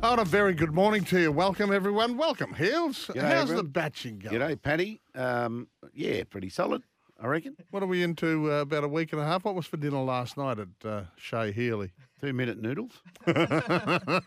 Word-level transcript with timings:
Oh, 0.00 0.12
and 0.12 0.20
a 0.20 0.24
very 0.24 0.54
good 0.54 0.72
morning 0.72 1.02
to 1.06 1.18
you. 1.18 1.32
Welcome, 1.32 1.72
everyone. 1.72 2.16
Welcome, 2.16 2.54
Heels. 2.54 3.06
G'day, 3.08 3.20
How's 3.20 3.42
everyone. 3.42 3.64
the 3.64 3.70
batching 3.70 4.18
going? 4.20 4.36
G'day, 4.38 4.62
Paddy. 4.62 5.00
Um, 5.16 5.66
yeah, 5.92 6.22
pretty 6.22 6.50
solid, 6.50 6.84
I 7.20 7.26
reckon. 7.26 7.56
What 7.72 7.82
are 7.82 7.86
we 7.86 8.04
into 8.04 8.48
uh, 8.52 8.60
about 8.60 8.84
a 8.84 8.88
week 8.88 9.12
and 9.12 9.20
a 9.20 9.24
half? 9.24 9.44
What 9.44 9.56
was 9.56 9.66
for 9.66 9.76
dinner 9.76 9.98
last 9.98 10.36
night 10.36 10.58
at 10.60 10.68
uh, 10.88 11.02
Chez 11.16 11.50
Healy? 11.50 11.90
Two 12.20 12.32
minute 12.32 12.62
noodles. 12.62 12.92
a 13.26 14.22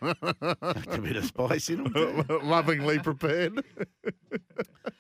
bit 1.02 1.16
of 1.16 1.24
spice 1.26 1.70
in 1.70 1.86
them. 1.86 2.26
Lovingly 2.44 3.00
prepared. 3.00 3.64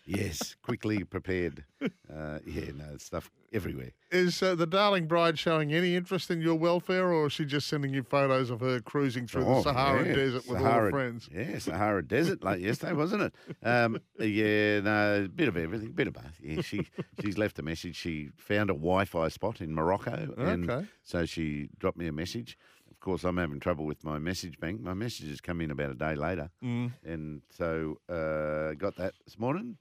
yes, 0.06 0.56
quickly 0.64 1.04
prepared. 1.04 1.66
Uh, 1.82 2.40
yeah, 2.46 2.72
no, 2.76 2.98
stuff 2.98 3.30
everywhere. 3.54 3.92
Is 4.12 4.42
uh, 4.44 4.56
the 4.56 4.66
darling 4.68 5.08
bride 5.08 5.40
showing 5.40 5.74
any 5.74 5.96
interest 5.96 6.30
in 6.32 6.42
your 6.42 6.56
welfare, 6.56 7.12
or 7.12 7.28
is 7.28 7.34
she 7.34 7.46
just 7.46 7.68
sending 7.68 7.94
you 7.94 8.04
photos 8.04 8.50
of 8.50 8.60
her 8.60 8.80
cruising 8.82 9.28
through 9.28 9.46
the 9.46 9.50
Oh, 9.52 9.62
Sahara 9.64 10.06
yeah, 10.06 10.14
Desert 10.14 10.48
with 10.48 10.58
all 10.60 10.64
her 10.66 10.90
friends? 10.92 11.30
Yeah, 11.34 11.58
Sahara 11.60 12.06
Desert 12.06 12.44
like 12.44 12.60
yesterday, 12.70 12.94
wasn't 12.94 13.22
it? 13.24 13.34
Um, 13.66 14.00
yeah, 14.20 14.82
no, 14.82 15.28
bit 15.34 15.48
of 15.48 15.56
everything, 15.58 15.88
a 15.90 15.92
bit 15.94 16.08
of 16.08 16.14
both. 16.14 16.40
Yeah, 16.42 16.62
she 16.62 16.86
she's 17.22 17.38
left 17.38 17.58
a 17.60 17.64
message. 17.64 17.96
She 17.96 18.30
found 18.38 18.70
a 18.70 18.74
Wi-Fi 18.74 19.28
spot 19.30 19.62
in 19.62 19.74
Morocco, 19.74 20.34
and 20.38 20.70
Okay. 20.70 20.88
so 21.04 21.26
she 21.26 21.70
dropped 21.80 21.98
me 21.98 22.08
a 22.08 22.12
message. 22.14 22.58
Of 22.90 23.00
course, 23.00 23.24
I'm 23.24 23.38
having 23.38 23.60
trouble 23.60 23.86
with 23.86 24.04
my 24.04 24.20
message 24.20 24.60
bank. 24.60 24.82
My 24.82 24.94
messages 24.94 25.42
come 25.42 25.60
in 25.62 25.72
about 25.72 25.90
a 25.90 25.96
day 25.96 26.16
later, 26.16 26.52
Mm. 26.64 26.92
and 27.06 27.42
so 27.50 27.98
uh, 28.10 28.74
got 28.76 28.96
that 28.98 29.14
this 29.26 29.40
morning, 29.40 29.78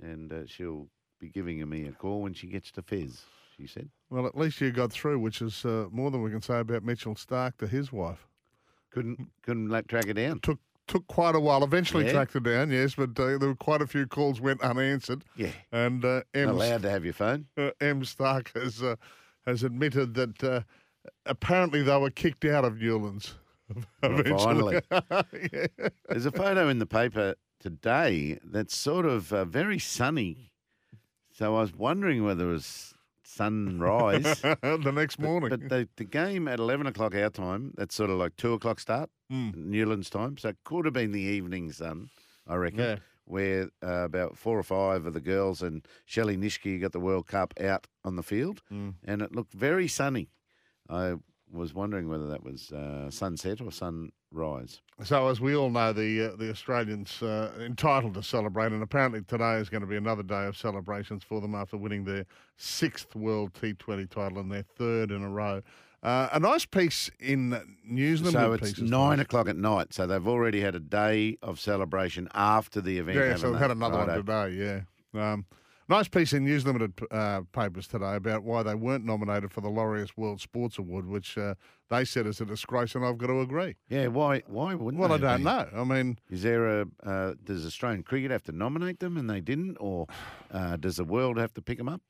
and 0.00 0.32
uh, 0.32 0.46
she'll 0.46 0.88
be 1.20 1.28
giving 1.28 1.66
me 1.68 1.86
a 1.86 1.92
call 1.92 2.22
when 2.22 2.34
she 2.34 2.46
gets 2.46 2.70
to 2.72 2.82
Fez. 2.82 3.22
She 3.56 3.66
said. 3.66 3.88
Well, 4.10 4.26
at 4.26 4.36
least 4.36 4.60
you 4.60 4.70
got 4.70 4.92
through, 4.92 5.18
which 5.18 5.40
is 5.40 5.64
uh, 5.64 5.86
more 5.90 6.10
than 6.10 6.22
we 6.22 6.30
can 6.30 6.42
say 6.42 6.58
about 6.60 6.82
Mitchell 6.84 7.14
Starc 7.14 7.56
to 7.58 7.66
his 7.66 7.90
wife. 7.90 8.26
Couldn't 8.90 9.28
couldn't 9.42 9.68
like, 9.70 9.86
track 9.88 10.06
it 10.08 10.14
down. 10.14 10.40
Took 10.40 10.58
took 10.86 11.06
quite 11.06 11.34
a 11.34 11.40
while. 11.40 11.64
Eventually 11.64 12.04
Yeah. 12.06 12.12
tracked 12.12 12.34
her 12.34 12.40
down, 12.40 12.70
yes, 12.70 12.94
but 12.94 13.10
uh, 13.18 13.38
there 13.38 13.48
were 13.48 13.54
quite 13.56 13.80
a 13.82 13.86
few 13.86 14.06
calls 14.06 14.40
went 14.40 14.60
unanswered. 14.62 15.24
Yeah, 15.36 15.50
And 15.72 16.04
uh, 16.04 16.20
M. 16.34 16.50
allowed 16.50 16.82
to 16.82 16.90
have 16.90 17.04
your 17.04 17.14
phone. 17.14 17.46
uh, 17.56 17.70
M. 17.80 18.02
Starc 18.02 18.48
has 18.60 18.82
uh, 18.82 18.96
has 19.46 19.62
admitted 19.62 20.14
that 20.14 20.44
uh, 20.44 20.60
apparently 21.24 21.82
they 21.82 21.96
were 21.96 22.10
kicked 22.10 22.44
out 22.44 22.64
of 22.64 22.78
Newlands. 22.80 23.34
finally. 24.02 24.80
yeah. 25.52 25.66
There's 26.08 26.26
a 26.26 26.30
photo 26.32 26.68
in 26.68 26.78
the 26.78 26.86
paper 26.86 27.34
today 27.58 28.38
that's 28.44 28.76
sort 28.76 29.06
of 29.06 29.32
uh, 29.32 29.44
very 29.44 29.78
sunny. 29.78 30.52
So 31.36 31.54
I 31.54 31.60
was 31.60 31.74
wondering 31.74 32.24
whether 32.24 32.48
it 32.48 32.52
was 32.52 32.94
sunrise. 33.22 34.22
the 34.40 34.92
next 34.94 35.18
morning. 35.18 35.50
But 35.50 35.68
the, 35.68 35.86
the 35.96 36.04
game 36.04 36.48
at 36.48 36.58
11 36.58 36.86
o'clock 36.86 37.14
our 37.14 37.28
time, 37.28 37.74
that's 37.76 37.94
sort 37.94 38.08
of 38.08 38.16
like 38.16 38.36
2 38.36 38.54
o'clock 38.54 38.80
start, 38.80 39.10
Mm. 39.30 39.54
Newlands 39.56 40.08
time. 40.08 40.38
So 40.38 40.50
it 40.50 40.56
could 40.64 40.84
have 40.86 40.94
been 40.94 41.12
the 41.12 41.20
evening 41.20 41.72
sun, 41.72 42.08
I 42.46 42.54
reckon, 42.54 42.78
Yeah. 42.78 42.96
where 43.24 43.68
uh, 43.84 44.04
about 44.04 44.38
four 44.38 44.56
or 44.58 44.62
five 44.62 45.04
of 45.04 45.12
the 45.14 45.20
girls 45.20 45.60
and 45.62 45.84
Shelley 46.06 46.36
Nitschke 46.38 46.80
got 46.80 46.92
the 46.92 47.00
World 47.00 47.26
Cup 47.26 47.52
out 47.60 47.86
on 48.04 48.14
the 48.16 48.22
field. 48.22 48.62
Mm. 48.72 48.94
And 49.04 49.20
it 49.20 49.34
looked 49.34 49.52
very 49.52 49.88
sunny. 49.88 50.30
I 50.88 51.16
was 51.52 51.74
wondering 51.74 52.08
whether 52.08 52.28
that 52.28 52.44
was 52.44 52.70
uh, 52.72 53.10
sunset 53.10 53.60
or 53.60 53.70
sunrise. 54.32 54.80
So, 55.04 55.28
as 55.28 55.40
we 55.40 55.54
all 55.54 55.70
know, 55.70 55.92
the 55.92 56.32
uh, 56.32 56.36
the 56.36 56.50
Australians 56.50 57.22
uh, 57.22 57.52
entitled 57.60 58.14
to 58.14 58.22
celebrate, 58.22 58.72
and 58.72 58.82
apparently 58.82 59.22
today 59.22 59.56
is 59.56 59.68
going 59.68 59.82
to 59.82 59.86
be 59.86 59.96
another 59.96 60.22
day 60.22 60.46
of 60.46 60.56
celebrations 60.56 61.22
for 61.22 61.40
them 61.40 61.54
after 61.54 61.76
winning 61.76 62.04
their 62.04 62.24
sixth 62.56 63.14
World 63.14 63.52
T20 63.54 64.08
title 64.08 64.38
and 64.38 64.50
their 64.50 64.62
third 64.62 65.10
in 65.10 65.22
a 65.22 65.28
row. 65.28 65.62
Uh, 66.02 66.28
a 66.32 66.38
nice 66.38 66.64
piece 66.64 67.10
in 67.18 67.58
News 67.84 68.20
So 68.20 68.30
Limited 68.30 68.68
it's 68.68 68.80
nine 68.80 69.18
o'clock 69.18 69.48
at 69.48 69.56
night. 69.56 69.92
So 69.92 70.06
they've 70.06 70.26
already 70.26 70.60
had 70.60 70.74
a 70.74 70.80
day 70.80 71.36
of 71.42 71.58
celebration 71.58 72.28
after 72.32 72.80
the 72.80 72.98
event. 72.98 73.18
Yeah, 73.18 73.36
so 73.36 73.48
we've 73.48 73.54
they? 73.54 73.60
had 73.60 73.70
another 73.70 73.98
Righto. 73.98 74.22
one 74.22 74.50
today. 74.50 74.84
Yeah, 75.14 75.32
um, 75.32 75.46
nice 75.88 76.06
piece 76.08 76.32
in 76.32 76.44
News 76.44 76.64
Limited 76.64 76.92
uh, 77.10 77.42
papers 77.52 77.88
today 77.88 78.16
about 78.16 78.44
why 78.44 78.62
they 78.62 78.74
weren't 78.74 79.04
nominated 79.04 79.50
for 79.52 79.60
the 79.60 79.68
Laureus 79.68 80.16
World 80.16 80.40
Sports 80.40 80.78
Award, 80.78 81.06
which 81.06 81.36
uh, 81.38 81.54
they 81.88 82.04
said 82.04 82.26
it's 82.26 82.40
a 82.40 82.44
disgrace, 82.44 82.94
and 82.94 83.04
I've 83.04 83.18
got 83.18 83.28
to 83.28 83.40
agree. 83.40 83.76
Yeah, 83.88 84.08
why? 84.08 84.42
Why 84.46 84.74
wouldn't? 84.74 85.00
Well, 85.00 85.12
I 85.12 85.18
don't 85.18 85.38
be? 85.38 85.44
know. 85.44 85.68
I 85.74 85.84
mean, 85.84 86.18
Is 86.30 86.42
there 86.42 86.80
a? 86.82 86.86
Uh, 87.02 87.34
does 87.44 87.64
Australian 87.64 88.02
cricket 88.02 88.30
have 88.30 88.42
to 88.44 88.52
nominate 88.52 89.00
them 89.00 89.16
and 89.16 89.28
they 89.30 89.40
didn't, 89.40 89.76
or 89.80 90.06
uh, 90.50 90.76
does 90.76 90.96
the 90.96 91.04
world 91.04 91.38
have 91.38 91.54
to 91.54 91.62
pick 91.62 91.78
them 91.78 91.88
up? 91.88 92.00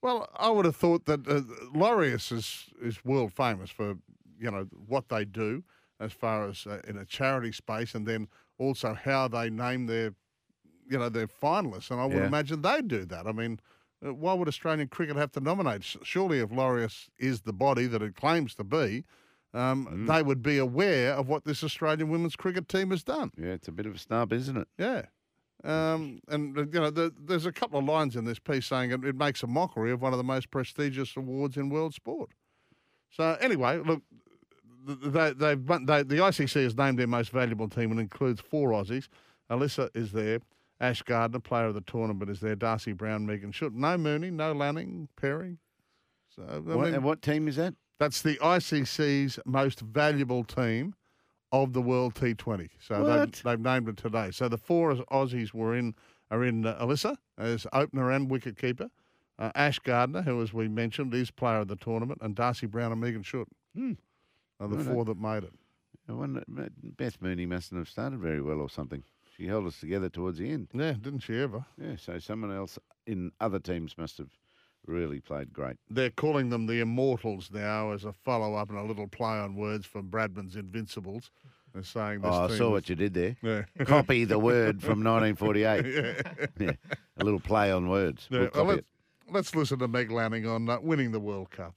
well, 0.00 0.28
I 0.36 0.48
would 0.48 0.64
have 0.64 0.76
thought 0.76 1.06
that 1.06 1.26
uh, 1.26 1.40
Laureus 1.76 2.30
is 2.32 2.66
is 2.80 3.04
world 3.04 3.32
famous 3.32 3.70
for 3.70 3.96
you 4.38 4.50
know 4.50 4.66
what 4.86 5.08
they 5.08 5.24
do 5.24 5.64
as 6.00 6.12
far 6.12 6.48
as 6.48 6.66
uh, 6.66 6.80
in 6.86 6.96
a 6.96 7.04
charity 7.04 7.52
space, 7.52 7.94
and 7.94 8.06
then 8.06 8.28
also 8.58 8.94
how 8.94 9.28
they 9.28 9.50
name 9.50 9.86
their 9.86 10.14
you 10.88 10.98
know 10.98 11.08
their 11.10 11.26
finalists, 11.26 11.90
and 11.90 12.00
I 12.00 12.06
would 12.06 12.16
Yeah. 12.16 12.26
imagine 12.28 12.62
they 12.62 12.80
do 12.82 13.04
that. 13.06 13.26
I 13.26 13.32
mean. 13.32 13.60
Uh, 14.06 14.12
Why 14.14 14.34
would 14.34 14.48
Australian 14.48 14.88
cricket 14.88 15.16
have 15.16 15.32
to 15.32 15.40
nominate? 15.40 15.84
Surely, 16.02 16.40
if 16.40 16.50
Laureus 16.50 17.08
is 17.18 17.42
the 17.42 17.52
body 17.52 17.86
that 17.86 18.02
it 18.02 18.14
claims 18.14 18.54
to 18.56 18.64
be, 18.64 19.04
um, 19.54 19.86
Mm. 19.86 20.06
they 20.06 20.22
would 20.22 20.42
be 20.42 20.58
aware 20.58 21.14
of 21.14 21.26
what 21.28 21.44
this 21.44 21.64
Australian 21.64 22.08
women's 22.10 22.36
cricket 22.36 22.68
team 22.68 22.90
has 22.90 23.02
done. 23.02 23.30
Yeah, 23.36 23.48
it's 23.52 23.68
a 23.68 23.72
bit 23.72 23.86
of 23.86 23.94
a 23.94 23.98
snub, 23.98 24.32
isn't 24.32 24.56
it? 24.56 24.68
Yeah. 24.78 25.02
Um, 25.64 26.20
and, 26.28 26.56
uh, 26.56 26.62
you 26.72 26.78
know, 26.80 26.90
the, 26.90 27.12
there's 27.18 27.46
a 27.46 27.50
couple 27.52 27.78
of 27.78 27.84
lines 27.84 28.14
in 28.14 28.24
this 28.24 28.38
piece 28.38 28.66
saying 28.66 28.92
it, 28.92 29.04
it 29.04 29.16
makes 29.16 29.42
a 29.42 29.46
mockery 29.46 29.90
of 29.90 30.00
one 30.00 30.12
of 30.12 30.18
the 30.18 30.24
most 30.24 30.50
prestigious 30.50 31.16
awards 31.16 31.56
in 31.56 31.68
world 31.70 31.94
sport. 31.94 32.30
So, 33.10 33.36
anyway, 33.40 33.78
look, 33.78 34.02
they, 34.86 35.32
they, 35.32 35.54
the 35.54 36.16
ICC 36.18 36.62
has 36.62 36.76
named 36.76 36.98
their 36.98 37.06
most 37.08 37.30
valuable 37.30 37.68
team 37.68 37.90
and 37.90 37.98
includes 37.98 38.40
four 38.40 38.70
Aussies. 38.70 39.08
Alyssa 39.50 39.88
is 39.94 40.12
there. 40.12 40.40
Ash 40.80 41.02
Gardner, 41.02 41.40
player 41.40 41.66
of 41.66 41.74
the 41.74 41.80
tournament, 41.80 42.30
is 42.30 42.40
there. 42.40 42.54
Darcy 42.54 42.92
Brown, 42.92 43.26
Megan 43.26 43.52
Schutt. 43.52 43.72
No 43.74 43.98
Mooney, 43.98 44.30
no 44.30 44.52
Lanning, 44.52 45.08
Perry. 45.16 45.58
So, 46.34 46.42
I 46.48 46.58
What, 46.58 46.84
mean, 46.86 46.94
and 46.94 47.04
what 47.04 47.20
team 47.22 47.48
is 47.48 47.56
that? 47.56 47.74
that's 47.98 48.22
the 48.22 48.36
ICC's 48.36 49.40
most 49.44 49.80
valuable 49.80 50.44
team 50.44 50.94
of 51.50 51.72
the 51.72 51.82
World 51.82 52.14
T20. 52.14 52.68
So 52.78 53.02
they've, 53.04 53.42
they've 53.42 53.58
named 53.60 53.88
it 53.88 53.96
today. 53.96 54.30
So 54.30 54.48
the 54.48 54.58
four 54.58 54.94
Aussies 54.94 55.52
were 55.52 55.74
in 55.76 55.94
are 56.30 56.44
in 56.44 56.66
uh, 56.66 56.78
Alyssa 56.84 57.16
as 57.38 57.66
opener 57.72 58.10
and 58.10 58.30
wicket 58.30 58.56
keeper. 58.58 58.90
Uh, 59.38 59.50
Ash 59.54 59.78
Gardner, 59.78 60.20
who 60.22 60.42
as 60.42 60.52
we 60.52 60.68
mentioned 60.68 61.14
is 61.14 61.30
player 61.30 61.60
of 61.60 61.68
the 61.68 61.76
tournament, 61.76 62.20
and 62.22 62.34
Darcy 62.36 62.66
Brown 62.66 62.92
and 62.92 63.00
Megan 63.00 63.22
Schutt 63.22 63.46
Hmm. 63.74 63.92
are 64.60 64.68
the 64.68 64.84
four 64.84 65.04
that 65.06 65.18
made 65.18 65.44
it. 65.44 65.54
I 66.08 66.12
wonder, 66.12 66.42
Beth 66.96 67.20
Mooney 67.20 67.46
mustn't 67.46 67.78
have 67.78 67.88
started 67.88 68.18
very 68.20 68.40
well 68.42 68.60
or 68.60 68.68
something. 68.68 69.02
She 69.38 69.46
held 69.46 69.66
us 69.66 69.78
together 69.78 70.08
towards 70.08 70.38
the 70.38 70.50
end. 70.50 70.68
Yeah, 70.72 70.94
didn't 71.00 71.20
she 71.20 71.38
ever? 71.40 71.64
Yeah, 71.80 71.94
so 71.96 72.18
someone 72.18 72.52
else 72.54 72.78
in 73.06 73.30
other 73.40 73.60
teams 73.60 73.96
must 73.96 74.18
have 74.18 74.30
really 74.86 75.20
played 75.20 75.52
great. 75.52 75.76
They're 75.88 76.10
calling 76.10 76.50
them 76.50 76.66
the 76.66 76.80
Immortals 76.80 77.50
now 77.52 77.92
as 77.92 78.04
a 78.04 78.12
follow 78.12 78.54
up 78.54 78.70
and 78.70 78.78
a 78.78 78.82
little 78.82 79.06
play 79.06 79.38
on 79.38 79.54
words 79.54 79.86
from 79.86 80.10
Bradman's 80.10 80.56
Invincibles. 80.56 81.30
They're 81.72 81.82
saying 81.84 82.22
this 82.22 82.30
Oh, 82.32 82.44
I 82.44 82.48
saw 82.56 82.64
was- 82.64 82.72
what 82.72 82.88
you 82.88 82.96
did 82.96 83.14
there. 83.14 83.36
Yeah. 83.42 83.62
Copy 83.84 84.24
the 84.24 84.38
word 84.40 84.80
from 84.82 85.04
1948. 85.04 85.84
yeah. 85.86 86.46
Yeah, 86.58 86.72
a 87.18 87.24
little 87.24 87.38
play 87.40 87.70
on 87.70 87.88
words. 87.88 88.26
Yeah, 88.30 88.48
We'll 88.52 88.64
well, 88.64 88.74
let's, 88.76 88.86
let's 89.30 89.54
listen 89.54 89.78
to 89.78 89.86
Meg 89.88 90.10
Lanning 90.10 90.46
on 90.46 90.68
uh, 90.68 90.80
winning 90.80 91.12
the 91.12 91.20
World 91.20 91.50
Cup. 91.50 91.74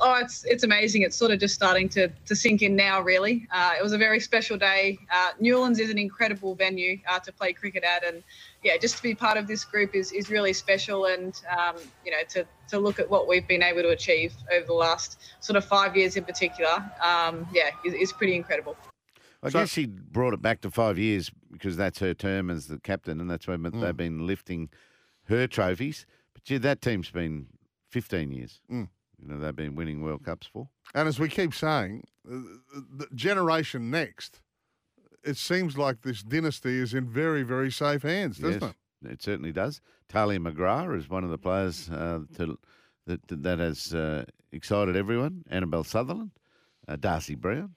Oh, 0.00 0.18
it's 0.20 0.44
it's 0.44 0.64
amazing. 0.64 1.02
It's 1.02 1.16
sort 1.16 1.30
of 1.30 1.38
just 1.38 1.54
starting 1.54 1.88
to, 1.90 2.08
to 2.08 2.34
sink 2.34 2.62
in 2.62 2.74
now, 2.74 3.00
really. 3.00 3.46
Uh, 3.52 3.74
it 3.78 3.82
was 3.82 3.92
a 3.92 3.98
very 3.98 4.18
special 4.18 4.58
day. 4.58 4.98
Uh, 5.12 5.30
Newlands 5.38 5.78
is 5.78 5.88
an 5.88 5.98
incredible 5.98 6.56
venue 6.56 6.98
uh, 7.08 7.20
to 7.20 7.32
play 7.32 7.52
cricket 7.52 7.84
at, 7.84 8.04
and 8.04 8.22
yeah, 8.64 8.76
just 8.76 8.96
to 8.96 9.02
be 9.04 9.14
part 9.14 9.36
of 9.38 9.46
this 9.46 9.64
group 9.64 9.94
is, 9.94 10.10
is 10.10 10.30
really 10.30 10.52
special. 10.52 11.06
And 11.06 11.40
um, 11.56 11.76
you 12.04 12.10
know, 12.10 12.18
to, 12.30 12.44
to 12.70 12.78
look 12.80 12.98
at 12.98 13.08
what 13.08 13.28
we've 13.28 13.46
been 13.46 13.62
able 13.62 13.82
to 13.82 13.90
achieve 13.90 14.34
over 14.52 14.66
the 14.66 14.72
last 14.74 15.20
sort 15.38 15.56
of 15.56 15.64
five 15.64 15.96
years 15.96 16.16
in 16.16 16.24
particular, 16.24 16.72
um, 17.00 17.46
yeah, 17.52 17.70
is, 17.84 17.94
is 17.94 18.12
pretty 18.12 18.34
incredible. 18.34 18.76
I 19.44 19.50
So- 19.50 19.60
guess 19.60 19.70
she 19.70 19.86
brought 19.86 20.34
it 20.34 20.42
back 20.42 20.60
to 20.62 20.70
five 20.72 20.98
years 20.98 21.30
because 21.52 21.76
that's 21.76 22.00
her 22.00 22.14
term 22.14 22.50
as 22.50 22.66
the 22.66 22.80
captain, 22.80 23.20
and 23.20 23.30
that's 23.30 23.46
when 23.46 23.60
Mm. 23.62 23.80
they've 23.80 23.96
been 23.96 24.26
lifting 24.26 24.70
her 25.28 25.46
trophies. 25.46 26.04
But 26.32 26.42
gee, 26.42 26.58
that 26.58 26.80
team's 26.82 27.10
been 27.10 27.46
15 27.90 28.32
years. 28.32 28.60
Mm. 28.68 28.88
You 29.24 29.34
know, 29.34 29.40
they've 29.40 29.56
been 29.56 29.74
winning 29.74 30.02
World 30.02 30.24
Cups 30.24 30.46
for. 30.46 30.68
And 30.94 31.08
as 31.08 31.18
we 31.18 31.28
keep 31.28 31.54
saying, 31.54 32.04
uh, 32.30 32.38
the 32.98 33.08
generation 33.14 33.90
next 33.90 34.40
it 35.24 35.36
seems 35.36 35.76
like 35.76 36.02
this 36.02 36.22
dynasty 36.22 36.78
is 36.78 36.94
in 36.94 37.06
very, 37.06 37.42
very 37.42 37.70
safe 37.70 38.02
hands, 38.02 38.38
doesn't 38.38 38.62
yes, 38.62 38.74
it? 39.02 39.10
it 39.12 39.22
certainly 39.22 39.52
does. 39.52 39.80
Talia 40.08 40.38
McGrath 40.38 40.96
is 40.96 41.08
one 41.08 41.24
of 41.24 41.30
the 41.30 41.38
players 41.38 41.90
uh, 41.90 42.20
to, 42.36 42.58
that 43.06 43.20
that 43.28 43.58
has 43.58 43.94
uh, 43.94 44.24
excited 44.52 44.96
everyone. 44.96 45.44
Annabelle 45.50 45.84
Sutherland, 45.84 46.30
uh, 46.86 46.96
Darcy 46.96 47.34
Brown. 47.34 47.74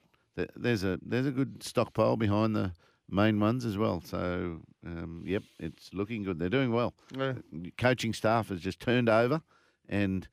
There's 0.54 0.84
a 0.84 0.98
there's 1.02 1.26
a 1.26 1.32
good 1.32 1.62
stockpile 1.62 2.16
behind 2.16 2.54
the 2.54 2.72
main 3.10 3.40
ones 3.40 3.64
as 3.64 3.76
well. 3.76 4.02
So 4.04 4.60
um, 4.86 5.24
yep, 5.26 5.42
it's 5.58 5.90
looking 5.92 6.22
good. 6.22 6.38
They're 6.38 6.48
doing 6.48 6.72
well. 6.72 6.94
Yeah. 7.16 7.32
Coaching 7.76 8.12
staff 8.12 8.50
has 8.50 8.60
just 8.60 8.78
turned 8.78 9.08
over, 9.08 9.42
and 9.88 10.28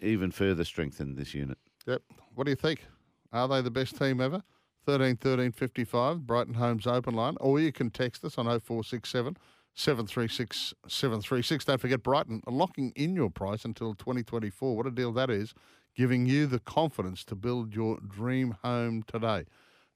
even 0.00 0.30
further 0.30 0.64
strengthen 0.64 1.14
this 1.14 1.34
unit. 1.34 1.58
Yep. 1.86 2.02
What 2.34 2.44
do 2.44 2.50
you 2.50 2.56
think? 2.56 2.84
Are 3.32 3.48
they 3.48 3.62
the 3.62 3.70
best 3.70 3.96
team 3.96 4.20
ever? 4.20 4.42
13 4.84 5.16
13 5.16 5.52
55, 5.52 6.26
Brighton 6.26 6.54
Homes 6.54 6.86
open 6.86 7.14
line. 7.14 7.36
Or 7.40 7.60
you 7.60 7.72
can 7.72 7.90
text 7.90 8.24
us 8.24 8.36
on 8.36 8.46
0467 8.46 9.36
736 9.74 10.74
736. 10.86 11.64
Don't 11.64 11.80
forget 11.80 12.02
Brighton 12.02 12.42
locking 12.46 12.92
in 12.96 13.14
your 13.14 13.30
price 13.30 13.64
until 13.64 13.94
2024. 13.94 14.76
What 14.76 14.86
a 14.86 14.90
deal 14.90 15.12
that 15.12 15.30
is, 15.30 15.54
giving 15.96 16.26
you 16.26 16.46
the 16.46 16.58
confidence 16.58 17.24
to 17.24 17.34
build 17.34 17.74
your 17.74 17.98
dream 18.00 18.56
home 18.62 19.02
today. 19.06 19.44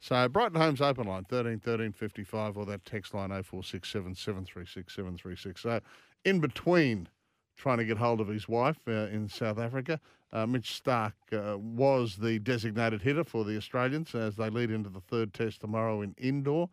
So 0.01 0.29
Brighton 0.29 0.61
Homes 0.61 0.81
open 0.81 1.07
line 1.07 1.25
13 1.25 1.61
13 1.61 1.93
55 1.93 2.57
or 2.57 2.67
that 2.67 2.85
text 2.85 3.15
line 3.15 3.31
0467 3.31 4.15
736 4.15 4.95
736. 4.95 5.63
So 5.63 5.81
in 6.25 6.41
between 6.41 7.09
trying 7.57 7.79
to 7.79 7.85
get 7.85 7.99
hold 7.99 8.21
of 8.21 8.29
his 8.29 8.49
wife 8.49 8.79
uh, 8.87 9.09
in 9.09 9.29
South 9.29 9.59
Africa. 9.59 10.01
Uh, 10.33 10.47
Mitch 10.47 10.83
Starc 10.83 11.13
uh, 11.33 11.57
was 11.59 12.17
the 12.17 12.39
designated 12.39 13.03
hitter 13.03 13.25
for 13.25 13.45
the 13.45 13.57
Australians 13.57 14.15
as 14.15 14.37
they 14.37 14.51
lead 14.51 14.71
into 14.71 14.91
the 14.91 15.01
third 15.01 15.33
test 15.33 15.61
tomorrow 15.61 16.03
in 16.03 16.15
Indore. 16.19 16.69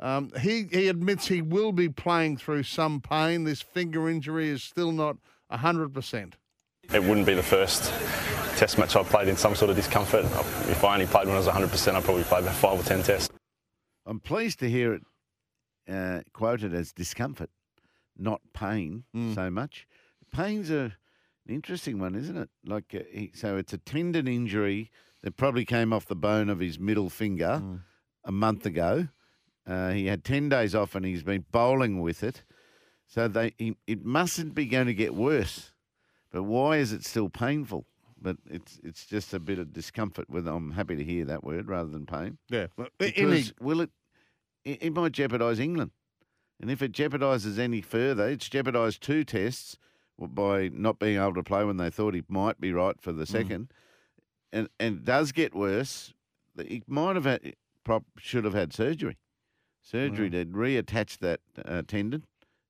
Um, 0.00 0.32
he, 0.40 0.66
he 0.72 0.88
admits 0.88 1.28
he 1.28 1.40
will 1.40 1.72
be 1.72 1.88
playing 1.88 2.38
through 2.38 2.64
some 2.64 3.00
pain. 3.00 3.44
This 3.44 3.62
finger 3.62 4.08
injury 4.08 4.48
is 4.48 4.62
still 4.62 4.90
not 4.90 5.16
100%. 5.52 6.32
It 6.92 7.02
wouldn't 7.02 7.26
be 7.26 7.34
the 7.34 7.42
first 7.42 7.92
test 8.56 8.78
match 8.78 8.96
I've 8.96 9.06
played 9.06 9.28
in 9.28 9.36
some 9.36 9.54
sort 9.54 9.70
of 9.70 9.76
discomfort. 9.76 10.24
If 10.68 10.84
I 10.84 10.94
only 10.94 11.06
played 11.06 11.26
when 11.26 11.34
I 11.34 11.38
was 11.38 11.46
100%, 11.46 11.94
I'd 11.94 12.04
probably 12.04 12.24
play 12.24 12.40
about 12.40 12.54
five 12.54 12.78
or 12.78 12.82
10 12.82 13.02
tests. 13.02 13.28
I'm 14.06 14.20
pleased 14.20 14.58
to 14.58 14.68
hear 14.68 14.94
it 14.94 15.02
uh, 15.88 16.20
quoted 16.32 16.74
as 16.74 16.92
discomfort, 16.92 17.50
not 18.16 18.40
pain 18.52 19.04
so 19.34 19.50
much. 19.50 19.86
Pain's 20.34 20.70
a, 20.70 20.92
an 21.46 21.54
interesting 21.54 21.98
one, 21.98 22.14
isn't 22.14 22.36
it? 22.36 22.50
Like, 22.64 22.94
uh, 22.94 23.04
he, 23.10 23.32
so 23.34 23.56
it's 23.56 23.72
a 23.72 23.78
tendon 23.78 24.26
injury 24.28 24.90
that 25.22 25.36
probably 25.36 25.64
came 25.64 25.92
off 25.92 26.06
the 26.06 26.16
bone 26.16 26.50
of 26.50 26.60
his 26.60 26.78
middle 26.78 27.08
finger 27.08 27.62
a 28.24 28.32
month 28.32 28.66
ago. 28.66 29.08
Uh, 29.66 29.90
he 29.90 30.06
had 30.06 30.24
10 30.24 30.48
days 30.50 30.74
off 30.74 30.94
and 30.94 31.06
he's 31.06 31.22
been 31.22 31.44
bowling 31.50 32.00
with 32.00 32.22
it. 32.22 32.42
So 33.06 33.28
they, 33.28 33.54
he, 33.58 33.76
it 33.86 34.04
mustn't 34.04 34.54
be 34.54 34.66
going 34.66 34.86
to 34.86 34.94
get 34.94 35.14
worse. 35.14 35.72
But 36.30 36.42
why 36.42 36.78
is 36.78 36.92
it 36.92 37.04
still 37.04 37.28
painful? 37.28 37.86
But 38.20 38.38
it's 38.50 38.80
it's 38.82 39.04
just 39.04 39.34
a 39.34 39.38
bit 39.38 39.58
of 39.58 39.72
discomfort. 39.72 40.30
With 40.30 40.48
I'm 40.48 40.72
happy 40.72 40.96
to 40.96 41.04
hear 41.04 41.26
that 41.26 41.44
word 41.44 41.68
rather 41.68 41.90
than 41.90 42.06
pain. 42.06 42.38
Yeah. 42.48 42.66
Because 42.98 43.52
will 43.60 43.82
it? 43.82 43.90
It, 44.64 44.82
it 44.82 44.94
might 44.94 45.12
jeopardise 45.12 45.60
England, 45.60 45.90
and 46.58 46.70
if 46.70 46.80
it 46.80 46.92
jeopardises 46.92 47.58
any 47.58 47.82
further, 47.82 48.26
it's 48.26 48.48
jeopardised 48.48 49.02
two 49.02 49.24
tests 49.24 49.76
by 50.18 50.70
not 50.72 50.98
being 50.98 51.16
able 51.16 51.34
to 51.34 51.42
play 51.42 51.64
when 51.64 51.76
they 51.76 51.90
thought 51.90 52.14
he 52.14 52.22
might 52.28 52.60
be 52.60 52.72
right 52.72 53.00
for 53.00 53.12
the 53.12 53.26
second, 53.26 53.72
and 54.52 54.68
and 54.78 54.98
it 54.98 55.04
does 55.04 55.32
get 55.32 55.54
worse. 55.54 56.12
He 56.56 56.82
might 56.86 57.16
have 57.16 57.24
had, 57.24 57.54
should 58.18 58.44
have 58.44 58.54
had 58.54 58.72
surgery, 58.72 59.18
surgery 59.82 60.30
to 60.30 60.44
reattach 60.46 61.18
that 61.18 61.40
uh, 61.64 61.82
tendon, 61.86 62.24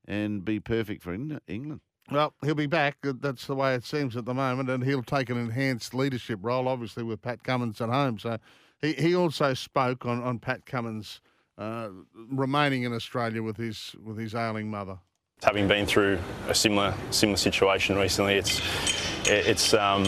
and 0.07 0.45
be 0.45 0.59
perfect 0.59 1.03
for 1.03 1.13
England. 1.13 1.81
Well, 2.11 2.35
he'll 2.43 2.55
be 2.55 2.67
back. 2.67 2.99
That's 3.03 3.47
the 3.47 3.55
way 3.55 3.75
it 3.75 3.85
seems 3.85 4.17
at 4.17 4.25
the 4.25 4.35
moment, 4.35 4.69
and 4.69 4.85
he'll 4.85 5.03
take 5.03 5.31
an 5.31 5.39
enhanced 5.39 5.95
leadership 5.95 6.39
role, 6.43 6.69
obviously 6.69 7.03
with 7.03 7.23
Pat 7.23 7.45
Cummins 7.45 7.81
at 7.81 7.89
home. 7.89 8.19
So 8.19 8.39
he, 8.83 8.93
he 8.95 9.15
also 9.15 9.55
spoke 9.55 10.05
on, 10.05 10.23
on 10.23 10.39
Pat 10.39 10.67
Cummins 10.67 11.21
uh, 11.57 11.89
remaining 12.31 12.83
in 12.83 12.93
Australia 12.93 13.43
with 13.43 13.57
his 13.57 13.95
with 14.03 14.19
his 14.19 14.35
ailing 14.35 14.71
mother. 14.71 14.99
Having 15.43 15.69
been 15.69 15.87
through 15.87 16.19
a 16.49 16.55
similar 16.55 16.95
similar 17.11 17.37
situation 17.37 17.97
recently, 17.97 18.37
it's 18.37 18.63
it's 19.27 19.75
um, 19.75 20.05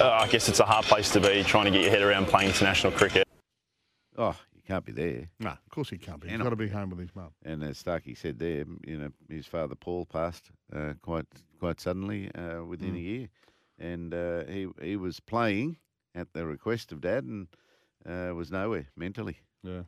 uh, 0.00 0.10
I 0.10 0.28
guess 0.28 0.48
it's 0.48 0.60
a 0.60 0.64
hard 0.64 0.84
place 0.84 1.10
to 1.12 1.20
be 1.20 1.42
trying 1.42 1.64
to 1.64 1.70
get 1.72 1.82
your 1.82 1.90
head 1.90 2.02
around 2.02 2.26
playing 2.26 2.48
international 2.48 2.92
cricket. 2.92 3.26
Oh, 4.16 4.36
you 4.54 4.62
can't 4.64 4.84
be 4.84 4.92
there. 4.92 5.28
No, 5.40 5.50
of 5.50 5.70
course 5.70 5.90
he 5.90 5.98
can't 5.98 6.20
be. 6.20 6.28
He's 6.28 6.32
Cannot 6.34 6.44
got 6.44 6.50
to 6.50 6.56
be 6.56 6.68
home 6.68 6.90
with 6.90 7.00
his 7.00 7.14
mum. 7.16 7.30
And 7.44 7.64
as 7.64 7.78
Starkey 7.78 8.14
said 8.14 8.38
there, 8.38 8.64
you 8.86 8.98
know, 8.98 9.10
his 9.28 9.46
father 9.46 9.74
Paul 9.74 10.06
passed 10.06 10.50
uh, 10.72 10.94
quite 11.02 11.26
quite 11.58 11.80
suddenly 11.80 12.30
uh, 12.36 12.62
within 12.64 12.94
a 12.94 12.98
year, 12.98 13.28
and 13.80 14.14
uh, 14.14 14.44
he 14.44 14.68
he 14.80 14.96
was 14.96 15.18
playing 15.18 15.76
at 16.14 16.32
the 16.34 16.46
request 16.46 16.92
of 16.92 17.00
Dad 17.00 17.24
and 17.24 17.48
uh, 18.06 18.32
was 18.32 18.52
nowhere 18.52 18.86
mentally. 18.96 19.38
Yeah. 19.64 19.82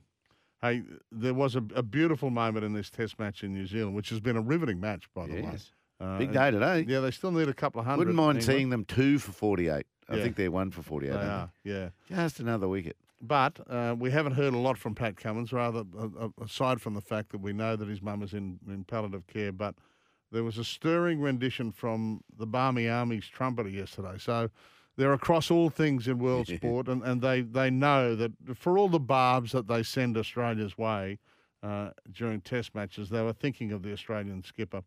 Hey, 0.63 0.83
there 1.11 1.35
was 1.35 1.57
a, 1.57 1.63
a 1.75 1.83
beautiful 1.83 2.31
moment 2.31 2.65
in 2.65 2.75
this 2.75 2.91
Test 2.91 3.19
match 3.19 3.43
in 3.43 3.55
New 3.55 3.67
Zealand, 3.67 3.95
which 3.97 4.11
has 4.11 4.21
been 4.21 4.37
a 4.37 4.41
riveting 4.43 4.79
match, 4.81 5.05
by 5.15 5.27
the 5.27 5.35
way. 5.35 5.49
Yes. 5.53 5.73
Uh, 5.99 6.19
Big 6.19 6.33
day 6.33 6.51
today. 6.51 6.85
Yeah, 6.87 7.01
they 7.01 7.11
still 7.11 7.31
need 7.31 7.49
a 7.49 7.55
couple 7.55 7.81
of 7.81 7.87
hundred. 7.87 7.99
Wouldn't 7.99 8.17
mind 8.17 8.39
England. 8.39 8.45
seeing 8.59 8.71
them 8.71 8.85
two 8.85 9.19
for 9.19 9.33
forty-eight. 9.33 9.87
I 10.09 10.17
Yeah. 10.17 10.23
think 10.23 10.37
they're 10.37 10.51
one 10.51 10.71
for 10.71 10.83
forty-eight. 10.83 11.13
They 11.13 11.17
aren't 11.19 11.31
are, 11.31 11.51
yeah. 11.65 11.89
Just 12.09 12.41
another 12.41 12.69
wicket. 12.69 12.97
But 13.23 13.61
uh, 13.69 13.95
we 13.99 14.11
haven't 14.11 14.33
heard 14.33 14.55
a 14.55 14.59
lot 14.59 14.79
from 14.79 14.95
Pat 14.95 15.17
Cummins, 15.19 15.53
rather, 15.53 15.85
uh, 15.99 16.29
aside 16.43 16.81
from 16.81 16.95
the 16.95 17.03
fact 17.03 17.33
that 17.33 17.43
we 17.43 17.53
know 17.53 17.77
that 17.77 17.87
his 17.87 18.01
mum 18.01 18.23
is 18.23 18.33
in, 18.33 18.59
in 18.67 18.85
palliative 18.85 19.27
care. 19.27 19.53
But 19.53 19.75
there 20.33 20.43
was 20.43 20.57
a 20.57 20.65
stirring 20.65 21.21
rendition 21.21 21.71
from 21.71 22.23
the 22.39 22.47
Barmy 22.47 22.89
Army's 22.89 23.27
trumpeter 23.27 23.69
yesterday. 23.69 24.17
So 24.19 24.49
they're 25.01 25.15
across 25.15 25.51
all 25.51 25.71
things 25.71 26.07
in 26.09 26.19
world 26.19 26.47
sport, 26.57 26.87
and, 26.87 27.03
and 27.03 27.23
they, 27.23 27.41
they 27.41 27.71
know 27.71 28.15
that 28.15 28.33
for 28.55 28.77
all 28.77 28.89
the 28.89 29.01
barbs 29.01 29.53
that 29.53 29.67
they 29.67 29.83
send 29.83 30.19
Australia's 30.19 30.77
way 30.77 31.19
uh, 31.63 31.91
during 32.13 32.43
test 32.43 32.75
matches, 32.75 33.09
they 33.09 33.23
were 33.23 33.33
thinking 33.33 33.73
of 33.73 33.83
the 33.83 33.93
Australian 33.93 34.43
skipper. 34.43 34.83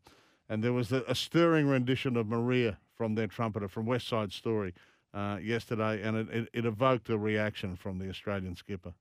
And 0.48 0.62
there 0.62 0.72
was 0.72 0.92
a, 0.92 1.02
a 1.08 1.16
stirring 1.16 1.66
rendition 1.66 2.16
of 2.16 2.28
Maria 2.28 2.78
from 2.94 3.16
their 3.16 3.26
trumpeter 3.26 3.66
from 3.66 3.86
West 3.86 4.06
Side 4.06 4.32
Story 4.32 4.72
uh, 5.12 5.38
yesterday, 5.42 6.00
and 6.02 6.16
it, 6.16 6.30
it, 6.30 6.48
it 6.52 6.64
evoked 6.64 7.08
a 7.08 7.18
reaction 7.18 7.74
from 7.74 7.98
the 7.98 8.08
Australian 8.08 8.54
skipper. 8.54 8.92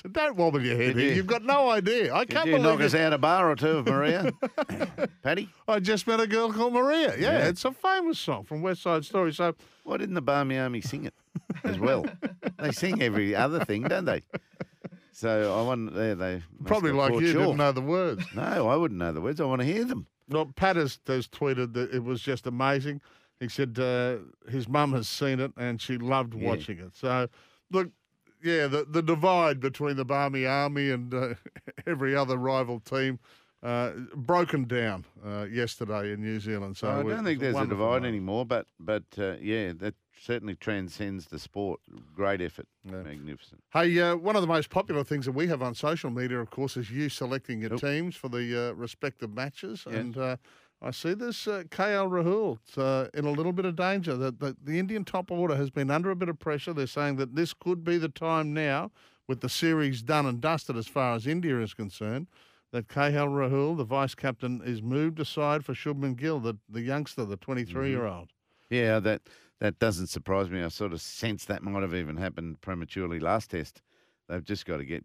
Don't 0.00 0.36
wobble 0.36 0.62
your 0.62 0.76
head. 0.76 0.94
Did 0.94 0.96
here. 0.96 1.08
you- 1.10 1.14
You've 1.16 1.26
got 1.26 1.42
no 1.42 1.68
idea. 1.70 2.14
I 2.14 2.24
Did 2.24 2.34
can't 2.34 2.46
you 2.48 2.58
knock 2.58 2.78
believe 2.78 2.80
us 2.86 2.94
out 2.94 3.12
a 3.12 3.18
bar 3.18 3.50
or 3.50 3.56
two, 3.56 3.68
of 3.78 3.86
Maria? 3.86 4.32
Paddy, 5.22 5.48
I 5.68 5.80
just 5.80 6.06
met 6.06 6.20
a 6.20 6.26
girl 6.26 6.52
called 6.52 6.72
Maria. 6.72 7.14
Yeah, 7.18 7.38
Yeah. 7.38 7.48
it's 7.48 7.64
a 7.64 7.72
famous 7.72 8.18
song 8.18 8.44
from 8.44 8.62
West 8.62 8.82
Side 8.82 9.04
Story. 9.04 9.32
So 9.32 9.54
why 9.84 9.96
didn't 9.98 10.14
the 10.14 10.22
Barmy 10.22 10.58
Army 10.58 10.80
sing 10.80 11.04
it 11.04 11.14
as 11.64 11.78
well? 11.78 12.06
they 12.58 12.72
sing 12.72 13.02
every 13.02 13.34
other 13.34 13.64
thing, 13.64 13.82
don't 13.82 14.04
they? 14.04 14.22
So 15.12 15.58
I 15.58 15.62
want 15.62 15.94
they 15.94 16.14
they 16.14 16.42
probably 16.64 16.92
like 16.92 17.12
you 17.12 17.26
short. 17.32 17.44
didn't 17.44 17.56
know 17.58 17.72
the 17.72 17.80
words. 17.82 18.24
No, 18.34 18.68
I 18.68 18.76
wouldn't 18.76 18.98
know 18.98 19.12
the 19.12 19.20
words. 19.20 19.40
I 19.40 19.44
want 19.44 19.60
to 19.60 19.66
hear 19.66 19.84
them. 19.84 20.06
Well, 20.28 20.46
Pat 20.56 20.76
has, 20.76 20.98
has 21.06 21.28
tweeted 21.28 21.74
that 21.74 21.92
it 21.94 22.02
was 22.02 22.22
just 22.22 22.46
amazing. 22.46 23.00
He 23.38 23.48
said 23.48 23.78
uh, 23.78 24.18
his 24.50 24.68
mum 24.68 24.92
has 24.94 25.08
seen 25.08 25.40
it 25.40 25.52
and 25.56 25.80
she 25.80 25.98
loved 25.98 26.34
Yeah. 26.34 26.48
watching 26.48 26.78
it. 26.78 26.96
So, 26.96 27.28
look, 27.70 27.90
yeah, 28.42 28.66
the, 28.66 28.84
the 28.88 29.02
divide 29.02 29.60
between 29.60 29.96
the 29.96 30.04
Barmy 30.04 30.46
Army 30.46 30.90
and 30.90 31.12
uh, 31.14 31.34
every 31.86 32.14
other 32.16 32.36
rival 32.36 32.80
team 32.80 33.18
uh, 33.62 33.92
broken 34.14 34.64
down 34.64 35.04
uh, 35.24 35.44
yesterday 35.50 36.12
in 36.12 36.20
New 36.20 36.40
Zealand. 36.40 36.76
So 36.76 36.88
I 36.90 37.02
don't 37.02 37.24
think 37.24 37.40
there's 37.40 37.56
a 37.56 37.66
divide 37.66 37.78
moment. 37.78 38.06
anymore, 38.06 38.44
but 38.46 38.66
but 38.80 39.04
uh, 39.18 39.34
yeah, 39.40 39.72
that 39.78 39.94
certainly 40.20 40.54
transcends 40.54 41.26
the 41.26 41.38
sport. 41.38 41.80
Great 42.14 42.40
effort, 42.40 42.66
Yeah. 42.84 43.02
magnificent. 43.02 43.62
Hey, 43.72 43.98
uh, 44.00 44.14
one 44.16 44.36
of 44.36 44.42
the 44.42 44.48
most 44.48 44.70
popular 44.70 45.02
things 45.04 45.26
that 45.26 45.32
we 45.32 45.48
have 45.48 45.62
on 45.62 45.74
social 45.74 46.10
media, 46.10 46.38
of 46.40 46.50
course, 46.50 46.76
is 46.76 46.90
you 46.90 47.08
selecting 47.08 47.60
your 47.60 47.70
Yep. 47.72 47.80
teams 47.80 48.16
for 48.16 48.28
the 48.28 48.68
uh, 48.70 48.72
respective 48.74 49.32
matches. 49.34 49.84
Yes. 49.86 49.96
And 49.96 50.16
uh, 50.16 50.36
I 50.84 50.90
see 50.90 51.14
this 51.14 51.46
uh, 51.46 51.62
KL 51.68 52.10
Rahul 52.10 52.58
uh, 52.76 53.08
in 53.14 53.24
a 53.24 53.30
little 53.30 53.52
bit 53.52 53.64
of 53.64 53.76
danger. 53.76 54.16
That 54.16 54.40
the, 54.40 54.56
the 54.62 54.80
Indian 54.80 55.04
top 55.04 55.30
order 55.30 55.54
has 55.54 55.70
been 55.70 55.90
under 55.90 56.10
a 56.10 56.16
bit 56.16 56.28
of 56.28 56.40
pressure. 56.40 56.72
They're 56.72 56.88
saying 56.88 57.16
that 57.16 57.36
this 57.36 57.54
could 57.54 57.84
be 57.84 57.98
the 57.98 58.08
time 58.08 58.52
now, 58.52 58.90
with 59.28 59.40
the 59.40 59.48
series 59.48 60.02
done 60.02 60.26
and 60.26 60.40
dusted 60.40 60.76
as 60.76 60.88
far 60.88 61.14
as 61.14 61.26
India 61.26 61.60
is 61.60 61.72
concerned, 61.72 62.26
that 62.72 62.88
KL 62.88 63.28
Rahul, 63.28 63.76
the 63.76 63.84
vice 63.84 64.16
captain, 64.16 64.60
is 64.64 64.82
moved 64.82 65.20
aside 65.20 65.64
for 65.64 65.72
Shubman 65.72 66.16
Gill, 66.16 66.40
the, 66.40 66.56
the 66.68 66.80
youngster, 66.80 67.24
the 67.24 67.36
23 67.36 67.90
year 67.90 68.06
old. 68.06 68.30
Yeah, 68.68 68.98
that 69.00 69.22
that 69.60 69.78
doesn't 69.78 70.08
surprise 70.08 70.50
me. 70.50 70.60
I 70.64 70.68
sort 70.68 70.92
of 70.92 71.00
sense 71.00 71.44
that 71.44 71.62
might 71.62 71.82
have 71.82 71.94
even 71.94 72.16
happened 72.16 72.60
prematurely 72.60 73.20
last 73.20 73.50
test. 73.50 73.80
they've 74.28 74.42
just 74.42 74.66
got 74.66 74.78
to 74.78 74.84
get 74.84 75.04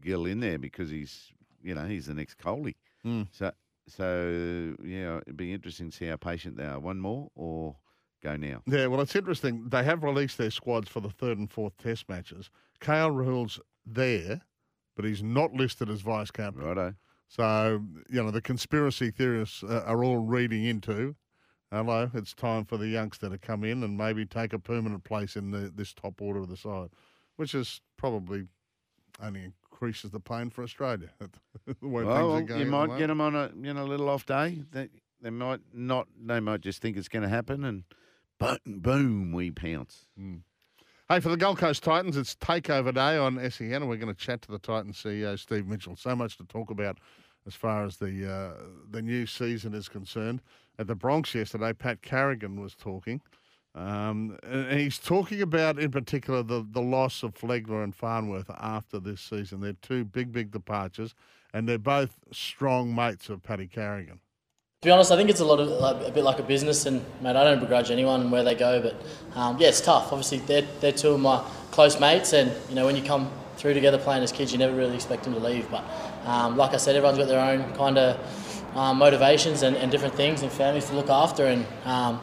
Gill 0.00 0.24
in 0.24 0.40
there 0.40 0.58
because 0.58 0.88
he's, 0.88 1.30
you 1.62 1.74
know, 1.74 1.84
he's 1.84 2.06
the 2.06 2.14
next 2.14 2.38
Kohli. 2.38 2.76
Mm. 3.04 3.26
So, 3.32 3.52
so 3.88 4.74
yeah, 4.84 5.18
it'd 5.18 5.36
be 5.36 5.52
interesting 5.52 5.90
to 5.90 5.96
see 5.96 6.06
how 6.06 6.16
patient 6.16 6.56
they 6.56 6.64
are. 6.64 6.78
One 6.78 7.00
more 7.00 7.30
or 7.34 7.76
go 8.22 8.36
now? 8.36 8.62
Yeah, 8.66 8.86
well, 8.86 9.00
it's 9.00 9.16
interesting. 9.16 9.68
They 9.68 9.84
have 9.84 10.02
released 10.02 10.38
their 10.38 10.50
squads 10.50 10.88
for 10.88 11.00
the 11.00 11.10
third 11.10 11.38
and 11.38 11.50
fourth 11.50 11.76
test 11.78 12.08
matches. 12.08 12.50
KL 12.80 13.12
Rahul's 13.12 13.60
there, 13.86 14.42
but 14.96 15.04
he's 15.04 15.22
not 15.22 15.52
listed 15.52 15.88
as 15.90 16.00
vice 16.00 16.30
captain. 16.30 16.62
Righto. 16.62 16.94
So, 17.28 17.82
you 18.08 18.22
know, 18.22 18.30
the 18.30 18.40
conspiracy 18.40 19.10
theorists 19.10 19.62
uh, 19.62 19.84
are 19.86 20.02
all 20.02 20.18
reading 20.18 20.64
into, 20.64 21.14
hello, 21.70 22.10
it's 22.14 22.32
time 22.32 22.64
for 22.64 22.78
the 22.78 22.88
youngster 22.88 23.28
to 23.28 23.36
come 23.36 23.64
in 23.64 23.82
and 23.82 23.98
maybe 23.98 24.24
take 24.24 24.54
a 24.54 24.58
permanent 24.58 25.04
place 25.04 25.36
in 25.36 25.50
the, 25.50 25.70
this 25.74 25.92
top 25.92 26.22
order 26.22 26.40
of 26.40 26.48
the 26.48 26.56
side, 26.56 26.88
which 27.36 27.54
is 27.54 27.82
probably 27.98 28.44
only 29.22 29.52
increases 29.78 30.10
the 30.10 30.20
pain 30.20 30.50
for 30.50 30.64
Australia. 30.64 31.10
the 31.20 31.88
way 31.88 32.02
Well, 32.04 32.36
things 32.36 32.50
are 32.50 32.54
going 32.54 32.60
you 32.60 32.66
might 32.66 32.98
get 32.98 33.06
them 33.06 33.20
on 33.20 33.34
a 33.36 33.50
you 33.60 33.72
know 33.72 33.84
little 33.84 34.08
off 34.08 34.26
day. 34.26 34.62
They 34.72 34.88
they 35.20 35.30
might 35.30 35.60
not. 35.72 36.08
They 36.20 36.40
might 36.40 36.60
just 36.62 36.82
think 36.82 36.96
it's 36.96 37.08
going 37.08 37.22
to 37.22 37.28
happen, 37.28 37.64
and 37.64 37.84
boom, 38.38 38.58
boom, 38.66 39.32
we 39.32 39.50
pounce. 39.50 40.06
Hey, 41.08 41.20
for 41.20 41.28
the 41.28 41.36
Gold 41.36 41.58
Coast 41.58 41.82
Titans, 41.82 42.16
it's 42.16 42.34
takeover 42.34 42.92
day 42.92 43.16
on 43.16 43.38
SEN, 43.50 43.72
and 43.72 43.88
we're 43.88 43.96
going 43.96 44.14
to 44.14 44.20
chat 44.20 44.42
to 44.42 44.50
the 44.50 44.58
Titans 44.58 45.02
CEO 45.02 45.38
Steve 45.38 45.66
Mitchell. 45.66 45.96
So 45.96 46.14
much 46.14 46.36
to 46.38 46.44
talk 46.44 46.70
about 46.70 46.98
as 47.46 47.54
far 47.54 47.84
as 47.84 47.96
the 47.96 48.30
uh, 48.30 48.62
the 48.90 49.02
new 49.02 49.26
season 49.26 49.74
is 49.74 49.88
concerned. 49.88 50.42
At 50.80 50.86
the 50.86 50.94
Broncos 50.94 51.34
yesterday, 51.34 51.72
Pat 51.72 52.02
Carrigan 52.02 52.60
was 52.60 52.74
talking, 52.74 53.20
um, 53.74 54.38
and 54.42 54.72
he's 54.78 54.98
talking 54.98 55.40
about, 55.42 55.78
in 55.78 55.90
particular, 55.90 56.42
the 56.42 56.66
the 56.68 56.82
loss 56.82 57.22
of 57.22 57.34
Flegler 57.34 57.84
and 57.84 57.94
Farnworth 57.94 58.50
after 58.58 58.98
this 58.98 59.20
season. 59.20 59.60
They're 59.60 59.74
two 59.74 60.04
big, 60.04 60.32
big 60.32 60.50
departures, 60.50 61.14
and 61.52 61.68
they're 61.68 61.78
both 61.78 62.18
strong 62.32 62.94
mates 62.94 63.28
of 63.28 63.42
Paddy 63.42 63.66
Carrigan. 63.66 64.20
To 64.82 64.86
be 64.86 64.92
honest, 64.92 65.10
I 65.10 65.16
think 65.16 65.28
it's 65.28 65.40
a 65.40 65.44
lot 65.44 65.58
of 65.58 65.68
like, 65.68 66.06
a 66.06 66.12
bit 66.12 66.22
like 66.22 66.38
a 66.38 66.44
business, 66.44 66.86
and 66.86 67.04
mate, 67.20 67.36
I 67.36 67.44
don't 67.44 67.60
begrudge 67.60 67.90
anyone 67.90 68.30
where 68.30 68.44
they 68.44 68.54
go, 68.54 68.80
but 68.80 68.94
um, 69.36 69.58
yeah, 69.58 69.68
it's 69.68 69.80
tough. 69.80 70.12
Obviously, 70.12 70.38
they're, 70.38 70.66
they're 70.80 70.92
two 70.92 71.10
of 71.10 71.20
my 71.20 71.44
close 71.72 71.98
mates, 71.98 72.32
and 72.32 72.52
you 72.68 72.74
know 72.74 72.86
when 72.86 72.96
you 72.96 73.02
come 73.02 73.30
through 73.56 73.74
together 73.74 73.98
playing 73.98 74.22
as 74.22 74.30
kids, 74.30 74.52
you 74.52 74.58
never 74.58 74.76
really 74.76 74.94
expect 74.94 75.24
them 75.24 75.34
to 75.34 75.40
leave. 75.40 75.68
But 75.70 75.84
um, 76.24 76.56
like 76.56 76.74
I 76.74 76.76
said, 76.76 76.94
everyone's 76.94 77.18
got 77.18 77.26
their 77.26 77.40
own 77.40 77.74
kind 77.74 77.98
of 77.98 78.76
um, 78.76 78.98
motivations 78.98 79.62
and, 79.62 79.76
and 79.76 79.90
different 79.90 80.14
things 80.14 80.42
and 80.42 80.52
families 80.52 80.86
to 80.86 80.94
look 80.94 81.10
after, 81.10 81.46
and 81.46 81.66
um, 81.84 82.20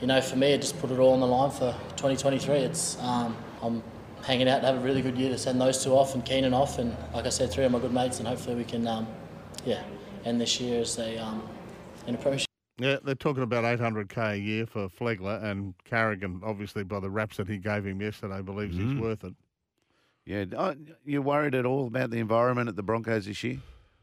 you 0.00 0.06
know 0.06 0.20
for 0.20 0.36
me, 0.36 0.52
it 0.52 0.60
just 0.60 0.78
put 0.80 0.90
it 0.90 0.98
all 0.98 1.12
on 1.12 1.20
the 1.20 1.26
line 1.26 1.50
for 1.50 1.72
2023. 1.96 2.56
It's 2.56 2.98
um, 3.00 3.36
I'm 3.62 3.82
hanging 4.22 4.48
out 4.48 4.60
to 4.60 4.66
have 4.66 4.76
a 4.76 4.80
really 4.80 5.02
good 5.02 5.16
year 5.16 5.30
to 5.30 5.38
send 5.38 5.60
those 5.60 5.82
two 5.82 5.92
off 5.92 6.14
and 6.14 6.24
Keenan 6.24 6.54
off, 6.54 6.78
and 6.78 6.96
like 7.14 7.26
I 7.26 7.30
said, 7.30 7.50
three 7.50 7.64
of 7.64 7.72
my 7.72 7.78
good 7.78 7.92
mates, 7.92 8.18
and 8.18 8.28
hopefully 8.28 8.56
we 8.56 8.64
can 8.64 8.86
um, 8.86 9.06
yeah 9.64 9.82
end 10.24 10.40
this 10.40 10.60
year 10.60 10.80
as 10.80 10.98
a 10.98 11.18
um, 11.18 11.42
in 12.06 12.14
a 12.14 12.18
premiership. 12.18 12.46
Yeah, 12.78 12.96
they're 13.04 13.14
talking 13.14 13.42
about 13.42 13.64
800k 13.64 14.32
a 14.32 14.38
year 14.38 14.66
for 14.66 14.88
Flegler, 14.88 15.42
and 15.44 15.74
Carrigan, 15.84 16.40
obviously, 16.42 16.82
by 16.82 16.98
the 16.98 17.10
raps 17.10 17.36
that 17.36 17.46
he 17.46 17.58
gave 17.58 17.84
him 17.84 18.00
yesterday, 18.00 18.40
believes 18.40 18.74
he's 18.74 18.94
worth 18.94 19.22
it. 19.22 19.34
Yeah, 20.24 20.74
you 21.04 21.20
worried 21.20 21.54
at 21.54 21.66
all 21.66 21.88
about 21.88 22.08
the 22.08 22.18
environment 22.18 22.70
at 22.70 22.76
the 22.76 22.82
Broncos 22.82 23.26
this 23.26 23.44
year, 23.44 23.58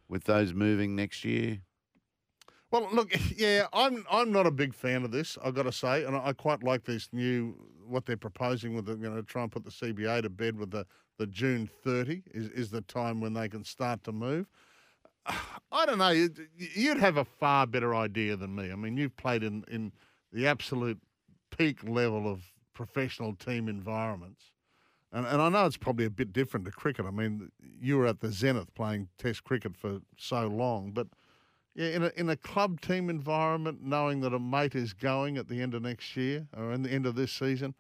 with 0.08 0.26
those 0.26 0.54
moving 0.54 0.96
next 0.96 1.26
year? 1.26 1.62
Well, 2.72 2.90
look, 2.92 3.14
yeah, 3.38 3.68
I'm 3.74 4.06
I'm 4.12 4.32
not 4.32 4.46
a 4.46 4.52
big 4.52 4.74
fan 4.74 5.04
of 5.04 5.12
this. 5.12 5.38
I've 5.44 5.56
got 5.56 5.64
to 5.64 5.72
say, 5.72 6.04
and 6.04 6.16
I 6.16 6.28
I 6.28 6.34
quite 6.34 6.64
like 6.64 6.84
this 6.86 7.10
new 7.12 7.56
what 7.86 8.06
they're 8.06 8.18
proposing 8.18 8.74
with 8.76 8.86
the 8.86 8.94
you 8.94 9.10
know 9.10 9.22
try 9.22 9.44
and 9.44 9.52
put 9.52 9.64
the 9.64 9.72
CBA 9.72 10.24
to 10.24 10.30
bed 10.30 10.58
with 10.58 10.72
the 10.72 10.86
the 11.18 11.28
June 11.28 11.70
30 11.84 12.24
is 12.34 12.50
is 12.50 12.70
the 12.72 12.82
time 12.82 13.22
when 13.22 13.34
they 13.34 13.50
can 13.50 13.64
start 13.64 14.04
to 14.04 14.12
move. 14.12 14.48
I 15.72 15.86
don't 15.86 15.98
know. 16.00 16.10
you'd- 16.10 16.48
You'd 16.58 17.00
have 17.00 17.18
a 17.18 17.26
far 17.26 17.68
better 17.68 17.96
idea 17.96 18.36
than 18.36 18.56
me. 18.56 18.72
I 18.72 18.76
mean, 18.76 18.98
you've 18.98 19.16
played 19.18 19.44
in 19.44 19.64
in 19.70 19.92
the 20.32 20.48
absolute 20.48 21.00
peak 21.58 21.84
level 21.88 22.30
of 22.30 22.44
professional 22.74 23.34
team 23.36 23.68
environments. 23.68 24.52
And, 25.12 25.26
and 25.26 25.42
I 25.42 25.50
know 25.50 25.66
it's 25.66 25.78
probably 25.78 26.06
a 26.06 26.10
bit 26.10 26.34
different 26.34 26.66
to 26.66 26.72
cricket. 26.72 27.06
I 27.06 27.12
mean, 27.12 27.50
you 27.82 27.98
were 27.98 28.06
at 28.08 28.20
the 28.20 28.32
zenith 28.32 28.74
playing 28.76 29.08
Test 29.18 29.44
cricket 29.46 29.76
for 29.78 30.00
so 30.18 30.48
long, 30.48 30.92
but 30.92 31.08
yeah, 31.78 31.90
in 31.96 32.04
a 32.04 32.12
in 32.18 32.30
a 32.30 32.36
club 32.36 32.82
team 32.82 33.10
environment, 33.10 33.80
knowing 33.82 34.20
that 34.22 34.34
a 34.34 34.40
mate 34.40 34.76
is 34.76 34.92
going 34.94 35.38
at 35.38 35.48
the 35.48 35.62
end 35.62 35.74
of 35.74 35.82
next 35.84 36.18
year 36.18 36.48
or 36.58 36.72
in 36.74 36.82
the 36.82 36.90
end 36.92 37.06
of 37.06 37.16
this 37.16 37.32
season, 37.32 37.74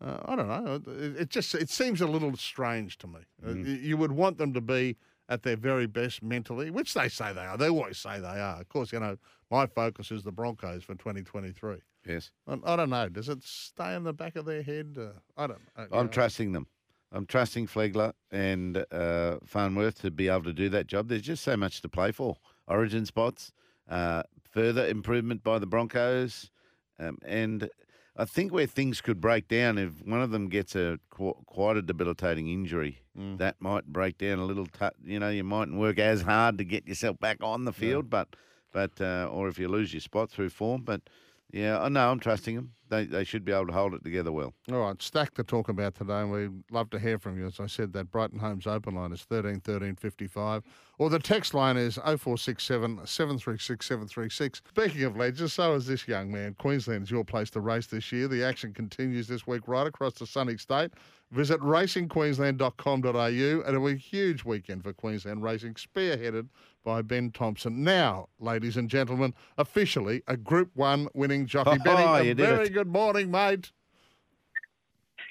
uh, 0.00 0.18
I 0.24 0.36
don't 0.36 0.48
know. 0.48 0.80
It, 0.86 1.16
it 1.22 1.28
just 1.30 1.54
it 1.54 1.68
seems 1.68 2.00
a 2.00 2.06
little 2.06 2.36
strange 2.36 2.96
to 2.98 3.06
me. 3.06 3.20
Uh, 3.44 3.48
Mm. 3.50 3.82
you 3.82 3.96
would 3.98 4.12
want 4.12 4.38
them 4.38 4.52
to 4.54 4.60
be 4.60 4.96
at 5.28 5.42
their 5.42 5.56
very 5.56 5.86
best 5.86 6.22
mentally, 6.22 6.70
which 6.70 6.94
they 6.94 7.08
say 7.08 7.32
they 7.32 7.44
are. 7.44 7.56
They 7.58 7.68
always 7.68 7.98
say 7.98 8.18
they 8.20 8.26
are. 8.40 8.60
Of 8.60 8.68
course, 8.68 8.92
you 8.92 9.00
know 9.00 9.16
my 9.50 9.66
focus 9.66 10.10
is 10.12 10.22
the 10.22 10.32
Broncos 10.32 10.84
for 10.84 10.94
2023. 10.94 11.76
Yes, 12.06 12.30
I, 12.46 12.56
I 12.64 12.76
don't 12.76 12.88
know. 12.90 13.08
Does 13.08 13.28
it 13.28 13.42
stay 13.42 13.94
in 13.94 14.04
the 14.04 14.12
back 14.14 14.36
of 14.36 14.44
their 14.46 14.62
head? 14.62 14.96
Uh, 14.98 15.10
I 15.36 15.46
don't. 15.48 15.58
Uh, 15.76 15.82
you 15.82 15.98
I'm 15.98 16.06
know. 16.06 16.12
trusting 16.12 16.52
them. 16.52 16.66
I'm 17.12 17.26
trusting 17.26 17.66
Flegler 17.66 18.12
and 18.30 18.84
uh, 18.92 19.38
Farnworth 19.44 20.00
to 20.02 20.12
be 20.12 20.28
able 20.28 20.44
to 20.44 20.52
do 20.52 20.68
that 20.68 20.86
job. 20.86 21.08
There's 21.08 21.22
just 21.22 21.42
so 21.42 21.56
much 21.56 21.80
to 21.82 21.88
play 21.88 22.12
for. 22.12 22.36
Origin 22.70 23.04
spots, 23.04 23.52
uh, 23.88 24.22
further 24.50 24.86
improvement 24.86 25.42
by 25.42 25.58
the 25.58 25.66
Broncos, 25.66 26.50
um, 26.98 27.18
and 27.24 27.68
I 28.16 28.24
think 28.24 28.52
where 28.52 28.66
things 28.66 29.00
could 29.00 29.20
break 29.20 29.48
down 29.48 29.78
if 29.78 30.04
one 30.06 30.22
of 30.22 30.30
them 30.30 30.48
gets 30.48 30.74
a 30.76 30.98
qu- 31.10 31.42
quite 31.46 31.76
a 31.76 31.82
debilitating 31.82 32.48
injury, 32.48 32.98
Mm. 33.18 33.38
that 33.38 33.56
might 33.60 33.86
break 33.86 34.18
down 34.18 34.38
a 34.38 34.44
little. 34.44 34.66
T- 34.66 34.86
you 35.04 35.18
know, 35.18 35.30
you 35.30 35.42
mightn't 35.44 35.78
work 35.78 35.98
as 35.98 36.22
hard 36.22 36.58
to 36.58 36.64
get 36.64 36.86
yourself 36.86 37.18
back 37.18 37.38
on 37.42 37.64
the 37.64 37.72
field, 37.72 38.08
but 38.08 38.36
but 38.72 39.00
uh, 39.00 39.28
or 39.30 39.48
if 39.48 39.58
you 39.58 39.66
lose 39.68 39.92
your 39.92 40.00
spot 40.00 40.30
through 40.30 40.50
form, 40.50 40.82
but. 40.82 41.02
Yeah, 41.52 41.78
uh, 41.78 41.86
I 41.86 41.88
know. 41.88 42.10
I'm 42.10 42.20
trusting 42.20 42.54
them. 42.54 42.72
They 42.88 43.06
they 43.06 43.24
should 43.24 43.44
be 43.44 43.52
able 43.52 43.68
to 43.68 43.72
hold 43.72 43.94
it 43.94 44.04
together 44.04 44.32
well. 44.32 44.52
All 44.70 44.80
right, 44.80 45.00
stack 45.00 45.34
to 45.34 45.44
talk 45.44 45.68
about 45.68 45.94
today, 45.94 46.20
and 46.20 46.30
we'd 46.32 46.50
love 46.70 46.90
to 46.90 46.98
hear 46.98 47.18
from 47.18 47.38
you. 47.38 47.46
As 47.46 47.60
I 47.60 47.66
said, 47.66 47.92
that 47.92 48.10
Brighton 48.10 48.38
Homes 48.38 48.66
open 48.66 48.94
line 48.94 49.12
is 49.12 49.22
13 49.22 49.60
13 49.60 49.96
55, 49.96 50.62
or 50.98 51.10
the 51.10 51.18
text 51.18 51.54
line 51.54 51.76
is 51.76 51.96
0467 51.96 53.06
736 53.06 53.86
736. 53.86 54.62
Speaking 54.68 55.04
of 55.04 55.16
legends, 55.16 55.52
so 55.52 55.74
is 55.74 55.86
this 55.86 56.08
young 56.08 56.32
man. 56.32 56.54
Queensland 56.54 57.04
is 57.04 57.10
your 57.10 57.24
place 57.24 57.50
to 57.50 57.60
race 57.60 57.86
this 57.86 58.10
year. 58.10 58.28
The 58.28 58.44
action 58.44 58.72
continues 58.72 59.28
this 59.28 59.46
week 59.46 59.62
right 59.66 59.86
across 59.86 60.14
the 60.14 60.26
sunny 60.26 60.56
state. 60.56 60.92
Visit 61.30 61.60
racingqueensland.com.au, 61.60 63.60
and 63.60 63.68
it'll 63.68 63.86
be 63.86 63.92
a 63.92 63.96
huge 63.96 64.44
weekend 64.44 64.82
for 64.82 64.92
Queensland 64.92 65.44
racing, 65.44 65.74
spearheaded 65.74 66.48
by 66.84 67.02
Ben 67.02 67.30
Thompson. 67.30 67.84
Now, 67.84 68.28
ladies 68.40 68.76
and 68.76 68.90
gentlemen, 68.90 69.34
officially 69.56 70.22
a 70.26 70.36
Group 70.36 70.70
1 70.74 71.08
winning 71.14 71.46
jockey. 71.46 71.78
Oh, 71.80 71.84
Benny, 71.84 72.02
a 72.02 72.22
you 72.22 72.34
did 72.34 72.48
very 72.48 72.66
it. 72.66 72.72
good 72.72 72.88
morning, 72.88 73.30
mate. 73.30 73.70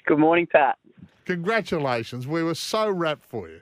Good 0.06 0.18
morning, 0.18 0.46
Pat. 0.50 0.78
Congratulations. 1.26 2.26
We 2.26 2.42
were 2.42 2.54
so 2.54 2.90
wrapped 2.90 3.24
for 3.24 3.48
you. 3.48 3.60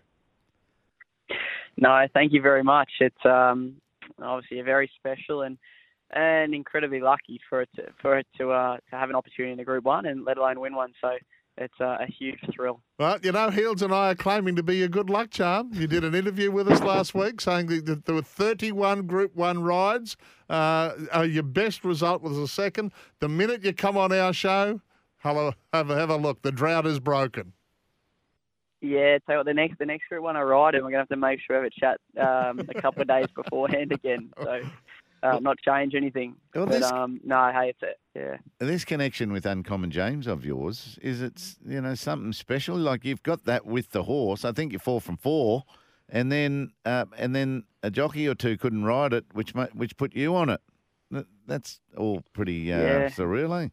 No, 1.77 2.07
thank 2.15 2.33
you 2.33 2.41
very 2.41 2.63
much. 2.63 2.91
It's 3.01 3.25
um, 3.25 3.75
obviously 4.23 4.61
a 4.61 4.65
very 4.65 4.91
special 4.97 5.43
and 5.43 5.59
and 6.11 6.55
incredibly 6.55 7.01
lucky 7.01 7.39
for 7.51 7.61
it 7.61 7.69
to, 7.77 7.83
for 8.01 8.19
it 8.19 8.27
to 8.39 8.51
uh, 8.51 8.77
to 8.77 8.97
have 8.97 9.11
an 9.11 9.17
opportunity 9.17 9.53
in 9.53 9.59
the 9.59 9.65
Group 9.65 9.85
One 9.85 10.07
and 10.07 10.25
let 10.25 10.39
alone 10.39 10.61
win 10.61 10.75
one. 10.75 10.93
So 11.01 11.11
it's 11.61 11.81
uh, 11.81 11.97
a 12.01 12.07
huge 12.07 12.39
thrill. 12.55 12.81
Well, 12.99 13.19
you 13.23 13.33
know, 13.33 13.51
Heels 13.51 13.83
and 13.83 13.93
I 13.93 14.11
are 14.11 14.15
claiming 14.15 14.57
to 14.57 14.63
be 14.63 14.77
your 14.77 14.89
good 14.89 15.11
luck 15.11 15.31
charm. 15.31 15.71
You 15.73 15.87
did 15.87 16.05
an 16.05 16.15
interview 16.15 16.51
with 16.51 16.69
us 16.69 16.81
last 16.81 17.15
week 17.15 17.41
saying 17.41 17.67
that- 17.67 18.05
there 18.05 18.15
were 18.15 18.23
31 18.23 19.07
Group 19.07 19.35
1 19.35 19.63
rides. 19.63 20.17
Uh, 20.49 20.93
uh, 21.15 21.23
your 21.23 21.43
best 21.43 21.85
result 21.85 22.23
was 22.23 22.39
a 22.39 22.49
second. 22.49 22.93
The 23.21 23.29
minute 23.29 23.65
you 23.65 23.73
come 23.73 23.97
on 23.97 24.13
our 24.13 24.33
show, 24.33 24.81
hello, 25.19 25.53
have 25.73 25.91
a, 25.91 25.97
have 25.97 26.11
a 26.11 26.17
look. 26.17 26.43
The 26.43 26.53
drought 26.53 26.87
is 26.87 27.01
broken. 27.01 27.53
Yeah, 28.81 29.19
tell 29.27 29.35
you 29.35 29.37
what, 29.39 29.47
the 29.47 29.55
next 29.55 29.79
the 29.81 29.87
next 29.87 30.09
Group 30.09 30.23
One 30.23 30.37
I 30.37 30.43
ride, 30.43 30.77
and 30.77 30.85
we're 30.85 30.91
gonna 30.91 31.01
have 31.01 31.09
to 31.09 31.17
make 31.17 31.41
sure 31.41 31.61
we 31.61 31.65
have 31.65 31.73
a 31.77 31.81
chat 31.81 32.01
um, 32.17 32.61
a 32.61 32.81
couple 32.81 33.03
of 33.03 33.09
days 33.09 33.27
beforehand 33.35 33.91
again. 33.91 34.31
So. 34.41 34.61
Uh, 35.23 35.39
not 35.41 35.59
change 35.59 35.95
anything, 35.97 36.37
Well, 36.55 36.67
but 36.67 36.75
this- 36.81 36.91
um, 36.93 37.21
no, 37.25 37.51
hey, 37.53 37.71
it's 37.71 37.83
it. 37.83 37.99
yeah. 38.15 38.37
This 38.61 38.85
connection 38.85 39.33
with 39.33 39.47
Uncommon 39.47 39.91
James 39.91 40.27
of 40.29 40.45
yours 40.45 40.99
is 41.03 41.21
it's 41.23 41.57
you 41.67 41.81
know 41.81 41.95
something 41.95 42.33
special. 42.33 42.77
Like 42.77 43.05
you've 43.05 43.23
got 43.25 43.45
that 43.45 43.67
with 43.67 43.91
the 43.91 44.05
horse. 44.05 44.45
I 44.45 44.53
think 44.53 44.73
you're 44.73 44.79
four 44.79 45.01
from 45.01 45.17
four, 45.17 45.65
and 46.09 46.31
then 46.31 46.71
uh, 46.85 47.07
and 47.17 47.35
then 47.35 47.65
a 47.83 47.91
jockey 47.91 48.29
or 48.29 48.35
two 48.37 48.57
couldn't 48.57 48.85
ride 48.85 49.13
it, 49.13 49.25
which 49.33 49.53
which 49.75 49.97
put 49.97 50.15
you 50.15 50.37
on 50.37 50.51
it. 50.51 50.61
That's 51.47 51.81
all 51.97 52.23
pretty 52.33 52.73
uh, 52.73 52.79
Yeah. 52.79 53.09
surreal, 53.09 53.65
eh? 53.65 53.69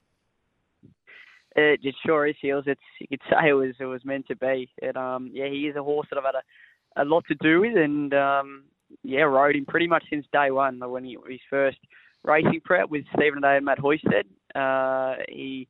It, 1.58 1.80
it 1.84 1.96
sure 2.06 2.28
is, 2.28 2.36
Heels. 2.42 2.66
It's 2.68 2.82
you 3.00 3.08
could 3.08 3.22
say 3.30 3.50
it 3.50 3.54
was 3.54 3.76
it 3.80 3.86
was 3.86 4.04
meant 4.04 4.28
to 4.28 4.36
be. 4.36 4.70
It 4.82 4.98
um 4.98 5.30
yeah, 5.34 5.48
he 5.48 5.68
is 5.68 5.76
a 5.76 5.84
horse 5.84 6.08
that 6.10 6.18
I've 6.18 6.26
had 6.26 6.36
a, 6.36 7.04
a 7.04 7.06
lot 7.06 7.26
to 7.28 7.36
do 7.36 7.62
with, 7.62 7.78
and 7.78 8.14
um 8.14 8.64
yeah, 9.06 9.22
rode 9.22 9.56
him 9.56 9.66
pretty 9.66 9.88
much 9.88 10.04
since 10.10 10.26
day 10.32 10.52
one. 10.52 10.80
When 10.80 11.04
he 11.04 11.18
his 11.28 11.40
first 11.50 11.78
racing 12.24 12.62
prep 12.64 12.90
with 12.90 13.06
Stephen 13.16 13.44
O'Dea 13.44 13.58
and 13.58 13.66
Matt 13.66 13.80
Hoysted. 13.80 14.26
Uh, 14.54 15.22
he 15.30 15.68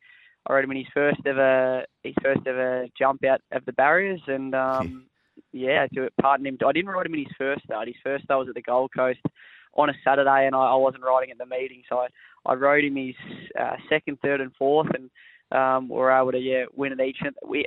I 0.48 0.54
rode 0.54 0.64
him 0.64 0.72
in 0.72 0.78
his 0.78 0.88
first 0.94 1.20
ever 1.26 1.86
his 2.04 2.14
first 2.22 2.42
ever 2.48 2.88
jump 2.98 3.24
out 3.26 3.42
of 3.52 3.66
the 3.66 3.74
barriers, 3.74 4.22
and 4.28 4.56
um 4.56 5.06
yeah, 5.52 5.88
to 5.94 6.10
partner 6.22 6.50
him. 6.50 6.58
I 6.66 6.72
didn't 6.72 6.92
ride 6.92 7.06
him 7.06 7.14
in 7.14 7.22
his 7.22 7.36
first 7.38 7.64
start. 7.64 7.88
His 7.88 7.98
first 8.04 8.26
start 8.26 8.40
was 8.40 8.50
at 8.50 8.56
the 8.56 8.62
Gold 8.62 8.92
Coast 8.96 9.20
on 9.74 9.90
a 9.90 9.94
Saturday, 10.04 10.46
and 10.46 10.56
I, 10.56 10.60
I 10.60 10.76
wasn't 10.76 11.04
riding 11.04 11.32
at 11.32 11.38
the 11.38 11.46
meeting, 11.46 11.84
so 11.90 12.00
I, 12.00 12.08
I 12.46 12.54
rode 12.54 12.86
him 12.86 12.96
his 12.96 13.16
uh, 13.60 13.76
second, 13.90 14.20
third, 14.22 14.40
and 14.40 14.54
fourth, 14.58 14.88
and 14.94 15.10
um, 15.52 15.90
we 15.90 15.96
were 15.96 16.12
able 16.12 16.32
to 16.32 16.40
yeah 16.40 16.66
win 16.74 16.94
at 16.94 17.06
each 17.06 17.20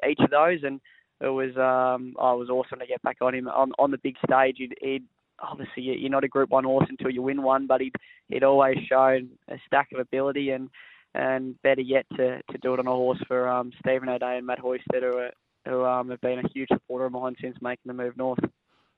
each 0.09 0.21
of 0.21 0.31
those, 0.31 0.61
and 0.63 0.81
it 1.21 1.29
was 1.29 1.57
um, 1.57 2.15
oh, 2.19 2.35
it 2.35 2.39
was 2.39 2.51
awesome 2.51 2.79
to 2.79 2.87
get 2.87 3.03
back 3.03 3.19
on 3.21 3.35
him 3.35 3.49
on 3.49 3.73
on 3.79 3.91
the 3.91 3.99
big 3.99 4.17
stage. 4.25 4.57
He'd, 4.59 4.75
he'd 4.81 5.05
obviously 5.41 5.83
you're 5.83 6.11
not 6.11 6.25
a 6.25 6.29
Group 6.29 6.51
One 6.51 6.65
horse 6.65 6.87
until 6.89 7.11
you 7.11 7.23
win 7.23 7.43
one, 7.43 7.67
but 7.67 7.81
he'd 7.81 7.97
he'd 8.29 8.45
always 8.45 8.79
shown 8.89 9.31
a 9.49 9.57
stack 9.67 9.89
of 9.93 10.01
ability 10.01 10.51
and 10.51 10.69
and 11.15 11.61
better 11.63 11.81
yet 11.81 12.07
to, 12.17 12.41
to 12.51 12.59
do 12.59 12.75
it 12.75 12.81
on 12.81 12.87
a 12.87 12.91
horse 12.91 13.19
for 13.27 13.49
um, 13.49 13.73
Stephen 13.81 14.09
O'Dea 14.09 14.37
and 14.37 14.47
Matt 14.47 14.61
Hoysted, 14.61 15.01
who, 15.01 15.17
are, 15.17 15.31
who 15.65 15.85
um, 15.85 16.11
have 16.11 16.21
been 16.21 16.39
a 16.39 16.49
huge 16.49 16.69
supporter 16.69 17.07
of 17.07 17.13
mine 17.13 17.35
since 17.41 17.57
making 17.61 17.85
the 17.87 17.95
move 17.95 18.17
north. 18.17 18.39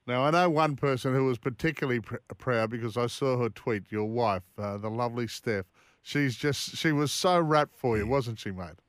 Now, 0.07 0.25
I 0.25 0.31
know 0.31 0.51
one 0.51 0.77
person 0.77 1.15
who 1.15 1.25
was 1.25 1.39
particularly 1.39 2.01
pr- 2.01 2.17
proud 2.37 2.71
because 2.71 2.97
I 2.97 3.07
saw 3.07 3.39
her 3.39 3.49
tweet, 3.49 3.93
your 3.93 4.07
wife, 4.07 4.43
uh, 4.59 4.77
the 4.79 4.91
lovely 4.91 5.29
Steph. 5.29 5.67
She's 6.03 6.35
just, 6.35 6.77
she 6.77 6.91
was 6.91 7.13
so 7.13 7.39
wrapped 7.39 7.77
for 7.77 7.97
you, 7.97 8.07
wasn't 8.07 8.41
she, 8.41 8.51
mate? 8.51 8.81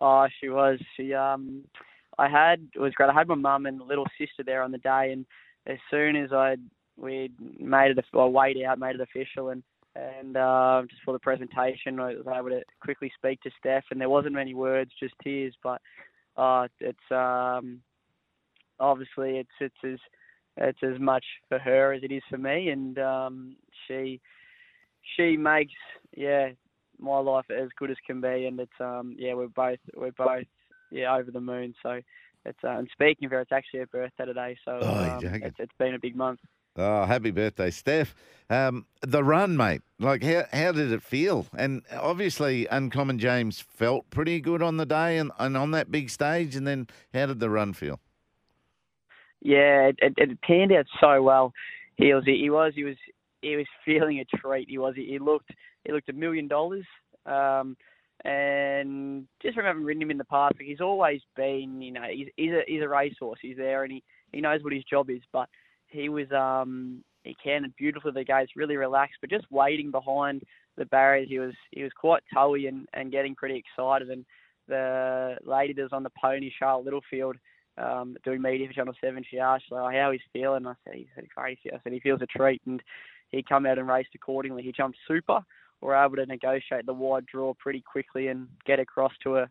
Oh, 0.00 0.26
she 0.40 0.48
was. 0.48 0.80
She, 0.96 1.14
um, 1.14 1.62
I 2.18 2.28
had, 2.28 2.68
it 2.74 2.80
was 2.80 2.92
great. 2.94 3.10
I 3.10 3.14
had 3.14 3.28
my 3.28 3.34
mum 3.36 3.66
and 3.66 3.80
little 3.80 4.06
sister 4.18 4.42
there 4.44 4.62
on 4.62 4.72
the 4.72 4.78
day, 4.78 5.12
and 5.12 5.26
as 5.66 5.78
soon 5.90 6.16
as 6.16 6.32
I 6.32 6.56
we 6.96 7.30
made 7.58 7.90
it, 7.96 8.04
well, 8.12 8.30
weighed 8.30 8.62
out, 8.62 8.78
made 8.78 8.94
it 8.94 9.00
official, 9.00 9.50
and 9.50 9.62
and 9.96 10.36
uh, 10.36 10.82
just 10.88 11.02
for 11.04 11.12
the 11.12 11.20
presentation, 11.20 12.00
I 12.00 12.14
was 12.14 12.26
able 12.26 12.50
to 12.50 12.62
quickly 12.80 13.12
speak 13.16 13.40
to 13.42 13.50
Steph, 13.58 13.84
and 13.90 14.00
there 14.00 14.08
wasn't 14.08 14.34
many 14.34 14.54
words, 14.54 14.90
just 14.98 15.14
tears. 15.22 15.54
But 15.62 15.80
uh, 16.36 16.66
it's 16.80 16.98
um, 17.10 17.80
obviously 18.80 19.38
it's 19.38 19.50
it's 19.60 19.74
as 19.84 19.98
it's 20.56 20.82
as 20.82 21.00
much 21.00 21.24
for 21.48 21.58
her 21.58 21.92
as 21.92 22.02
it 22.02 22.12
is 22.12 22.22
for 22.28 22.38
me, 22.38 22.70
and 22.70 22.98
um, 22.98 23.56
she 23.86 24.20
she 25.16 25.36
makes 25.36 25.72
yeah 26.16 26.50
my 26.98 27.18
life 27.18 27.46
as 27.50 27.68
good 27.78 27.90
as 27.90 27.96
can 28.06 28.20
be, 28.20 28.46
and 28.46 28.58
it's 28.58 28.80
um 28.80 29.14
yeah 29.18 29.34
we're 29.34 29.48
both 29.48 29.78
we're 29.96 30.12
both 30.12 30.46
yeah 30.90 31.14
over 31.14 31.30
the 31.30 31.40
moon. 31.40 31.74
So 31.82 32.00
it's 32.44 32.58
uh, 32.64 32.68
and 32.70 32.88
speaking 32.92 33.26
of 33.26 33.32
her, 33.32 33.40
it's 33.40 33.52
actually 33.52 33.80
her 33.80 33.86
birthday 33.86 34.24
today, 34.24 34.56
so 34.64 34.78
Oh, 34.82 35.18
um, 35.18 35.24
it's, 35.24 35.56
it's 35.58 35.72
been 35.78 35.94
a 35.94 35.98
big 35.98 36.16
month. 36.16 36.40
Oh, 36.76 37.04
happy 37.04 37.30
birthday, 37.30 37.70
Steph. 37.70 38.14
Um, 38.50 38.86
the 39.00 39.22
run, 39.22 39.56
mate. 39.56 39.82
Like, 40.00 40.24
how, 40.24 40.44
how 40.52 40.72
did 40.72 40.90
it 40.90 41.02
feel? 41.02 41.46
And 41.56 41.82
obviously, 41.92 42.66
Uncommon 42.66 43.18
James 43.20 43.60
felt 43.60 44.10
pretty 44.10 44.40
good 44.40 44.60
on 44.60 44.76
the 44.76 44.84
day 44.86 45.18
and, 45.18 45.30
and 45.38 45.56
on 45.56 45.70
that 45.70 45.92
big 45.92 46.10
stage. 46.10 46.56
And 46.56 46.66
then, 46.66 46.88
how 47.12 47.26
did 47.26 47.38
the 47.38 47.48
run 47.48 47.74
feel? 47.74 48.00
Yeah, 49.40 49.88
it, 49.88 49.96
it, 49.98 50.14
it 50.16 50.40
panned 50.42 50.72
out 50.72 50.86
so 51.00 51.22
well. 51.22 51.52
He 51.96 52.12
was 52.12 52.24
he 52.24 52.50
was 52.50 52.72
he 52.74 52.82
was 52.82 52.96
he 53.40 53.56
was 53.56 53.66
feeling 53.84 54.18
a 54.18 54.24
treat. 54.36 54.68
He 54.68 54.78
was 54.78 54.94
he 54.96 55.18
looked 55.20 55.50
he 55.84 55.92
looked 55.92 56.08
a 56.08 56.14
million 56.14 56.48
dollars. 56.48 56.86
Um, 57.24 57.76
and 58.24 59.26
just 59.42 59.54
from 59.54 59.66
having 59.66 59.84
ridden 59.84 60.02
him 60.02 60.10
in 60.10 60.18
the 60.18 60.24
past, 60.24 60.54
like 60.58 60.66
he's 60.66 60.80
always 60.80 61.20
been, 61.36 61.82
you 61.82 61.92
know, 61.92 62.04
he's 62.10 62.28
he's 62.36 62.52
a 62.52 62.62
he's 62.66 62.82
a 62.82 62.88
racehorse. 62.88 63.38
He's 63.42 63.56
there 63.56 63.84
and 63.84 63.92
he 63.92 64.02
he 64.32 64.40
knows 64.40 64.62
what 64.62 64.72
his 64.72 64.84
job 64.84 65.10
is. 65.10 65.20
But 65.32 65.48
he 65.88 66.08
was 66.08 66.30
um 66.32 67.04
he 67.24 67.36
canted 67.42 67.74
beautifully 67.76 68.12
the 68.12 68.24
gates, 68.24 68.52
really 68.56 68.76
relaxed, 68.76 69.18
but 69.20 69.30
just 69.30 69.50
waiting 69.50 69.90
behind 69.90 70.42
the 70.76 70.86
barriers, 70.86 71.28
he 71.28 71.38
was 71.38 71.52
he 71.70 71.82
was 71.82 71.92
quite 71.92 72.22
toey 72.32 72.66
and, 72.66 72.88
and 72.94 73.12
getting 73.12 73.34
pretty 73.34 73.56
excited. 73.56 74.10
And 74.10 74.24
the 74.68 75.36
lady 75.44 75.74
that 75.74 75.82
was 75.82 75.92
on 75.92 76.02
the 76.02 76.10
pony, 76.20 76.50
Charlotte 76.58 76.86
Littlefield, 76.86 77.36
um, 77.76 78.16
doing 78.24 78.40
media 78.40 78.66
for 78.66 78.72
Channel 78.72 78.94
Seven, 79.00 79.24
she 79.30 79.38
asked 79.38 79.64
like, 79.70 79.96
how 79.96 80.12
he's 80.12 80.20
feeling. 80.32 80.66
I 80.66 80.74
said 80.84 80.94
he's 80.94 81.06
great. 81.36 81.58
I 81.66 81.78
said 81.82 81.92
he 81.92 82.00
feels 82.00 82.22
a 82.22 82.26
treat, 82.26 82.62
and 82.66 82.82
he 83.30 83.42
come 83.42 83.66
out 83.66 83.78
and 83.78 83.88
raced 83.88 84.14
accordingly. 84.14 84.62
He 84.62 84.72
jumped 84.72 84.98
super. 85.06 85.40
We're 85.84 86.02
able 86.02 86.16
to 86.16 86.24
negotiate 86.24 86.86
the 86.86 86.94
wide 86.94 87.26
draw 87.26 87.52
pretty 87.52 87.82
quickly 87.82 88.28
and 88.28 88.48
get 88.64 88.80
across 88.80 89.12
to 89.22 89.36
a 89.36 89.50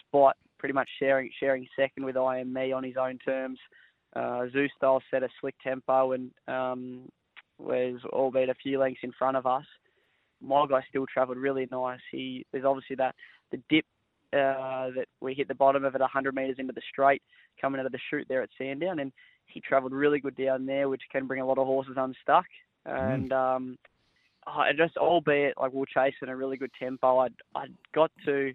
spot, 0.00 0.36
pretty 0.58 0.72
much 0.72 0.88
sharing 0.98 1.30
sharing 1.38 1.64
second 1.78 2.04
with 2.04 2.16
IME 2.16 2.74
on 2.74 2.82
his 2.82 2.96
own 2.96 3.18
terms. 3.18 3.56
Uh, 4.16 4.46
Zoo 4.52 4.66
Style 4.76 5.00
set 5.12 5.22
a 5.22 5.28
slick 5.40 5.54
tempo 5.62 6.10
and 6.10 6.32
um, 6.48 7.08
was 7.56 8.00
albeit 8.06 8.48
a 8.48 8.54
few 8.54 8.80
lengths 8.80 9.02
in 9.04 9.12
front 9.12 9.36
of 9.36 9.46
us. 9.46 9.64
My 10.42 10.66
guy 10.66 10.80
still 10.88 11.06
travelled 11.06 11.38
really 11.38 11.68
nice. 11.70 12.00
He 12.10 12.44
there's 12.50 12.64
obviously 12.64 12.96
that 12.96 13.14
the 13.52 13.62
dip 13.70 13.84
uh, 14.32 14.90
that 14.96 15.06
we 15.20 15.34
hit 15.34 15.46
the 15.46 15.54
bottom 15.54 15.84
of 15.84 15.94
it 15.94 16.00
100 16.00 16.34
metres 16.34 16.56
into 16.58 16.72
the 16.72 16.82
straight 16.90 17.22
coming 17.60 17.78
out 17.78 17.86
of 17.86 17.92
the 17.92 17.98
chute 18.10 18.26
there 18.28 18.42
at 18.42 18.50
Sandown, 18.58 18.98
and 18.98 19.12
he 19.46 19.60
travelled 19.60 19.92
really 19.92 20.18
good 20.18 20.34
down 20.34 20.66
there, 20.66 20.88
which 20.88 21.02
can 21.12 21.28
bring 21.28 21.40
a 21.40 21.46
lot 21.46 21.58
of 21.58 21.66
horses 21.66 21.94
unstuck. 21.96 22.46
And 22.86 23.32
um, 23.32 23.78
I 24.56 24.72
just, 24.76 24.96
albeit 24.96 25.58
like 25.58 25.72
we 25.72 25.78
we're 25.78 25.86
chasing 25.86 26.28
a 26.28 26.36
really 26.36 26.56
good 26.56 26.72
tempo, 26.78 27.18
I 27.18 27.28
I 27.54 27.66
got 27.94 28.10
to 28.26 28.52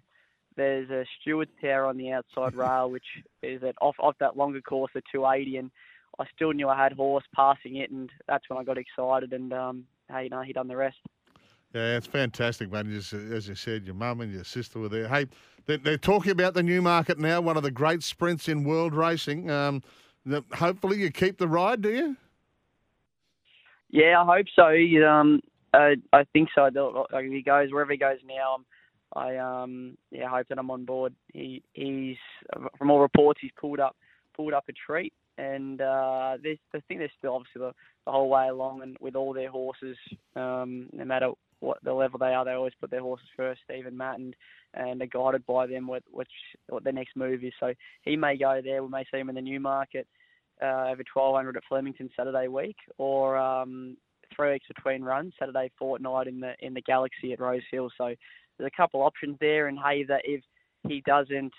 there's 0.56 0.88
a 0.90 1.04
Stewart's 1.20 1.52
Tower 1.60 1.86
on 1.86 1.96
the 1.96 2.12
outside 2.12 2.54
rail, 2.56 2.90
which 2.90 3.04
is 3.42 3.62
at 3.62 3.76
off 3.80 3.96
off 4.00 4.16
that 4.20 4.36
longer 4.36 4.60
course, 4.60 4.90
the 4.94 5.02
280, 5.12 5.58
and 5.58 5.70
I 6.18 6.24
still 6.34 6.52
knew 6.52 6.68
I 6.68 6.76
had 6.76 6.92
horse 6.92 7.24
passing 7.34 7.76
it, 7.76 7.90
and 7.90 8.10
that's 8.26 8.48
when 8.48 8.58
I 8.58 8.64
got 8.64 8.78
excited, 8.78 9.32
and 9.32 9.52
um, 9.52 9.84
hey, 10.10 10.24
you 10.24 10.30
know, 10.30 10.42
he 10.42 10.52
done 10.52 10.68
the 10.68 10.76
rest. 10.76 10.96
Yeah, 11.74 11.96
it's 11.96 12.06
fantastic, 12.06 12.70
mate. 12.70 12.86
Just, 12.86 13.12
as 13.12 13.48
you 13.48 13.54
said, 13.54 13.84
your 13.84 13.94
mum 13.94 14.22
and 14.22 14.32
your 14.32 14.44
sister 14.44 14.78
were 14.78 14.88
there. 14.88 15.08
Hey, 15.08 15.26
they're, 15.66 15.76
they're 15.76 15.98
talking 15.98 16.32
about 16.32 16.54
the 16.54 16.62
Newmarket 16.62 17.18
now, 17.18 17.40
one 17.40 17.56
of 17.56 17.62
the 17.62 17.70
great 17.70 18.02
sprints 18.02 18.48
in 18.48 18.64
world 18.64 18.94
racing. 18.94 19.50
Um, 19.50 19.82
hopefully, 20.54 20.98
you 20.98 21.10
keep 21.10 21.38
the 21.38 21.48
ride, 21.48 21.82
do 21.82 21.90
you? 21.90 22.16
Yeah, 23.90 24.22
I 24.22 24.36
hope 24.36 24.46
so. 24.54 24.68
Um, 25.06 25.40
I, 26.12 26.24
think 26.32 26.48
so. 26.54 26.68
Like 27.12 27.26
he 27.26 27.42
goes 27.42 27.72
wherever 27.72 27.92
he 27.92 27.98
goes 27.98 28.18
now, 28.26 28.58
I 29.14 29.36
um 29.36 29.96
yeah 30.10 30.28
hope 30.28 30.48
that 30.48 30.58
I'm 30.58 30.70
on 30.70 30.84
board. 30.84 31.14
He 31.32 31.62
he's 31.72 32.16
from 32.78 32.90
all 32.90 33.00
reports 33.00 33.40
he's 33.42 33.50
pulled 33.60 33.80
up 33.80 33.96
pulled 34.34 34.52
up 34.52 34.64
a 34.68 34.72
treat, 34.72 35.12
and 35.38 35.80
uh, 35.80 36.36
there's 36.42 36.58
I 36.74 36.80
think 36.88 37.00
there's 37.00 37.10
still 37.18 37.34
obviously 37.34 37.60
the, 37.60 37.72
the 38.04 38.12
whole 38.12 38.28
way 38.28 38.48
along, 38.48 38.82
and 38.82 38.96
with 39.00 39.16
all 39.16 39.32
their 39.32 39.50
horses, 39.50 39.96
um, 40.34 40.88
no 40.92 41.04
matter 41.04 41.30
what 41.60 41.78
the 41.82 41.92
level 41.92 42.18
they 42.18 42.34
are, 42.34 42.44
they 42.44 42.52
always 42.52 42.74
put 42.80 42.90
their 42.90 43.00
horses 43.00 43.26
first. 43.36 43.60
Steve 43.64 43.86
and 43.86 43.96
Matt, 43.96 44.18
and 44.18 44.34
and 44.74 45.00
are 45.00 45.06
guided 45.06 45.46
by 45.46 45.66
them 45.66 45.86
what 45.86 46.02
which 46.10 46.30
what 46.68 46.84
their 46.84 46.92
next 46.92 47.16
move 47.16 47.44
is. 47.44 47.52
So 47.60 47.72
he 48.02 48.16
may 48.16 48.36
go 48.36 48.60
there. 48.62 48.82
We 48.82 48.90
may 48.90 49.04
see 49.10 49.18
him 49.18 49.28
in 49.28 49.34
the 49.34 49.40
Newmarket 49.40 50.06
uh, 50.62 50.88
over 50.88 51.02
1200 51.12 51.56
at 51.56 51.62
Flemington 51.68 52.10
Saturday 52.16 52.48
week, 52.48 52.76
or 52.98 53.36
um, 53.36 53.96
three 54.34 54.52
weeks 54.52 54.66
between 54.68 55.02
runs, 55.02 55.34
Saturday 55.38 55.70
fortnight 55.78 56.26
in 56.26 56.40
the 56.40 56.54
in 56.60 56.74
the 56.74 56.82
Galaxy 56.82 57.32
at 57.32 57.40
Rose 57.40 57.62
Hill. 57.70 57.90
So 57.96 58.14
there's 58.58 58.70
a 58.72 58.76
couple 58.76 59.02
options 59.02 59.36
there, 59.40 59.68
and 59.68 59.78
hey, 59.78 60.04
that 60.04 60.22
if 60.24 60.42
he 60.88 61.02
doesn't 61.06 61.52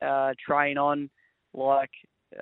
uh, 0.00 0.32
train 0.44 0.78
on 0.78 1.10
like 1.54 1.90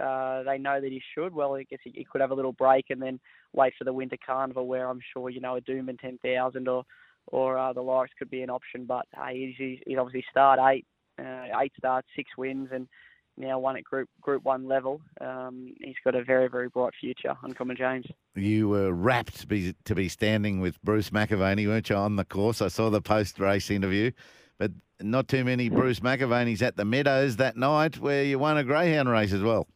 uh, 0.01 0.43
they 0.45 0.59
know 0.59 0.81
that 0.81 0.91
he 0.91 1.03
should, 1.15 1.35
well, 1.35 1.55
I 1.57 1.65
guess 1.65 1.81
he, 1.83 1.93
he 1.95 2.05
could 2.05 2.21
have 2.21 2.31
a 2.31 2.35
little 2.35 2.53
break 2.53 2.87
and 2.91 3.03
then 3.03 3.19
wait 3.53 3.73
for 3.77 3.85
the 3.85 3.93
Winter 3.93 4.17
Carnival, 4.25 4.67
where 4.67 4.89
I'm 4.89 5.01
sure 5.13 5.31
you 5.31 5.41
know 5.41 5.57
a 5.57 5.61
Doomben 5.61 5.99
10,000 5.99 6.69
or 6.69 6.85
or 7.27 7.59
uh, 7.59 7.73
the 7.73 7.83
likes 7.83 8.13
could 8.19 8.31
be 8.31 8.43
an 8.43 8.51
option. 8.51 8.85
But 8.87 9.07
hey, 9.15 9.55
he's, 9.57 9.79
he's 9.87 9.99
obviously 9.99 10.25
start 10.31 10.59
eight, 10.71 10.87
uh, 11.19 11.47
eight 11.61 11.73
starts, 11.79 12.09
six 12.17 12.31
wins, 12.37 12.69
and 12.73 12.89
now 13.37 13.59
one 13.59 13.77
at 13.77 13.85
Group 13.85 14.09
Group 14.21 14.45
One 14.45 14.67
level. 14.67 15.01
Um, 15.21 15.75
he's 15.81 15.97
got 16.05 16.15
a 16.15 16.25
very 16.25 16.49
very 16.49 16.69
bright 16.69 16.93
future. 17.01 17.35
Uncommon 17.43 17.77
James. 17.77 18.07
You 18.35 18.69
were 18.69 18.93
rapt 18.93 19.41
to 19.41 19.47
be, 19.47 19.75
to 19.85 19.95
be 19.95 20.09
standing 20.09 20.61
with 20.61 20.81
Bruce 20.83 21.11
McAvaney, 21.11 21.67
weren't 21.67 21.91
you, 21.91 21.97
on 21.97 22.17
the 22.17 22.25
course? 22.25 22.63
I 22.63 22.69
saw 22.69 22.91
the 22.91 23.01
post 23.01 23.41
race 23.41 23.71
interview, 23.71 24.13
but 24.59 24.71
not 25.01 25.29
too 25.29 25.45
many 25.45 25.69
Bruce 25.69 26.01
McAvaneys 26.01 26.63
at 26.63 26.77
the 26.77 26.85
Meadows 26.85 27.37
that 27.37 27.57
night 27.57 27.99
where 27.99 28.23
you 28.23 28.39
won 28.39 28.57
a 28.57 28.65
greyhound 28.65 29.09
race 29.09 29.33
as 29.33 29.43
well. 29.43 29.67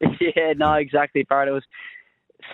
yeah, 0.20 0.52
no, 0.56 0.74
exactly, 0.74 1.24
Brad. 1.24 1.48
It 1.48 1.52
was 1.52 1.64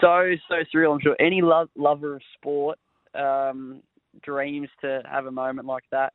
so 0.00 0.32
so 0.48 0.56
surreal. 0.74 0.94
I'm 0.94 1.00
sure 1.00 1.16
any 1.18 1.42
lo- 1.42 1.70
lover 1.76 2.16
of 2.16 2.22
sport 2.34 2.78
um, 3.14 3.82
dreams 4.22 4.68
to 4.82 5.02
have 5.10 5.26
a 5.26 5.30
moment 5.30 5.66
like 5.66 5.84
that 5.90 6.12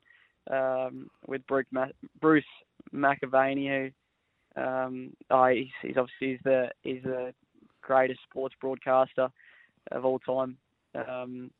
um, 0.52 1.10
with 1.28 1.46
Bruce, 1.48 1.66
Ma- 1.72 1.88
Bruce 2.20 2.44
McAvaney, 2.94 3.92
who 4.56 4.62
um, 4.62 5.14
oh, 5.32 5.48
he's, 5.48 5.68
he's 5.82 5.98
obviously 5.98 6.32
he's 6.32 6.40
the 6.44 6.70
he's 6.84 7.04
the 7.04 7.34
greatest 7.82 8.20
sports 8.30 8.56
broadcaster 8.62 9.30
of 9.92 10.06
all 10.06 10.20
time. 10.20 10.58
Um, 10.96 11.52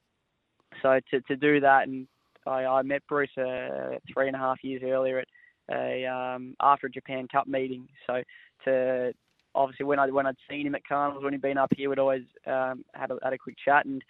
so 0.82 1.00
to 1.12 1.22
to 1.22 1.36
do 1.36 1.60
that, 1.60 1.88
and 1.88 2.08
I, 2.46 2.66
I 2.66 2.82
met 2.82 3.04
Bruce 3.08 3.36
uh, 3.38 3.98
three 4.14 4.28
and 4.28 4.36
a 4.36 4.40
half 4.40 4.64
years 4.64 4.82
earlier 4.86 5.20
at 5.20 5.28
a 5.72 6.06
um, 6.06 6.56
after 6.62 6.88
a 6.88 6.92
Japan 6.92 7.28
Cup 7.28 7.48
meeting. 7.48 7.88
So 8.08 8.22
to 8.66 9.14
obviously 9.56 9.86
when 9.86 10.00
I 10.00 10.08
when 10.08 10.28
I'd 10.28 10.36
seen 10.50 10.68
him 10.68 10.76
at 10.76 10.88
carnivals 10.88 11.24
when 11.24 11.34
he'd 11.34 11.42
been 11.42 11.58
up 11.58 11.72
here, 11.76 11.90
we'd 11.90 12.00
always 12.00 12.24
um, 12.48 12.84
had 12.94 13.12
a, 13.12 13.18
had 13.24 13.34
a 13.34 13.38
quick 13.38 13.58
chat, 13.64 13.86
and 13.86 14.04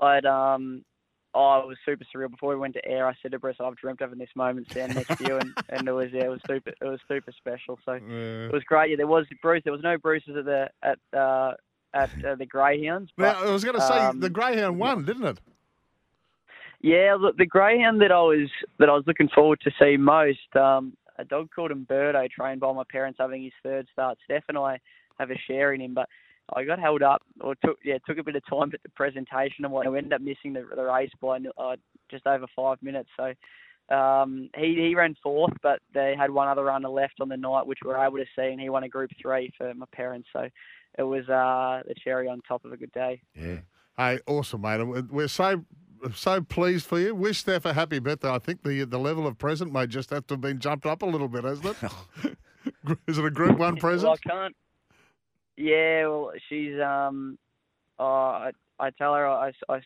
I'd 0.00 0.26
um, 0.26 0.84
oh, 1.34 1.60
it 1.60 1.66
was 1.66 1.76
super 1.84 2.04
surreal. 2.14 2.30
Before 2.30 2.50
we 2.50 2.56
went 2.56 2.74
to 2.74 2.86
air, 2.86 3.06
I 3.06 3.14
said 3.22 3.32
to 3.32 3.38
Bruce, 3.38 3.56
"I've 3.60 3.76
dreamt 3.76 4.00
of 4.00 4.10
having 4.10 4.18
this 4.18 4.34
moment 4.34 4.66
standing 4.70 4.94
next 4.94 5.16
to 5.18 5.24
you," 5.24 5.36
and, 5.38 5.54
and 5.68 5.88
it 5.88 5.92
was 5.92 6.10
yeah, 6.12 6.24
it 6.24 6.28
was 6.28 6.40
super, 6.48 6.70
it 6.70 6.84
was 6.84 7.00
super 7.08 7.32
special. 7.36 7.78
So 7.84 7.94
Yeah. 7.94 8.46
it 8.46 8.52
was 8.52 8.64
great. 8.64 8.90
Yeah, 8.90 8.96
there 8.96 9.06
was 9.06 9.26
Bruce. 9.42 9.62
There 9.64 9.72
was 9.72 9.82
no 9.82 9.98
Bruce's 9.98 10.36
at 10.36 10.44
the 10.44 10.70
at 10.82 10.98
uh, 11.18 11.54
at 11.94 12.10
uh, 12.26 12.34
the 12.34 12.46
Greyhounds. 12.46 13.10
But, 13.16 13.32
Now, 13.32 13.48
I 13.48 13.52
was 13.52 13.64
going 13.64 13.76
to 13.76 13.82
say 13.82 13.98
um, 13.98 14.20
the 14.20 14.30
Greyhound 14.30 14.78
won, 14.78 15.04
didn't 15.04 15.24
it? 15.24 15.38
Yeah, 16.80 17.16
look, 17.18 17.38
the 17.38 17.46
greyhound 17.46 18.02
that 18.02 18.12
I 18.12 18.20
was 18.20 18.50
that 18.78 18.90
I 18.90 18.92
was 18.92 19.04
looking 19.06 19.30
forward 19.30 19.58
to 19.62 19.70
see 19.80 19.96
most, 19.96 20.54
um, 20.54 20.94
a 21.18 21.24
dog 21.24 21.48
called 21.54 21.70
Umberto, 21.70 22.28
trained 22.28 22.60
by 22.60 22.72
my 22.74 22.82
parents, 22.90 23.16
having 23.18 23.42
his 23.42 23.54
third 23.62 23.86
start. 23.90 24.18
Steph 24.24 24.44
and 24.48 24.58
I 24.58 24.78
have 25.18 25.30
a 25.30 25.38
share 25.46 25.72
in 25.72 25.80
him, 25.80 25.94
but 25.94 26.10
I 26.52 26.64
got 26.64 26.78
held 26.78 27.02
up, 27.02 27.22
or 27.40 27.54
took 27.64 27.78
yeah, 27.84 27.98
took 28.06 28.18
a 28.18 28.22
bit 28.24 28.36
of 28.36 28.42
time 28.48 28.70
at 28.74 28.82
the 28.82 28.88
presentation 28.90 29.64
and 29.64 29.72
what. 29.72 29.86
I 29.86 29.96
ended 29.96 30.12
up 30.12 30.20
missing 30.20 30.52
the, 30.52 30.64
the 30.76 30.82
race 30.84 31.10
by 31.20 31.38
uh, 31.58 31.76
just 32.10 32.26
over 32.26 32.46
five 32.54 32.78
minutes. 32.82 33.08
So 33.16 33.32
um, 33.94 34.50
he 34.56 34.74
he 34.76 34.94
ran 34.94 35.16
fourth, 35.22 35.52
but 35.62 35.80
they 35.94 36.14
had 36.18 36.30
one 36.30 36.48
other 36.48 36.64
runner 36.64 36.88
left 36.88 37.14
on 37.20 37.28
the 37.28 37.36
night, 37.36 37.66
which 37.66 37.78
we 37.84 37.88
were 37.90 38.04
able 38.04 38.18
to 38.18 38.26
see, 38.36 38.46
and 38.46 38.60
he 38.60 38.68
won 38.68 38.84
a 38.84 38.88
Group 38.88 39.10
Three 39.20 39.50
for 39.56 39.72
my 39.74 39.86
parents. 39.92 40.28
So 40.32 40.48
it 40.98 41.02
was 41.02 41.28
uh, 41.28 41.82
the 41.88 41.94
cherry 42.02 42.28
on 42.28 42.40
top 42.46 42.64
of 42.64 42.72
a 42.72 42.76
good 42.76 42.92
day. 42.92 43.22
Yeah. 43.34 43.58
Hey, 43.96 44.20
awesome, 44.26 44.60
mate. 44.62 44.82
We're- 44.84 45.02
We're 45.10 45.28
so 45.28 45.64
so 46.14 46.42
pleased 46.42 46.84
for 46.86 46.98
you. 47.00 47.14
Wish 47.14 47.38
Steph 47.38 47.64
a 47.64 47.72
happy 47.72 47.98
birthday. 47.98 48.30
I 48.30 48.38
think 48.38 48.62
the 48.64 48.84
the 48.84 48.98
level 48.98 49.26
of 49.26 49.38
present 49.38 49.72
may 49.72 49.86
just 49.86 50.10
have 50.10 50.26
to 50.26 50.34
have 50.34 50.40
been 50.42 50.58
jumped 50.60 50.84
up 50.84 51.00
a 51.02 51.06
little 51.06 51.28
bit, 51.28 51.44
hasn't 51.44 51.76
it? 51.82 51.90
Is 53.06 53.18
it 53.18 53.24
a 53.24 53.30
Group 53.30 53.58
One 53.58 53.76
present? 53.76 54.08
Well, 54.10 54.18
I 54.26 54.28
can't. 54.28 54.56
Yeah, 55.56 56.06
well, 56.08 56.32
she's 56.48 56.80
um, 56.80 57.38
oh, 57.98 58.04
I 58.04 58.50
I 58.78 58.90
tell 58.90 59.14
her 59.14 59.26
I, 59.26 59.52
I, 59.68 59.80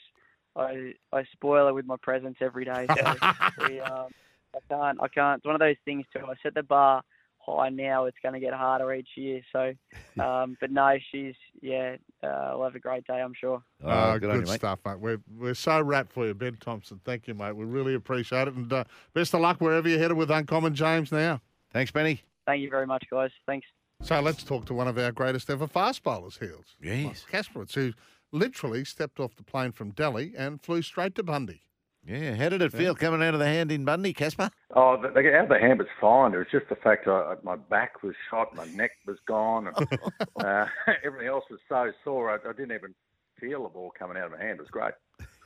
I, 0.57 0.93
I 1.13 1.25
spoil 1.33 1.67
her 1.67 1.75
with 1.75 1.87
my 1.87 1.97
presents 2.01 2.39
every 2.41 2.65
day. 2.65 2.87
So 2.89 2.95
we, 3.69 3.81
um, 3.81 4.09
I 4.55 4.59
can't 4.69 4.99
I 5.03 5.09
can't. 5.09 5.39
It's 5.39 5.47
one 5.47 5.55
of 5.55 5.61
those 5.61 5.77
things 5.85 6.07
too. 6.15 6.25
I 6.27 6.35
set 6.43 6.55
the 6.55 6.63
bar 6.63 7.03
high 7.39 7.69
now. 7.69 8.05
It's 8.07 8.17
going 8.23 8.35
to 8.35 8.41
get 8.41 8.53
harder 8.55 8.93
each 8.95 9.09
year. 9.17 9.41
So, 9.53 9.73
um, 10.23 10.57
but 10.61 10.71
no, 10.71 10.97
she's 11.11 11.35
yeah. 11.61 11.97
Uh, 12.23 12.53
we'll 12.55 12.65
have 12.65 12.75
a 12.75 12.81
great 12.81 13.07
day, 13.07 13.21
I'm 13.21 13.35
sure. 13.39 13.63
Oh, 13.85 13.89
Oh, 13.91 14.13
good, 14.15 14.21
good, 14.23 14.31
on 14.31 14.37
you, 14.41 14.47
mate. 14.47 14.57
stuff, 14.57 14.79
mate. 14.87 14.99
We're 14.99 15.21
we're 15.39 15.55
so 15.55 15.81
wrapped 15.83 16.13
for 16.13 16.27
you, 16.27 16.35
Ben 16.35 16.57
Thompson. 16.61 17.01
Thank 17.05 17.29
you, 17.29 17.35
mate. 17.35 17.53
We 17.53 17.65
really 17.65 17.95
appreciate 17.95 18.49
it, 18.49 18.55
and 18.55 18.73
uh, 18.73 18.85
best 19.13 19.35
of 19.35 19.41
luck 19.41 19.61
wherever 19.61 19.89
you're 19.89 19.99
headed 19.99 20.17
with 20.17 20.31
Uncommon 20.31 20.75
James 20.75 21.13
now. 21.13 21.41
Thanks, 21.73 21.91
Benny. 21.91 22.23
Thank 22.47 22.63
you 22.63 22.71
very 22.71 22.87
much, 22.87 23.05
guys. 23.11 23.31
Thanks. 23.47 23.67
So 24.03 24.21
let's 24.21 24.45
talk 24.45 24.65
to 24.67 24.75
one 24.75 24.87
of 24.89 24.97
our 24.97 25.13
greatest 25.13 25.51
ever 25.51 25.67
fast 25.67 26.03
bowlers, 26.03 26.39
Heels. 26.39 26.77
Yes. 26.81 27.25
Kasprowicz, 27.31 27.75
who 27.75 27.93
literally 28.31 28.85
stepped 28.85 29.19
off 29.19 29.35
the 29.35 29.43
plane 29.43 29.73
from 29.73 29.91
Delhi 29.91 30.33
and 30.37 30.63
flew 30.63 30.83
straight 30.83 31.15
to 31.17 31.23
Bundy. 31.23 31.63
Yeah. 32.07 32.37
How 32.37 32.49
did 32.49 32.63
it 32.63 32.73
feel 32.73 32.95
coming 32.95 33.23
out 33.23 33.35
of 33.35 33.41
the 33.41 33.47
hand 33.47 33.73
in 33.73 33.85
Bundy, 33.85 34.13
Casper? 34.15 34.51
Oh, 34.75 34.97
the, 35.01 35.09
the, 35.09 35.37
out 35.37 35.45
of 35.45 35.49
the 35.49 35.59
hand 35.59 35.79
was 35.79 35.89
fine. 36.01 36.33
It 36.33 36.39
was 36.39 36.47
just 36.51 36.69
the 36.69 36.77
fact 36.77 37.09
I, 37.09 37.35
my 37.43 37.57
back 37.57 38.03
was 38.03 38.15
shot, 38.31 38.55
my 38.55 38.67
neck 38.67 38.93
was 39.07 39.19
gone, 39.27 39.67
and 39.67 39.77
uh, 40.45 40.67
everything 41.05 41.29
else 41.29 41.45
was 41.51 41.61
so 41.69 41.91
sore. 42.05 42.31
I, 42.31 42.49
I 42.49 42.53
didn't 42.53 42.73
even 42.73 42.95
feel 43.39 43.65
the 43.65 43.69
ball 43.69 43.93
coming 43.99 44.17
out 44.17 44.27
of 44.27 44.39
my 44.39 44.43
hand. 44.43 44.61
It 44.61 44.63
was 44.63 44.71
great. 44.71 44.95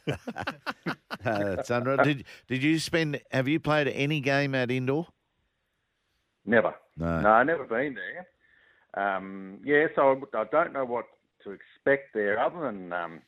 Uh, 1.24 1.54
that's 1.54 1.70
unreal. 1.70 1.98
Did 1.98 2.24
Did 2.48 2.64
you 2.64 2.80
spend? 2.80 3.20
Have 3.30 3.46
you 3.46 3.60
played 3.60 3.86
any 3.86 4.18
game 4.18 4.56
at 4.56 4.72
Indore? 4.72 5.06
Never. 6.44 6.74
No. 6.96 7.20
No, 7.20 7.30
I've 7.30 7.46
never 7.46 7.62
been 7.62 7.94
there. 7.94 8.26
Um, 8.94 9.58
yeah, 9.64 9.86
so 9.94 10.20
I, 10.34 10.38
I 10.38 10.44
don't 10.50 10.72
know 10.72 10.84
what 10.84 11.06
to 11.44 11.50
expect 11.50 12.14
there, 12.14 12.38
other 12.38 12.60
than 12.60 12.92
um, 12.92 13.20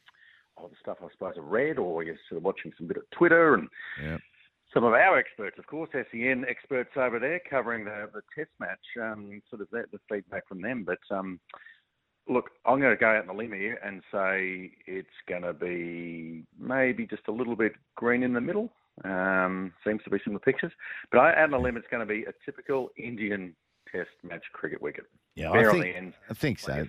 all 0.57 0.68
the 0.68 0.77
stuff 0.81 0.98
I 1.03 1.09
suppose 1.12 1.35
I 1.37 1.40
read, 1.40 1.79
or 1.79 2.05
guess 2.05 2.16
sort 2.29 2.38
of 2.38 2.44
watching 2.44 2.72
some 2.79 2.87
bit 2.87 2.96
of 2.96 3.11
Twitter 3.11 3.55
and 3.55 3.68
Yeah. 4.03 4.18
some 4.72 4.85
of 4.85 4.92
our 4.92 5.18
experts, 5.18 5.59
of 5.59 5.66
course, 5.66 5.90
SEN 5.92 6.44
experts 6.48 6.90
over 6.96 7.18
there 7.18 7.40
covering 7.48 7.85
the, 7.85 8.09
the 8.12 8.22
test 8.35 8.50
match, 8.61 8.79
um, 9.00 9.42
sort 9.50 9.62
of 9.62 9.68
the, 9.70 9.85
the 9.92 9.98
feedback 10.09 10.46
from 10.46 10.61
them. 10.61 10.85
But 10.85 11.00
um, 11.11 11.40
look, 12.29 12.50
I'm 12.66 12.81
going 12.81 12.94
to 12.94 13.00
go 13.00 13.09
out 13.09 13.22
on 13.22 13.27
the 13.27 13.33
limb 13.33 13.53
here 13.53 13.79
and 13.85 14.03
say 14.12 14.72
it's 14.87 15.09
going 15.29 15.42
to 15.42 15.53
be 15.53 16.44
maybe 16.59 17.07
just 17.07 17.27
a 17.29 17.33
little 17.33 17.57
bit 17.57 17.72
green 17.96 18.22
in 18.22 18.33
the 18.33 18.40
middle. 18.40 18.72
Um, 19.05 19.72
seems 19.85 20.03
to 20.05 20.11
be 20.11 20.18
some 20.24 20.37
of 20.37 20.40
the 20.40 20.44
pictures. 20.44 20.72
But 21.11 21.18
I, 21.18 21.31
out 21.33 21.44
on 21.44 21.50
the 21.50 21.59
limb, 21.59 21.77
it's 21.77 21.88
going 21.90 22.07
to 22.07 22.12
be 22.12 22.24
a 22.24 22.33
typical 22.44 22.90
Indian 22.96 23.57
test 23.94 24.11
match 24.22 24.44
cricket 24.52 24.83
wicket. 24.83 25.04
Yeah, 25.35 25.52
Fair 25.52 25.70
I 25.70 25.72
think 25.72 25.96
ends. 25.96 26.16
I 26.30 26.35
think 26.35 26.59
so. 26.59 26.87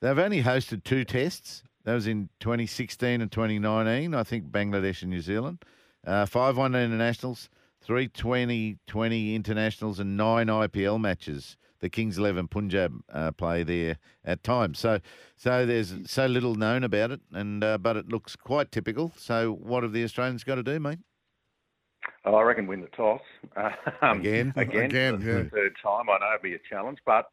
They've 0.00 0.18
only 0.18 0.42
hosted 0.42 0.84
two 0.84 1.04
tests. 1.04 1.62
That 1.84 1.94
was 1.94 2.06
in 2.06 2.28
2016 2.40 3.20
and 3.20 3.30
2019. 3.30 4.14
I 4.14 4.22
think 4.22 4.46
Bangladesh 4.46 5.02
and 5.02 5.10
New 5.10 5.20
Zealand. 5.20 5.64
Uh, 6.06 6.26
five 6.26 6.56
one 6.56 6.74
internationals, 6.74 7.48
three 7.80 8.08
2020 8.08 9.34
internationals, 9.34 9.98
and 9.98 10.16
nine 10.16 10.48
IPL 10.48 11.00
matches. 11.00 11.56
The 11.80 11.90
Kings 11.90 12.16
Eleven 12.16 12.48
Punjab 12.48 12.94
uh, 13.12 13.30
play 13.32 13.62
there 13.62 13.98
at 14.24 14.42
times. 14.42 14.78
So, 14.78 15.00
so 15.36 15.66
there's 15.66 15.94
so 16.06 16.26
little 16.26 16.54
known 16.54 16.82
about 16.82 17.10
it, 17.10 17.20
and 17.32 17.62
uh, 17.62 17.76
but 17.76 17.96
it 17.96 18.08
looks 18.08 18.36
quite 18.36 18.72
typical. 18.72 19.12
So, 19.18 19.52
what 19.52 19.82
have 19.82 19.92
the 19.92 20.02
Australians 20.04 20.44
got 20.44 20.54
to 20.54 20.62
do, 20.62 20.80
mate? 20.80 21.00
Oh, 22.26 22.34
I 22.34 22.42
reckon 22.42 22.66
win 22.66 22.80
the 22.80 22.88
toss. 22.88 23.20
Um, 24.02 24.20
Again? 24.20 24.52
again, 24.56 24.84
Again, 24.84 25.20
for 25.20 25.26
yeah. 25.26 25.42
the 25.42 25.50
third 25.50 25.74
time. 25.82 26.08
I 26.08 26.18
know 26.18 26.34
it'll 26.34 26.42
be 26.42 26.54
a 26.54 26.58
challenge, 26.68 26.98
but 27.06 27.26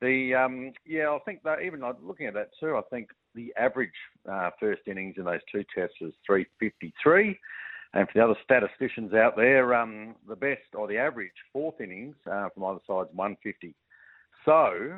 the 0.00 0.34
um, 0.34 0.72
yeah, 0.84 1.10
I 1.10 1.18
think 1.24 1.42
that 1.44 1.62
even 1.62 1.82
looking 2.02 2.26
at 2.26 2.34
that 2.34 2.50
too, 2.60 2.76
I 2.76 2.82
think 2.90 3.08
the 3.34 3.52
average 3.56 3.90
uh, 4.30 4.50
first 4.58 4.82
innings 4.86 5.14
in 5.18 5.24
those 5.24 5.40
two 5.50 5.64
tests 5.74 5.96
was 6.00 6.12
353. 6.26 7.38
And 7.94 8.06
for 8.08 8.12
the 8.14 8.24
other 8.24 8.36
statisticians 8.44 9.14
out 9.14 9.36
there, 9.36 9.74
um, 9.74 10.16
the 10.28 10.36
best 10.36 10.74
or 10.74 10.86
the 10.86 10.98
average 10.98 11.32
fourth 11.52 11.80
innings 11.80 12.16
uh, 12.30 12.48
from 12.50 12.64
either 12.64 12.80
side 12.86 13.06
is 13.08 13.14
150. 13.14 13.74
So, 14.44 14.92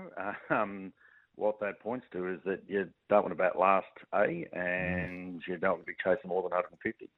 um, 0.54 0.92
what 1.37 1.61
that 1.61 1.80
points 1.80 2.06
to 2.12 2.28
is 2.28 2.40
that 2.44 2.62
you 2.66 2.88
don't 3.08 3.22
want 3.22 3.32
to 3.32 3.37
bat 3.37 3.58
last, 3.58 3.87
A, 4.14 4.48
and 4.52 5.40
you 5.46 5.56
don't 5.58 5.70
want 5.70 5.82
to 5.82 5.87
be 5.87 5.96
chasing 6.02 6.28
more 6.28 6.42
than 6.42 6.50
150. 6.50 7.08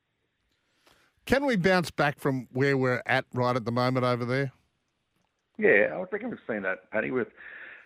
Can 1.26 1.44
we 1.46 1.56
bounce 1.56 1.90
back 1.90 2.18
from 2.18 2.48
where 2.52 2.76
we're 2.76 3.02
at 3.06 3.24
right 3.34 3.54
at 3.54 3.64
the 3.64 3.72
moment 3.72 4.04
over 4.04 4.24
there? 4.24 4.52
Yeah, 5.58 5.94
I 5.94 6.04
reckon 6.10 6.30
we've 6.30 6.38
seen 6.48 6.62
that, 6.62 6.90
Paddy, 6.90 7.10
with 7.10 7.28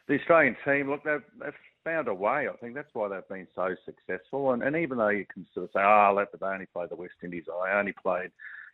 the 0.07 0.19
Australian 0.19 0.57
team. 0.65 0.91
Look, 0.91 1.05
they've, 1.05 1.23
they've 1.41 1.53
found 1.83 2.09
a 2.09 2.15
way. 2.15 2.49
I 2.49 2.57
think 2.61 2.75
that's 2.75 2.95
why 2.95 3.09
they've 3.09 3.29
been 3.29 3.49
so 3.55 3.75
successful. 3.85 4.53
And, 4.53 4.63
and 4.63 4.77
even 4.77 4.99
though 4.99 5.09
you 5.09 5.27
can 5.33 5.47
sort 5.53 5.65
of 5.65 5.71
say, 5.75 5.81
oh, 5.83 6.15
that, 6.17 6.29
but 6.31 6.41
they 6.41 6.47
only 6.47 6.67
played 6.67 6.91
the 6.91 6.97
West 6.97 7.15
Indies, 7.23 7.45
or 7.53 7.67
I 7.67 7.79
only 7.79 7.93
played, 7.93 8.31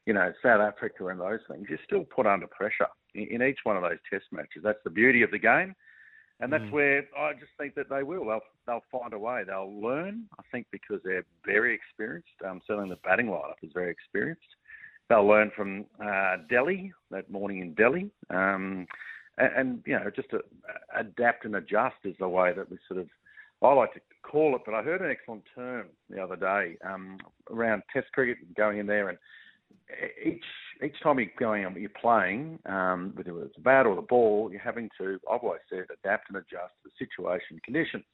you 0.07 0.13
know, 0.13 0.33
South 0.43 0.61
Africa 0.61 1.07
and 1.09 1.21
those 1.21 1.41
things, 1.51 1.67
you're 1.69 1.79
still 1.85 2.05
put 2.05 2.27
under 2.27 2.47
pressure 2.47 2.89
in, 3.15 3.27
in 3.29 3.43
each 3.43 3.61
one 3.65 3.77
of 3.77 3.83
those 3.83 3.99
test 4.09 4.27
matches. 4.33 4.63
That's 4.63 4.83
the 4.85 4.91
beauty 4.91 5.23
of 5.23 5.31
the 5.31 5.39
game. 5.39 5.75
And 6.41 6.51
that's 6.51 6.71
where 6.71 7.05
I 7.19 7.35
just 7.35 7.53
think 7.59 7.75
that 7.75 7.91
they 7.91 8.03
will. 8.03 8.25
They'll 8.25 8.41
they'll 8.67 8.85
find 8.91 9.13
a 9.13 9.19
way. 9.19 9.43
They'll 9.47 9.81
learn. 9.81 10.25
I 10.39 10.43
think 10.51 10.67
because 10.73 11.01
they're 11.05 11.27
very 11.45 11.75
experienced. 11.75 12.29
Um, 12.49 12.63
certainly 12.67 12.89
the 12.89 12.97
batting 13.05 13.27
lineup 13.27 13.63
is 13.63 13.71
very 13.75 13.91
experienced. 13.91 14.41
They'll 15.09 15.27
learn 15.27 15.51
from 15.55 15.85
uh, 16.03 16.37
Delhi 16.49 16.93
that 17.11 17.31
morning 17.31 17.61
in 17.61 17.75
Delhi, 17.75 18.11
um, 18.31 18.87
and, 19.37 19.53
and 19.57 19.83
you 19.85 19.95
know 19.95 20.11
just 20.15 20.31
to 20.31 20.41
adapt 20.99 21.45
and 21.45 21.57
adjust 21.57 21.97
is 22.05 22.15
the 22.19 22.29
way 22.29 22.55
that 22.55 22.71
we 22.71 22.79
sort 22.89 23.01
of 23.01 23.09
I 23.63 23.75
like 23.75 23.93
to 23.95 24.01
call 24.23 24.57
it. 24.57 24.63
But 24.65 24.75
I 24.75 24.83
heard 24.83 25.03
an 25.03 25.11
excellent 25.11 25.43
term 25.55 25.89
the 26.09 26.23
other 26.23 26.37
day 26.37 26.79
um, 26.89 27.19
around 27.51 27.83
Test 27.93 28.07
cricket 28.13 28.39
going 28.57 28.79
in 28.79 28.87
there 28.87 29.11
and 29.11 29.19
each 30.25 30.45
each 30.83 31.01
time 31.03 31.19
you're 31.19 31.29
going 31.39 31.65
on, 31.65 31.81
you're 31.81 31.91
playing, 32.01 32.59
um, 32.67 33.13
whether 33.15 33.43
it's 33.43 33.55
the 33.57 33.63
bat 33.63 33.87
or 33.87 33.95
the 33.97 34.03
ball, 34.03 34.49
you're 34.51 34.61
having 34.61 34.89
to, 34.99 35.19
I've 35.31 35.41
always 35.41 35.61
said, 35.69 35.85
adapt 36.03 36.29
and 36.29 36.37
adjust 36.37 36.73
to 36.83 36.89
the 36.89 36.91
situation 36.99 37.47
and 37.53 37.63
conditions. 37.63 38.05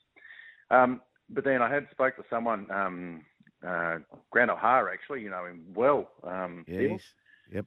Um, 0.70 1.00
but 1.30 1.44
then 1.44 1.62
I 1.62 1.72
had 1.72 1.86
spoke 1.90 2.16
to 2.16 2.24
someone, 2.30 2.70
um, 2.70 3.24
uh, 3.66 3.98
Grant 4.30 4.50
O'Hara, 4.50 4.92
actually, 4.92 5.22
you 5.22 5.30
know 5.30 5.44
him 5.46 5.64
well. 5.74 6.10
Um, 6.24 6.64
he's- 6.66 7.14
yep. 7.52 7.66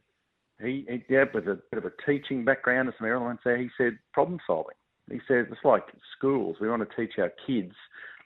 He, 0.62 0.86
he, 0.90 1.04
yeah, 1.08 1.24
with 1.34 1.48
a 1.48 1.56
bit 1.72 1.78
of 1.78 1.86
a 1.86 1.92
teaching 2.06 2.44
background 2.44 2.90
and 2.90 2.96
some 2.98 3.08
elements 3.08 3.44
there, 3.46 3.58
he 3.58 3.70
said 3.78 3.98
problem 4.14 4.40
solving. 4.46 4.76
He 5.10 5.20
said 5.28 5.48
it's 5.50 5.64
like 5.64 5.86
schools. 6.18 6.58
We 6.60 6.70
want 6.70 6.88
to 6.88 6.96
teach 6.96 7.18
our 7.18 7.32
kids 7.48 7.74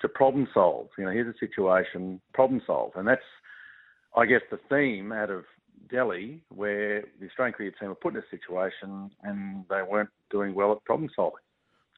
to 0.01 0.09
problem 0.09 0.47
solve. 0.53 0.87
You 0.97 1.05
know, 1.05 1.11
here's 1.11 1.33
a 1.33 1.37
situation, 1.37 2.19
problem 2.33 2.61
solve, 2.65 2.93
and 2.95 3.07
that's, 3.07 3.21
I 4.15 4.25
guess, 4.25 4.41
the 4.49 4.59
theme 4.69 5.11
out 5.11 5.29
of 5.29 5.45
Delhi, 5.89 6.41
where 6.49 7.03
the 7.19 7.27
Australian 7.27 7.53
cricket 7.53 7.75
team 7.79 7.89
were 7.89 7.95
put 7.95 8.15
in 8.15 8.21
a 8.21 8.29
situation 8.29 9.11
and 9.21 9.65
they 9.69 9.81
weren't 9.81 10.09
doing 10.31 10.55
well 10.55 10.71
at 10.71 10.83
problem 10.83 11.09
solving. 11.15 11.39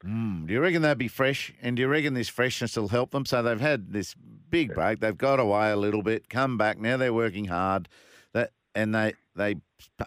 Mm, 0.04 0.46
do 0.46 0.52
you 0.52 0.60
reckon 0.60 0.82
they'll 0.82 0.94
be 0.94 1.08
fresh? 1.08 1.52
And 1.62 1.76
do 1.76 1.82
you 1.82 1.88
reckon 1.88 2.14
this 2.14 2.28
freshness 2.28 2.76
will 2.76 2.88
help 2.88 3.12
them? 3.12 3.24
So 3.24 3.42
they've 3.42 3.60
had 3.60 3.92
this 3.92 4.14
big 4.50 4.74
break. 4.74 5.00
They've 5.00 5.16
got 5.16 5.40
away 5.40 5.70
a 5.70 5.76
little 5.76 6.02
bit, 6.02 6.28
come 6.28 6.58
back. 6.58 6.78
Now 6.78 6.96
they're 6.96 7.14
working 7.14 7.46
hard. 7.46 7.88
That 8.32 8.52
and 8.74 8.94
they 8.94 9.14
they 9.34 9.56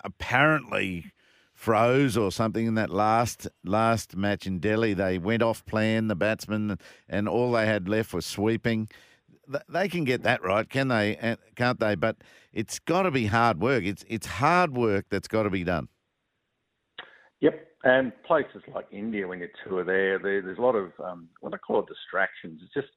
apparently 0.03 1.11
froze 1.53 2.15
or 2.15 2.31
something 2.31 2.67
in 2.67 2.75
that 2.75 2.89
last 2.89 3.47
last 3.65 4.15
match 4.15 4.45
in 4.45 4.59
Delhi. 4.59 4.93
They 4.93 5.17
went 5.17 5.41
off 5.41 5.65
plan, 5.65 6.07
the 6.07 6.15
batsmen, 6.15 6.77
and 7.09 7.27
all 7.27 7.51
they 7.51 7.65
had 7.65 7.89
left 7.89 8.13
was 8.13 8.25
sweeping. 8.25 8.89
they 9.67 9.89
can 9.89 10.03
get 10.03 10.23
that 10.23 10.43
right, 10.43 10.69
can 10.69 10.87
they? 10.87 11.35
Can't 11.55 11.79
they? 11.79 11.95
But 11.95 12.17
it's 12.51 12.79
got 12.79 13.03
to 13.03 13.11
be 13.11 13.27
hard 13.27 13.61
work. 13.61 13.83
It's 13.83 14.03
it's 14.07 14.27
hard 14.27 14.75
work 14.75 15.05
that's 15.09 15.27
got 15.27 15.43
to 15.43 15.49
be 15.49 15.63
done. 15.63 15.87
Yep. 17.41 17.67
And 17.83 18.11
places 18.23 18.61
like 18.73 18.87
India, 18.91 19.27
when 19.27 19.39
you 19.39 19.47
tour 19.63 19.83
there, 19.83 20.19
there 20.19 20.41
there's 20.41 20.57
a 20.57 20.61
lot 20.61 20.75
of 20.75 20.91
um, 21.03 21.29
what 21.41 21.53
I 21.53 21.57
call 21.57 21.79
it 21.79 21.85
distractions. 21.87 22.61
It's 22.63 22.73
just 22.73 22.93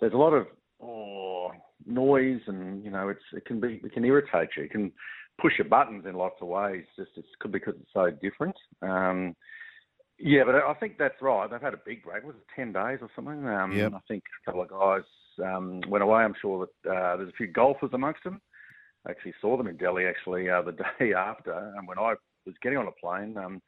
there's 0.00 0.12
a 0.12 0.16
lot 0.16 0.32
of 0.32 0.46
oh, 0.82 1.50
noise, 1.86 2.40
and 2.46 2.84
you 2.84 2.90
know, 2.90 3.08
it's 3.08 3.24
it 3.32 3.44
can 3.44 3.60
be 3.60 3.80
it 3.82 3.92
can 3.92 4.04
irritate 4.04 4.50
you. 4.56 4.64
It 4.64 4.70
can 4.70 4.92
push 5.40 5.54
your 5.58 5.68
buttons 5.68 6.04
in 6.06 6.14
lots 6.14 6.36
of 6.40 6.48
ways. 6.48 6.84
Just 6.96 7.10
it's 7.16 7.28
could 7.40 7.52
be 7.52 7.58
because 7.58 7.74
it's 7.80 7.92
so 7.92 8.10
different. 8.22 8.56
Um, 8.82 9.34
yeah, 10.18 10.42
but 10.44 10.54
I 10.54 10.74
think 10.74 10.98
that's 10.98 11.20
right. 11.22 11.50
They've 11.50 11.60
had 11.60 11.74
a 11.74 11.80
big 11.84 12.04
break. 12.04 12.24
Was 12.24 12.36
it 12.36 12.54
ten 12.54 12.72
days 12.72 12.98
or 13.00 13.08
something? 13.16 13.46
Um, 13.48 13.72
Yep. 13.72 13.94
I 13.94 14.00
think 14.06 14.22
a 14.42 14.50
couple 14.50 14.62
of 14.62 14.68
guys 14.68 15.02
um, 15.44 15.80
went 15.88 16.04
away. 16.04 16.22
I'm 16.22 16.34
sure 16.40 16.66
that 16.84 16.90
uh, 16.90 17.16
there's 17.16 17.30
a 17.30 17.36
few 17.36 17.46
golfers 17.46 17.90
amongst 17.94 18.22
them. 18.24 18.40
I 19.06 19.10
actually 19.10 19.34
saw 19.40 19.56
them 19.56 19.66
in 19.66 19.76
Delhi 19.76 20.06
actually 20.06 20.50
uh, 20.50 20.62
the 20.62 20.72
day 20.98 21.12
after, 21.14 21.52
and 21.76 21.86
when 21.86 21.98
I 21.98 22.14
was 22.46 22.54
getting 22.62 22.78
on 22.78 22.88
a 22.88 22.92
plane, 22.92 23.36
um, 23.36 23.62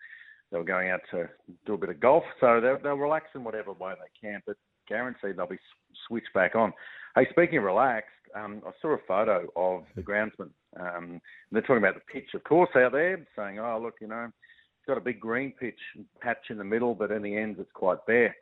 they 0.51 0.59
were 0.59 0.64
going 0.64 0.90
out 0.90 1.01
to 1.11 1.29
do 1.66 1.75
a 1.75 1.79
bit 1.79 1.88
of 1.88 2.01
golf. 2.01 2.25
So 2.40 2.61
they'll, 2.61 2.79
they'll 2.83 2.95
relax 2.95 3.27
in 3.35 3.42
whatever 3.42 3.73
way 3.73 3.95
they 3.95 4.29
can, 4.29 4.42
but 4.47 4.57
guaranteed 4.88 5.37
they'll 5.37 5.47
be 5.47 5.59
switched 6.07 6.33
back 6.35 6.55
on. 6.55 6.73
Hey, 7.14 7.27
speaking 7.31 7.59
of 7.59 7.64
relaxed, 7.64 8.11
um, 8.35 8.62
I 8.66 8.71
saw 8.81 8.95
a 8.95 8.99
photo 9.07 9.47
of 9.57 9.85
the 9.97 10.03
groundsman. 10.03 10.51
Um, 10.79 11.21
they're 11.51 11.62
talking 11.62 11.79
about 11.79 11.95
the 11.95 12.12
pitch, 12.12 12.31
of 12.35 12.45
course, 12.45 12.71
out 12.77 12.92
there, 12.92 13.27
saying, 13.37 13.59
"Oh, 13.59 13.79
look, 13.83 13.95
you 14.01 14.07
know, 14.07 14.25
it's 14.25 14.87
got 14.87 14.99
a 14.99 15.03
big 15.03 15.21
green 15.21 15.53
pitch 15.53 15.79
patch 16.21 16.51
in 16.51 16.59
the 16.59 16.64
middle, 16.64 16.95
but 16.95 17.11
in 17.11 17.23
the 17.23 17.37
end, 17.37 17.57
it's 17.59 17.73
quite 17.73 18.05
bare." 18.07 18.35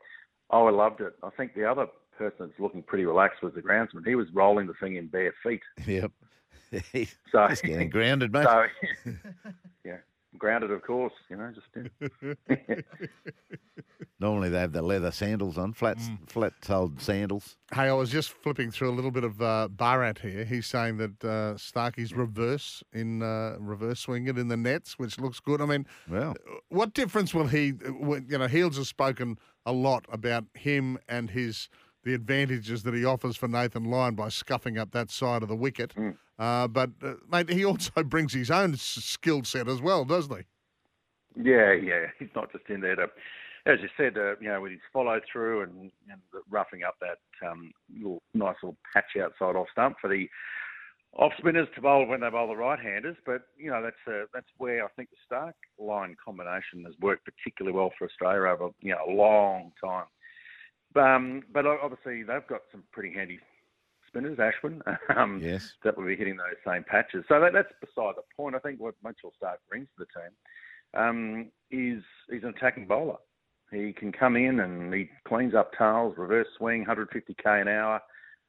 Oh, 0.49 0.67
I 0.67 0.71
loved 0.71 1.01
it. 1.01 1.13
I 1.23 1.29
think 1.31 1.53
the 1.53 1.69
other 1.69 1.87
person 2.17 2.47
that's 2.47 2.59
looking 2.59 2.83
pretty 2.83 3.05
relaxed 3.05 3.41
was 3.41 3.53
the 3.53 3.61
groundsman. 3.61 4.05
He 4.05 4.15
was 4.15 4.27
rolling 4.33 4.67
the 4.67 4.73
thing 4.81 4.95
in 4.95 5.07
bare 5.07 5.33
feet. 5.43 5.61
Yep. 5.85 6.11
He's 6.91 7.15
So 7.31 7.47
just 7.49 7.63
getting 7.63 7.89
grounded, 7.89 8.31
mate. 8.31 8.43
So, 8.45 8.65
yeah, 9.85 9.97
grounded, 10.37 10.71
of 10.71 10.81
course. 10.83 11.13
You 11.29 11.37
know, 11.37 11.51
just 11.53 11.67
Normally 14.19 14.49
they 14.49 14.59
have 14.59 14.71
the 14.71 14.83
leather 14.83 15.09
sandals 15.11 15.57
on, 15.57 15.73
flat 15.73 15.97
Mm. 15.97 16.29
flat-soled 16.29 17.01
sandals. 17.01 17.57
Hey, 17.73 17.89
I 17.89 17.93
was 17.93 18.11
just 18.11 18.29
flipping 18.29 18.69
through 18.69 18.91
a 18.91 18.93
little 18.95 19.09
bit 19.11 19.23
of 19.23 19.41
uh, 19.41 19.67
Barat 19.69 20.19
here. 20.19 20.45
He's 20.45 20.67
saying 20.67 20.97
that 20.97 21.23
uh, 21.23 21.57
Starkey's 21.57 22.13
reverse 22.13 22.83
in 22.93 23.23
uh, 23.23 23.55
reverse 23.59 23.99
swing 24.01 24.27
it 24.27 24.37
in 24.37 24.47
the 24.47 24.57
nets, 24.57 24.99
which 24.99 25.19
looks 25.19 25.39
good. 25.39 25.59
I 25.59 25.65
mean, 25.65 25.87
Well, 26.07 26.35
what 26.69 26.93
difference 26.93 27.33
will 27.33 27.47
he? 27.47 27.73
You 27.83 28.37
know, 28.37 28.47
Heels 28.47 28.77
has 28.77 28.87
spoken 28.87 29.39
a 29.65 29.71
lot 29.71 30.05
about 30.11 30.45
him 30.53 30.99
and 31.09 31.31
his 31.31 31.67
the 32.03 32.13
advantages 32.15 32.81
that 32.83 32.93
he 32.95 33.05
offers 33.05 33.37
for 33.37 33.47
Nathan 33.47 33.83
Lyon 33.85 34.15
by 34.15 34.29
scuffing 34.29 34.75
up 34.77 34.91
that 34.91 35.11
side 35.11 35.43
of 35.43 35.49
the 35.49 35.55
wicket. 35.55 35.93
Uh, 36.41 36.67
but 36.67 36.89
uh, 37.03 37.13
mate, 37.31 37.49
he 37.51 37.63
also 37.63 37.91
brings 38.03 38.33
his 38.33 38.49
own 38.49 38.75
skill 38.75 39.43
set 39.43 39.67
as 39.67 39.79
well, 39.79 40.03
doesn't 40.03 40.35
he? 40.35 40.43
Yeah, 41.43 41.73
yeah. 41.73 42.07
He's 42.19 42.29
not 42.35 42.51
just 42.51 42.63
in 42.67 42.81
there 42.81 42.95
to, 42.95 43.03
as 43.67 43.77
you 43.79 43.89
said, 43.95 44.17
uh, 44.17 44.35
you 44.41 44.49
know, 44.49 44.59
with 44.59 44.71
his 44.71 44.81
follow 44.91 45.19
through 45.31 45.61
and, 45.61 45.91
and 46.09 46.19
roughing 46.49 46.81
up 46.81 46.95
that 46.99 47.47
um, 47.47 47.71
little 47.95 48.23
nice 48.33 48.55
little 48.63 48.75
patch 48.91 49.21
outside 49.21 49.55
off 49.55 49.67
stump 49.71 49.97
for 50.01 50.09
the 50.09 50.27
off 51.13 51.33
spinners 51.37 51.67
to 51.75 51.81
bowl 51.81 52.07
when 52.07 52.21
they 52.21 52.29
bowl 52.29 52.47
the 52.47 52.55
right 52.55 52.79
handers. 52.79 53.17
But 53.23 53.43
you 53.55 53.69
know, 53.69 53.83
that's 53.83 53.95
uh, 54.07 54.25
that's 54.33 54.49
where 54.57 54.83
I 54.83 54.87
think 54.95 55.09
the 55.11 55.35
Starc 55.35 55.53
Lyon 55.77 56.15
combination 56.25 56.85
has 56.85 56.95
worked 56.99 57.25
particularly 57.25 57.77
well 57.77 57.91
for 57.99 58.07
Australia 58.07 58.49
over 58.49 58.71
you 58.81 58.95
know 58.95 59.05
a 59.07 59.13
long 59.13 59.73
time. 59.79 60.05
Um, 60.95 61.43
but 61.53 61.67
obviously 61.67 62.23
they've 62.23 62.47
got 62.49 62.61
some 62.71 62.83
pretty 62.91 63.13
handy 63.13 63.39
spinners, 64.11 64.37
Ashwin. 64.37 64.81
Um, 65.15 65.39
yes. 65.43 65.73
that 65.83 65.97
will 65.97 66.05
be 66.05 66.15
hitting 66.15 66.37
those 66.37 66.55
same 66.65 66.83
patches. 66.83 67.23
So 67.27 67.39
that, 67.39 67.53
that's 67.53 67.71
beside 67.79 68.15
the 68.15 68.23
point. 68.35 68.55
I 68.55 68.59
think 68.59 68.79
what 68.79 68.95
Mitchell 69.03 69.33
Starc 69.41 69.55
brings 69.69 69.87
to 69.97 70.05
the 70.05 70.19
team 70.19 70.31
um, 70.93 71.47
is 71.71 72.03
he's 72.29 72.43
an 72.43 72.49
attacking 72.55 72.87
bowler. 72.87 73.17
He 73.71 73.93
can 73.93 74.11
come 74.11 74.35
in 74.35 74.59
and 74.59 74.93
he 74.93 75.09
cleans 75.27 75.55
up 75.55 75.71
tails, 75.77 76.15
reverse 76.17 76.47
swing, 76.57 76.85
150k 76.85 77.61
an 77.61 77.67
hour. 77.67 78.01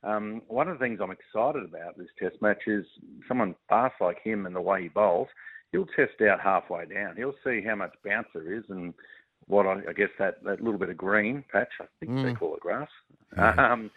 Um, 0.05 0.43
one 0.49 0.67
of 0.69 0.79
the 0.79 0.85
things 0.85 0.99
I'm 1.01 1.13
excited 1.13 1.63
about 1.65 1.97
this 1.97 2.09
Test 2.19 2.43
match 2.43 2.63
is 2.67 2.85
someone 3.29 3.55
fast 3.69 3.95
like 4.01 4.19
him 4.23 4.47
and 4.47 4.57
the 4.57 4.61
way 4.61 4.83
he 4.83 4.89
bowls. 4.89 5.29
He'll 5.71 5.87
test 5.97 6.21
out 6.29 6.41
halfway 6.41 6.87
down. 6.87 7.17
He'll 7.17 7.35
see 7.45 7.63
how 7.65 7.77
much 7.77 7.95
bounce 8.05 8.27
there 8.35 8.53
is 8.53 8.65
and 8.69 8.93
what 9.47 9.67
I, 9.67 9.81
I 9.89 9.93
guess 9.93 10.11
that, 10.19 10.43
that 10.45 10.61
little 10.63 10.79
bit 10.79 10.89
of 10.91 10.97
green 10.97 11.45
patch. 11.53 11.69
I 11.81 11.85
think 12.01 12.13
they 12.23 12.31
Mm. 12.33 12.39
call 12.39 12.55
it 12.57 12.61
grass. 12.61 12.89
Um, 13.59 13.91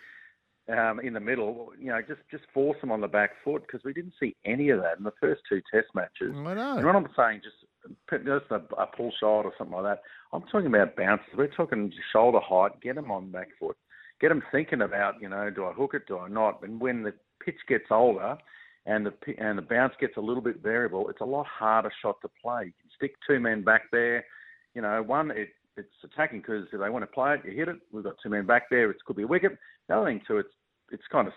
um, 0.69 0.99
in 0.99 1.13
the 1.13 1.19
middle, 1.19 1.71
you 1.79 1.87
know, 1.87 2.01
just 2.01 2.21
just 2.31 2.43
force 2.53 2.77
them 2.81 2.91
on 2.91 3.01
the 3.01 3.07
back 3.07 3.31
foot 3.43 3.63
because 3.67 3.83
we 3.83 3.93
didn't 3.93 4.13
see 4.19 4.35
any 4.45 4.69
of 4.69 4.81
that 4.81 4.97
in 4.97 5.03
the 5.03 5.13
first 5.21 5.41
two 5.47 5.61
Test 5.71 5.87
matches. 5.93 6.33
I 6.35 6.53
know. 6.53 6.77
And 6.77 6.85
what 6.85 6.95
I'm 6.95 7.07
saying, 7.15 7.41
just 7.43 8.25
just 8.25 8.45
a, 8.51 8.61
a 8.81 8.87
pull 8.87 9.11
shot 9.19 9.45
or 9.45 9.53
something 9.57 9.75
like 9.75 9.83
that. 9.83 10.01
I'm 10.33 10.43
talking 10.51 10.67
about 10.67 10.95
bounces. 10.95 11.27
We're 11.37 11.47
talking 11.47 11.93
shoulder 12.11 12.39
height. 12.41 12.81
Get 12.81 12.95
them 12.95 13.11
on 13.11 13.31
back 13.31 13.49
foot. 13.59 13.77
Get 14.19 14.29
them 14.29 14.41
thinking 14.51 14.81
about, 14.81 15.21
you 15.21 15.29
know, 15.29 15.49
do 15.49 15.65
I 15.65 15.73
hook 15.73 15.93
it? 15.93 16.07
Do 16.07 16.17
I 16.17 16.29
not? 16.29 16.63
And 16.63 16.79
when 16.79 17.03
the 17.03 17.13
pitch 17.43 17.59
gets 17.67 17.85
older, 17.91 18.37
and 18.85 19.05
the 19.05 19.13
and 19.37 19.57
the 19.57 19.63
bounce 19.63 19.93
gets 19.99 20.17
a 20.17 20.21
little 20.21 20.43
bit 20.43 20.61
variable, 20.61 21.09
it's 21.09 21.21
a 21.21 21.25
lot 21.25 21.45
harder 21.45 21.91
shot 22.01 22.21
to 22.21 22.29
play. 22.41 22.65
You 22.65 22.73
can 22.79 22.89
stick 22.95 23.15
two 23.27 23.39
men 23.39 23.63
back 23.63 23.83
there. 23.91 24.25
You 24.73 24.81
know, 24.81 25.01
one 25.01 25.31
it 25.31 25.49
it's 25.77 25.89
attacking 26.03 26.39
because 26.39 26.65
if 26.71 26.79
they 26.79 26.89
want 26.89 27.03
to 27.03 27.07
play 27.07 27.35
it, 27.35 27.41
you 27.45 27.55
hit 27.55 27.67
it. 27.67 27.77
We've 27.91 28.03
got 28.03 28.15
two 28.21 28.29
men 28.29 28.45
back 28.45 28.69
there. 28.69 28.89
It 28.91 28.97
could 29.05 29.15
be 29.15 29.23
a 29.23 29.27
wicket. 29.27 29.57
The 29.87 29.95
other 29.95 30.05
thing 30.05 30.21
too, 30.27 30.37
it's 30.37 30.49
it's 30.91 31.03
kind 31.11 31.27
of 31.27 31.33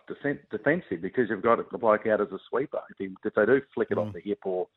defensive 0.50 1.00
because 1.00 1.30
you've 1.30 1.42
got 1.42 1.58
the 1.70 1.78
bloke 1.78 2.06
out 2.06 2.20
as 2.20 2.28
a 2.32 2.38
sweeper. 2.50 2.80
If, 2.90 2.98
he, 2.98 3.08
if 3.24 3.34
they 3.34 3.46
do 3.46 3.62
flick 3.74 3.88
it 3.90 3.96
off 3.96 4.12
the 4.12 4.20
hip 4.20 4.40
or 4.44 4.68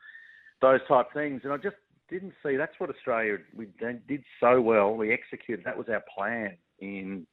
those 0.62 0.80
type 0.88 1.08
things, 1.14 1.42
and 1.44 1.52
I 1.52 1.58
just 1.58 1.76
didn't 2.10 2.34
see. 2.44 2.56
That's 2.56 2.74
what 2.78 2.90
Australia 2.90 3.38
we 3.56 3.68
did 3.80 4.08
did 4.08 4.24
so 4.40 4.62
well. 4.62 4.96
We 4.96 5.14
executed. 5.14 5.66
That 5.66 5.78
was 5.78 5.88
our 5.90 6.04
plan 6.16 6.58
in 6.80 7.28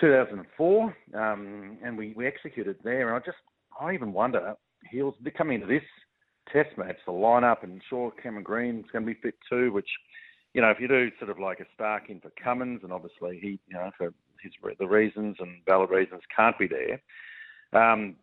2004, 0.00 0.96
um, 1.14 1.78
and 1.84 1.96
we, 1.96 2.14
we 2.16 2.26
executed 2.26 2.76
there. 2.82 3.08
And 3.08 3.16
I 3.16 3.24
just 3.24 3.38
I 3.80 3.92
even 3.92 4.12
wonder 4.12 4.54
he'll 4.90 5.14
coming 5.36 5.56
into 5.56 5.66
this 5.66 5.82
Test 6.52 6.76
match, 6.76 6.96
the 7.06 7.12
lineup, 7.12 7.62
and 7.62 7.80
sure 7.88 8.12
Cameron 8.22 8.44
Green's 8.44 8.84
going 8.92 9.06
to 9.06 9.12
be 9.12 9.18
fit 9.20 9.34
too. 9.48 9.72
Which 9.72 9.88
you 10.54 10.62
know, 10.62 10.70
if 10.70 10.80
you 10.80 10.88
do 10.88 11.10
sort 11.18 11.30
of 11.30 11.38
like 11.38 11.60
a 11.60 11.82
Starc 11.82 12.08
in 12.08 12.20
for 12.20 12.30
Cummins, 12.42 12.80
and 12.82 12.92
obviously 12.92 13.38
he, 13.40 13.58
you 13.68 13.74
know, 13.74 13.90
for 13.98 14.14
his 14.42 14.52
the 14.78 14.86
reasons 14.86 15.36
and 15.40 15.64
valid 15.66 15.90
reasons 15.90 16.22
can't 16.34 16.58
be 16.58 16.68
there. 16.68 17.02
Um, 17.72 18.16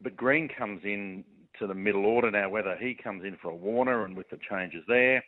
but 0.00 0.16
Green 0.16 0.48
comes 0.48 0.80
in 0.84 1.24
to 1.58 1.66
the 1.66 1.74
middle 1.74 2.06
order 2.06 2.30
now. 2.30 2.48
Whether 2.48 2.76
he 2.76 2.94
comes 2.94 3.24
in 3.24 3.36
for 3.40 3.50
a 3.50 3.54
Warner 3.54 4.04
and 4.04 4.16
with 4.16 4.28
the 4.30 4.38
changes 4.50 4.82
there, 4.88 5.22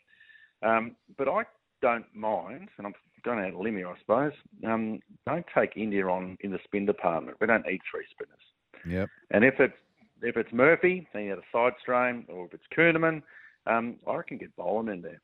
um, 0.62 0.96
but 1.18 1.28
I 1.28 1.44
don't 1.82 2.06
mind, 2.14 2.70
and 2.78 2.86
I'm 2.86 2.94
going 3.22 3.44
out 3.44 3.52
a 3.52 3.58
limb 3.58 3.76
here, 3.76 3.88
I 3.88 3.98
suppose. 3.98 4.32
Um, 4.66 5.00
don't 5.26 5.44
take 5.54 5.76
India 5.76 6.06
on 6.06 6.38
in 6.40 6.50
the 6.50 6.58
spin 6.64 6.86
department. 6.86 7.36
We 7.40 7.46
don't 7.46 7.66
need 7.66 7.80
three 7.90 8.06
spinners. 8.10 8.88
Yep. 8.88 9.10
And 9.30 9.44
if 9.44 9.60
it's 9.60 9.74
if 10.22 10.38
it's 10.38 10.52
Murphy, 10.52 11.06
then 11.12 11.24
you 11.24 11.30
have 11.30 11.40
a 11.40 11.42
side 11.52 11.74
strain, 11.80 12.24
or 12.28 12.46
if 12.46 12.54
it's 12.54 12.64
Kuhnemann, 12.74 13.22
um, 13.66 13.96
I 14.06 14.14
reckon 14.14 14.38
get 14.38 14.56
Boland 14.56 14.88
in 14.88 15.02
there. 15.02 15.20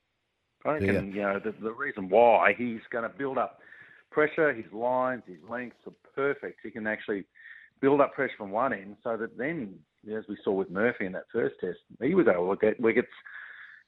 I 0.65 0.73
reckon 0.73 1.13
you 1.13 1.23
know 1.23 1.41
the, 1.43 1.53
the 1.61 1.73
reason 1.73 2.09
why 2.09 2.55
he's 2.57 2.81
going 2.91 3.03
to 3.03 3.09
build 3.09 3.39
up 3.39 3.61
pressure, 4.11 4.53
his 4.53 4.71
lines, 4.73 5.23
his 5.27 5.39
lengths 5.49 5.79
are 5.87 5.93
perfect. 6.15 6.61
He 6.63 6.71
can 6.71 6.87
actually 6.87 7.25
build 7.81 8.01
up 8.01 8.15
pressure 8.15 8.35
from 8.39 8.51
one 8.51 8.73
end, 8.73 8.97
so 9.03 9.17
that 9.17 9.37
then, 9.37 9.75
as 10.15 10.25
we 10.29 10.37
saw 10.45 10.53
with 10.53 10.71
Murphy 10.71 11.07
in 11.07 11.13
that 11.13 11.25
first 11.33 11.57
test, 11.61 11.79
he 12.01 12.15
was 12.15 12.27
able 12.29 12.55
to 12.55 12.61
get 12.61 12.81
wickets 12.81 13.09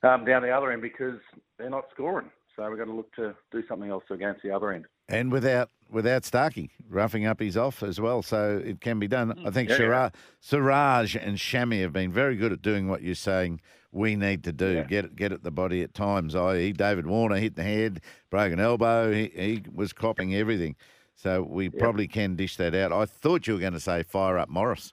um, 0.03 0.25
down 0.25 0.43
the 0.43 0.51
other 0.51 0.73
end 0.73 0.83
because 0.83 1.19
they're 1.59 1.71
not 1.71 1.85
scoring. 1.93 2.31
So 2.57 2.69
we've 2.69 2.79
got 2.79 2.87
to 2.87 2.93
look 2.93 3.15
to 3.17 3.35
do 3.53 3.63
something 3.69 3.91
else 3.91 4.05
against 4.11 4.43
the 4.43 4.51
other 4.51 4.73
end. 4.73 4.87
And 5.09 5.31
without 5.31 5.71
without 5.91 6.25
Starkey 6.25 6.71
roughing 6.89 7.25
up 7.27 7.39
his 7.41 7.57
off 7.57 7.83
as 7.83 8.01
well, 8.01 8.23
so 8.23 8.61
it 8.65 8.81
can 8.81 8.99
be 8.99 9.07
done. 9.07 9.39
I 9.47 9.51
think 9.51 9.69
Yeah, 9.69 9.77
Siraj, 9.77 10.13
Siraj 10.41 11.17
and 11.17 11.37
Shami 11.39 11.81
have 11.83 11.93
been 11.93 12.13
very 12.13 12.37
good 12.37 12.53
at 12.53 12.63
doing 12.63 12.89
what 12.89 13.03
you're 13.03 13.15
saying 13.15 13.61
we 13.93 14.17
need 14.17 14.43
to 14.45 14.53
do. 14.53 14.73
Yeah. 14.73 14.83
Get 14.85 15.05
it, 15.05 15.17
get 15.17 15.31
at 15.33 15.45
the 15.45 15.53
body 15.53 15.83
at 15.83 15.95
times. 15.95 16.35
I.e., 16.35 16.73
David 16.73 17.07
Warner 17.07 17.37
hit 17.37 17.55
the 17.55 17.63
head, 17.63 18.01
broken 18.29 18.59
elbow. 18.59 19.13
He, 19.13 19.31
he 19.35 19.63
was 19.73 19.93
copping 19.93 20.35
everything. 20.35 20.75
So 21.15 21.43
we 21.43 21.69
probably 21.71 22.09
can 22.09 22.35
dish 22.35 22.57
that 22.57 22.75
out. 22.75 22.91
I 22.91 23.07
thought 23.07 23.47
you 23.47 23.55
were 23.55 23.61
going 23.61 23.73
to 23.75 23.81
say 23.81 24.03
fire 24.03 24.37
up 24.37 24.49
Morris. 24.49 24.93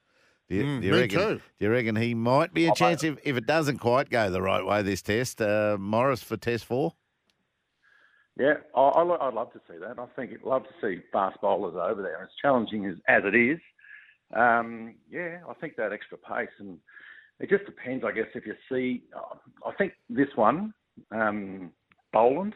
Do 0.49 0.55
you, 0.57 0.63
Mm, 0.63 0.81
do 0.81 0.87
you 0.87 0.93
me 0.93 0.99
reckon, 0.99 1.19
too. 1.19 1.41
Do 1.59 1.65
you 1.65 1.71
reckon 1.71 1.95
he 1.95 2.13
might 2.13 2.53
be 2.53 2.67
a 2.67 2.75
chance 2.75 3.03
if, 3.03 3.17
if 3.23 3.37
it 3.37 3.47
doesn't 3.47 3.79
quite 3.79 4.09
go 4.11 4.29
the 4.29 4.41
right 4.41 4.63
way 4.63 4.83
this 4.83 5.01
test? 5.01 5.41
Uh, 5.41 5.77
Morris 5.79 6.21
for 6.21 6.37
test 6.37 6.65
four? 6.65 6.93
Yeah, 8.41 8.55
I, 8.75 8.81
I, 8.81 9.27
I'd 9.27 9.33
love 9.35 9.53
to 9.53 9.61
see 9.69 9.77
that. 9.77 9.99
I 9.99 10.05
think 10.15 10.31
I'd 10.33 10.47
love 10.47 10.63
to 10.63 10.69
see 10.81 11.03
fast 11.13 11.39
bowlers 11.41 11.75
over 11.75 12.01
there, 12.01 12.23
as 12.23 12.29
challenging 12.41 12.87
as, 12.87 12.95
as 13.07 13.21
it 13.23 13.35
is. 13.35 13.59
Um, 14.35 14.95
yeah, 15.11 15.41
I 15.47 15.53
think 15.53 15.75
that 15.75 15.93
extra 15.93 16.17
pace, 16.17 16.49
and 16.57 16.79
it 17.39 17.51
just 17.51 17.65
depends, 17.65 18.03
I 18.03 18.11
guess, 18.11 18.25
if 18.33 18.47
you 18.47 18.55
see. 18.67 19.03
Uh, 19.15 19.35
I 19.67 19.73
think 19.75 19.93
this 20.09 20.29
one, 20.33 20.73
um, 21.11 21.71
Boland, 22.11 22.55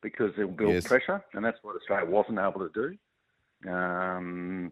because 0.00 0.30
it'll 0.38 0.52
build 0.52 0.74
Yes. 0.74 0.84
pressure, 0.84 1.24
and 1.34 1.44
that's 1.44 1.58
what 1.62 1.74
Australia 1.74 2.08
wasn't 2.08 2.38
able 2.38 2.68
to 2.68 2.70
do. 2.72 3.68
Um, 3.68 4.70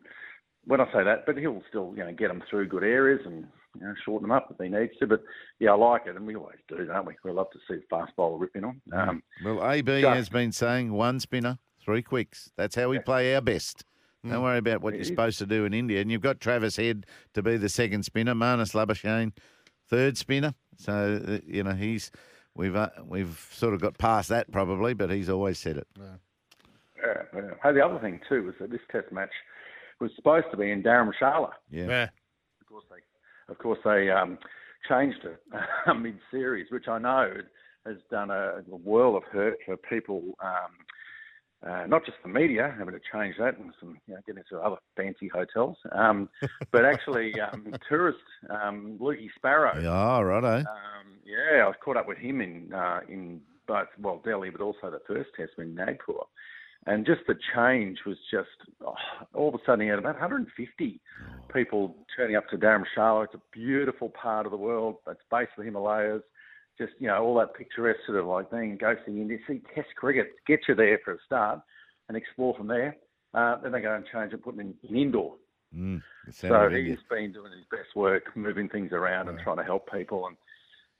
when 0.67 0.81
I 0.81 0.85
say 0.93 1.03
that, 1.03 1.27
but 1.27 1.37
he'll 1.37 1.63
still 1.69 1.93
you 1.97 2.05
know 2.05 2.13
get 2.13 2.29
them 2.29 2.45
through 2.49 2.69
good 2.69 2.85
areas 2.85 3.21
and 3.27 3.49
you 3.79 3.87
know, 3.87 3.95
shorten 4.05 4.29
them 4.29 4.37
up 4.37 4.49
if 4.51 4.57
he 4.63 4.69
needs 4.71 4.93
to. 5.01 5.07
But 5.07 5.23
yeah, 5.59 5.73
I 5.73 5.75
like 5.77 6.03
it, 6.07 6.17
and 6.17 6.27
we 6.27 6.37
always 6.37 6.59
do, 6.69 6.85
don't 6.85 7.07
we? 7.07 7.15
We 7.25 7.31
love 7.33 7.51
to 7.53 7.59
see 7.69 7.77
the 7.77 7.85
fast 7.91 8.15
bowler 8.17 8.39
ripping 8.39 8.65
on. 8.65 8.81
Um, 8.93 9.23
Well, 9.45 9.65
AB 9.71 10.01
just- 10.01 10.17
has 10.17 10.29
been 10.29 10.53
saying 10.53 10.93
one 10.93 11.21
spinner, 11.21 11.59
three 11.81 12.03
quicks. 12.03 12.51
That's 12.57 12.75
how 12.75 12.89
we 12.89 12.99
play 12.99 13.35
our 13.35 13.41
best. 13.41 13.85
Don't 14.27 14.43
worry 14.43 14.57
about 14.57 14.81
what 14.81 14.95
you're 14.95 15.05
supposed 15.05 15.39
to 15.41 15.47
do 15.47 15.67
in 15.67 15.75
India. 15.75 16.01
And 16.01 16.11
you've 16.11 16.23
got 16.23 16.41
Travis 16.41 16.77
Head 16.77 17.05
to 17.35 17.43
be 17.43 17.59
the 17.59 17.69
second 17.69 18.05
spinner, 18.05 18.33
Marnus 18.35 18.73
Labuschagne, 18.73 19.33
third 19.87 20.17
spinner. 20.17 20.55
So 20.79 21.21
uh, 21.29 21.39
you 21.47 21.63
know 21.63 21.73
he's 21.75 22.11
we've 22.55 22.75
uh, 22.75 22.89
we've 23.05 23.47
sort 23.53 23.75
of 23.75 23.83
got 23.83 23.99
past 23.99 24.31
that 24.31 24.51
probably, 24.51 24.95
but 24.95 25.11
he's 25.11 25.29
always 25.29 25.59
said 25.59 25.77
it. 25.77 25.87
yeah, 25.99 27.23
yeah. 27.35 27.51
Hey, 27.63 27.73
the 27.73 27.85
other 27.85 27.99
thing 27.99 28.19
too 28.27 28.45
was 28.45 28.55
that 28.61 28.71
this 28.71 28.81
Test 28.91 29.13
match 29.13 29.31
was 30.01 30.11
supposed 30.17 30.47
to 30.53 30.57
be 30.57 30.71
in 30.71 30.83
Dharamshala. 30.83 31.51
Yeah. 31.71 31.87
Yeah. 31.87 32.03
Of 32.63 32.67
course, 32.67 32.85
they, 32.91 32.97
of 33.49 33.59
course, 33.59 33.79
they 33.85 34.11
um, 34.11 34.39
changed 34.89 35.25
it 35.25 35.41
mid-series, 35.97 36.71
which 36.71 36.89
I 36.89 36.99
know 36.99 37.33
has 37.87 37.97
done 38.11 38.31
a, 38.31 38.63
a 38.71 38.77
world 38.77 39.17
of 39.17 39.25
hurt 39.25 39.59
for 39.65 39.77
people. 39.77 40.23
Um, 40.43 40.73
uh, 41.67 41.87
not 41.87 42.05
just 42.05 42.19
the 42.23 42.29
media 42.29 42.75
having 42.79 42.93
to 42.93 43.01
change 43.11 43.37
that 43.39 43.59
and 43.59 43.73
some 43.81 43.97
you 44.07 44.15
know, 44.15 44.21
get 44.27 44.37
into 44.37 44.59
other 44.63 44.77
fancy 44.97 45.29
hotels, 45.29 45.77
um, 45.93 46.29
but 46.73 46.85
actually 46.85 47.33
um, 47.41 47.75
tourists. 47.89 48.21
Um, 48.51 48.99
Lukey 49.01 49.29
Sparrow. 49.37 49.81
Yeah, 49.81 50.21
righto. 50.21 50.59
Um, 50.59 51.19
yeah, 51.25 51.67
I 51.67 51.73
caught 51.83 51.97
up 51.97 52.07
with 52.07 52.19
him 52.19 52.43
in 52.43 52.73
uh, 52.75 53.01
in 53.09 53.41
both 53.67 53.89
well 53.99 54.21
Delhi, 54.25 54.51
but 54.51 54.61
also 54.61 54.91
the 54.91 55.01
first 55.07 55.31
test 55.37 55.53
in 55.59 55.75
Nagpur, 55.75 56.13
and 56.87 57.07
just 57.07 57.23
the 57.27 57.37
change 57.55 57.99
was 58.07 58.17
just 58.31 58.49
oh, 58.87 58.95
all 59.35 59.49
of 59.49 59.55
a 59.55 59.59
sudden 59.65 59.81
he 59.83 59.89
had 59.89 59.99
about 59.99 60.15
150 60.15 61.01
people 61.53 61.97
turning 62.17 62.37
up 62.37 62.49
to 62.51 62.57
Dharamshala. 62.57 63.25
It's 63.25 63.35
a 63.35 63.41
beautiful 63.53 64.11
part 64.11 64.47
of 64.47 64.53
the 64.53 64.59
world. 64.59 64.97
It's 65.09 65.21
base 65.31 65.49
of 65.57 65.59
the 65.59 65.65
Himalayas. 65.65 66.23
Just 66.79 66.93
you 66.99 67.07
know 67.09 67.23
all 67.23 67.35
that 67.39 67.55
picturesque 67.55 68.01
sort 68.07 68.19
of 68.19 68.27
like 68.27 68.51
thing. 68.51 68.77
Go 68.81 68.95
see 69.07 69.13
India, 69.13 69.39
see 69.47 69.63
Test 69.75 69.89
cricket, 69.97 70.33
get 70.47 70.61
you 70.69 70.75
there 70.75 70.99
for 71.05 71.15
a 71.15 71.19
start, 71.25 71.61
and 72.09 72.17
explore 72.17 72.55
from 72.57 72.67
there. 72.67 72.97
Uh, 73.33 73.57
then 73.63 73.73
they 73.73 73.81
go 73.81 73.95
and 73.95 74.05
change 74.13 74.33
it, 74.33 74.43
put 74.43 74.57
it 74.57 74.61
in, 74.61 74.75
in 74.89 74.97
Indore. 74.97 75.35
Mm, 75.77 76.03
So 76.31 76.49
sound 76.49 76.67
of 76.67 76.73
India. 76.75 76.95
he's 76.95 77.05
been 77.11 77.33
doing 77.33 77.51
his 77.53 77.65
best 77.71 77.97
work, 77.97 78.37
moving 78.37 78.69
things 78.69 78.93
around 78.93 79.29
and 79.29 79.39
trying 79.41 79.57
to 79.57 79.65
help 79.65 79.91
people 79.91 80.27
and 80.29 80.37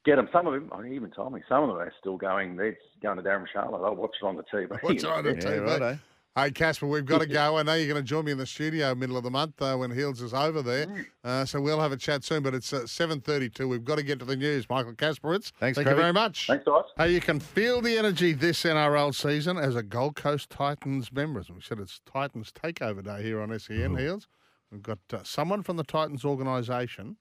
get 0.05 0.17
them. 0.17 0.29
Some 0.33 0.47
of 0.47 0.53
them, 0.55 0.71
he 0.87 0.95
even 0.95 1.11
told 1.11 1.33
me, 1.33 1.41
some 1.49 1.65
of 1.65 1.69
them 1.71 1.79
are 1.79 1.93
still 2.01 2.17
going. 2.17 2.57
They're 2.57 2.77
going 3.03 3.17
to 3.17 3.23
Dharamshala. 3.23 3.81
They'll 3.83 3.97
watch 3.97 4.17
it 4.21 4.25
on 4.25 4.37
the 4.37 4.43
TV. 4.45 4.71
Watch 4.83 4.97
it 4.97 5.05
on 5.05 5.25
the 5.25 5.31
Yeah, 5.31 5.37
TV. 5.37 5.67
righto. 5.67 5.99
Hey, 6.37 6.51
Casper, 6.51 6.89
we've 6.89 7.07
got 7.07 7.21
to 7.21 7.27
go. 7.29 7.59
I 7.59 7.63
know 7.63 7.75
you're 7.75 7.87
going 7.87 8.03
to 8.03 8.09
join 8.09 8.25
me 8.25 8.33
in 8.33 8.39
the 8.39 8.47
studio 8.47 8.93
middle 8.97 9.17
of 9.17 9.23
the 9.23 9.31
month 9.31 9.63
uh, 9.63 9.77
when 9.77 9.93
Heels 9.93 10.21
is 10.21 10.35
over 10.35 10.63
there. 10.63 10.87
Mm. 10.87 11.07
Uh, 11.23 11.45
so 11.45 11.61
we'll 11.61 11.79
have 11.81 11.93
a 11.93 11.97
chat 11.97 12.25
soon, 12.25 12.43
but 12.43 12.55
it's 12.57 12.73
uh, 12.73 12.81
7.32. 12.81 13.69
We've 13.69 13.85
got 13.85 13.99
to 13.99 14.03
get 14.03 14.19
to 14.19 14.25
the 14.25 14.35
news. 14.35 14.69
Michael 14.69 14.95
Kasprowicz, 14.95 15.53
Thanks, 15.61 15.77
thank 15.77 15.89
you 15.89 15.95
very 15.95 16.13
much. 16.13 16.49
Thanks, 16.49 16.65
guys. 16.65 16.83
Hey, 16.97 17.13
you 17.13 17.21
can 17.21 17.39
feel 17.39 17.81
the 17.81 17.97
energy 17.97 18.33
this 18.33 18.65
NRL 18.65 19.15
season 19.15 19.59
as 19.59 19.77
a 19.77 19.83
Gold 19.85 20.17
Coast 20.17 20.51
Titans 20.51 21.13
member. 21.13 21.39
As 21.39 21.51
we 21.51 21.61
said, 21.61 21.79
it's 21.79 22.01
Titans 22.05 22.51
Takeover 22.53 23.05
Day 23.05 23.23
here 23.23 23.41
on 23.41 23.57
SEN 23.57 23.97
Heels. 23.97 24.27
We've 24.73 24.83
got 24.83 24.99
uh, 25.13 25.19
someone 25.23 25.63
from 25.63 25.77
the 25.77 25.85
Titans 25.85 26.25
organisation 26.25 27.17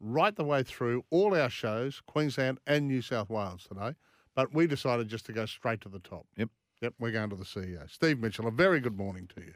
right 0.00 0.34
the 0.34 0.44
way 0.44 0.62
through 0.62 1.04
all 1.10 1.34
our 1.34 1.50
shows, 1.50 2.02
Queensland 2.06 2.58
and 2.66 2.86
New 2.86 3.02
South 3.02 3.30
Wales 3.30 3.64
today. 3.68 3.94
But 4.34 4.54
we 4.54 4.66
decided 4.66 5.08
just 5.08 5.26
to 5.26 5.32
go 5.32 5.46
straight 5.46 5.80
to 5.82 5.88
the 5.88 5.98
top. 5.98 6.26
Yep. 6.36 6.50
Yep, 6.80 6.94
we're 7.00 7.10
going 7.10 7.30
to 7.30 7.36
the 7.36 7.44
CEO. 7.44 7.90
Steve 7.90 8.20
Mitchell, 8.20 8.46
a 8.46 8.52
very 8.52 8.78
good 8.78 8.96
morning 8.96 9.28
to 9.34 9.40
you. 9.40 9.54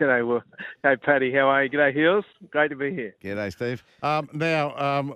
G'day, 0.00 0.26
Will. 0.26 0.42
Hey, 0.82 0.96
Paddy, 0.96 1.32
how 1.32 1.48
are 1.48 1.64
you? 1.64 1.70
G'day, 1.70 1.94
Heels. 1.94 2.24
Great 2.50 2.68
to 2.68 2.76
be 2.76 2.92
here. 2.92 3.14
G'day, 3.22 3.52
Steve. 3.52 3.84
Um, 4.02 4.28
now, 4.32 4.76
um, 4.76 5.14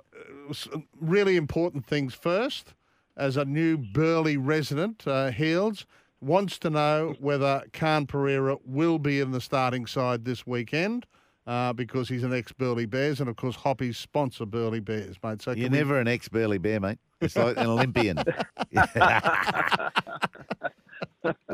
really 1.01 1.37
important 1.37 1.87
things 1.87 2.15
first. 2.15 2.75
As 3.17 3.37
a 3.37 3.45
new 3.45 3.79
Burleigh 3.79 4.39
resident, 4.39 5.07
uh, 5.07 5.31
Heels 5.31 5.87
wants 6.21 6.59
to 6.59 6.71
know 6.71 7.15
whether 7.19 7.65
Khan 7.73 8.07
Pereira 8.07 8.59
will 8.65 8.99
be 8.99 9.21
in 9.21 9.31
the 9.31 9.41
starting 9.41 9.87
side 9.87 10.25
this 10.25 10.47
weekend 10.47 11.07
uh, 11.46 11.72
because 11.72 12.09
he's 12.09 12.22
an 12.24 12.33
ex-Burleigh 12.33 12.87
Bears, 12.87 13.20
and 13.20 13.28
of 13.28 13.37
course, 13.37 13.57
Hoppy's 13.57 13.98
sponsor 13.98 14.46
Burleigh 14.46 14.80
Bears, 14.80 15.16
mate. 15.22 15.42
So 15.42 15.50
You're 15.52 15.64
can 15.66 15.72
we- 15.72 15.78
never 15.78 15.98
an 16.00 16.09
ex 16.09 16.28
Burleigh 16.28 16.59
Bear, 16.59 16.80
mate. 16.80 16.98
It's 17.20 17.37
like 17.37 17.57
an 17.57 17.66
Olympian. 17.66 18.18
it 18.72 19.92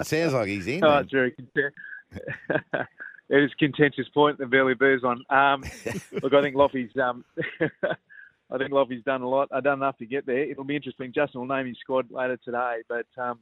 sounds 0.06 0.32
like 0.34 0.48
he's 0.48 0.66
in. 0.66 0.84
Oh, 0.84 0.88
man. 0.90 1.02
it's 1.04 1.12
very 1.12 1.30
content- 1.32 1.74
it 3.28 3.42
is 3.44 3.52
a 3.52 3.56
contentious 3.56 4.08
point 4.08 4.38
the 4.38 4.46
Burleigh 4.46 4.74
Bears 4.74 5.02
on. 5.04 5.22
Um, 5.30 5.62
look, 6.22 6.34
I 6.34 6.42
think 6.42 6.56
Loffy's 6.56 6.90
um, 7.00 7.24
I 8.52 8.58
think 8.58 8.72
Loffy's 8.72 9.04
done 9.04 9.22
a 9.22 9.28
lot. 9.28 9.48
I've 9.52 9.62
done 9.64 9.78
enough 9.78 9.98
to 9.98 10.06
get 10.06 10.26
there. 10.26 10.38
It'll 10.50 10.64
be 10.64 10.74
interesting. 10.76 11.12
Justin 11.12 11.40
will 11.40 11.48
name 11.48 11.66
his 11.66 11.78
squad 11.78 12.10
later 12.10 12.36
today, 12.38 12.78
but 12.88 13.06
um, 13.16 13.38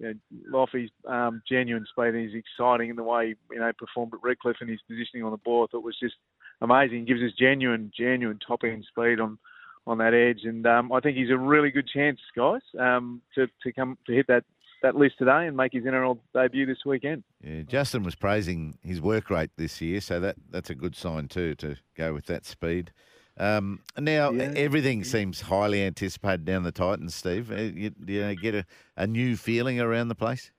you 0.00 0.06
know, 0.06 0.14
Loffy's 0.50 0.90
um, 1.06 1.42
genuine 1.48 1.86
speed 1.90 2.14
and 2.14 2.28
he's 2.28 2.42
exciting 2.42 2.90
in 2.90 2.96
the 2.96 3.02
way 3.02 3.34
you 3.50 3.58
know 3.58 3.70
performed 3.78 4.14
at 4.14 4.20
Redcliffe 4.22 4.56
and 4.60 4.70
his 4.70 4.80
positioning 4.88 5.24
on 5.24 5.30
the 5.30 5.36
ball. 5.38 5.64
I 5.64 5.66
thought 5.70 5.84
was 5.84 5.98
just 6.00 6.16
amazing. 6.60 7.00
He 7.00 7.04
gives 7.04 7.22
us 7.22 7.32
genuine, 7.38 7.92
genuine 7.96 8.38
top 8.46 8.64
end 8.64 8.86
speed 8.88 9.20
on 9.20 9.38
on 9.86 9.98
that 9.98 10.14
edge, 10.14 10.44
and 10.44 10.66
um, 10.66 10.92
I 10.92 11.00
think 11.00 11.16
he's 11.16 11.30
a 11.30 11.38
really 11.38 11.70
good 11.70 11.88
chance, 11.88 12.20
guys, 12.36 12.62
um, 12.78 13.22
to 13.34 13.46
to 13.62 13.72
come 13.72 13.98
to 14.06 14.12
hit 14.12 14.26
that 14.28 14.44
that 14.82 14.96
list 14.96 15.16
today 15.18 15.46
and 15.46 15.56
make 15.56 15.72
his 15.72 15.84
NRL 15.84 16.18
debut 16.32 16.64
this 16.64 16.84
weekend. 16.86 17.22
Yeah, 17.42 17.62
Justin 17.62 18.02
was 18.02 18.14
praising 18.14 18.78
his 18.82 19.00
work 19.00 19.28
rate 19.28 19.50
this 19.56 19.80
year, 19.80 20.00
so 20.00 20.20
that, 20.20 20.36
that's 20.48 20.70
a 20.70 20.74
good 20.74 20.96
sign 20.96 21.28
too 21.28 21.54
to 21.56 21.76
go 21.96 22.14
with 22.14 22.26
that 22.26 22.46
speed. 22.46 22.92
Um, 23.38 23.80
now 23.98 24.30
Yeah. 24.32 24.52
everything 24.56 25.04
seems 25.04 25.42
highly 25.42 25.82
anticipated 25.82 26.44
down 26.44 26.62
the 26.62 26.72
Titans, 26.72 27.14
Steve. 27.14 27.50
Uh, 27.50 27.56
You, 27.56 27.92
you 28.06 28.34
get 28.36 28.54
a, 28.54 28.64
a 28.96 29.06
new 29.06 29.36
feeling 29.36 29.80
around 29.80 30.08
the 30.08 30.14
place. 30.14 30.50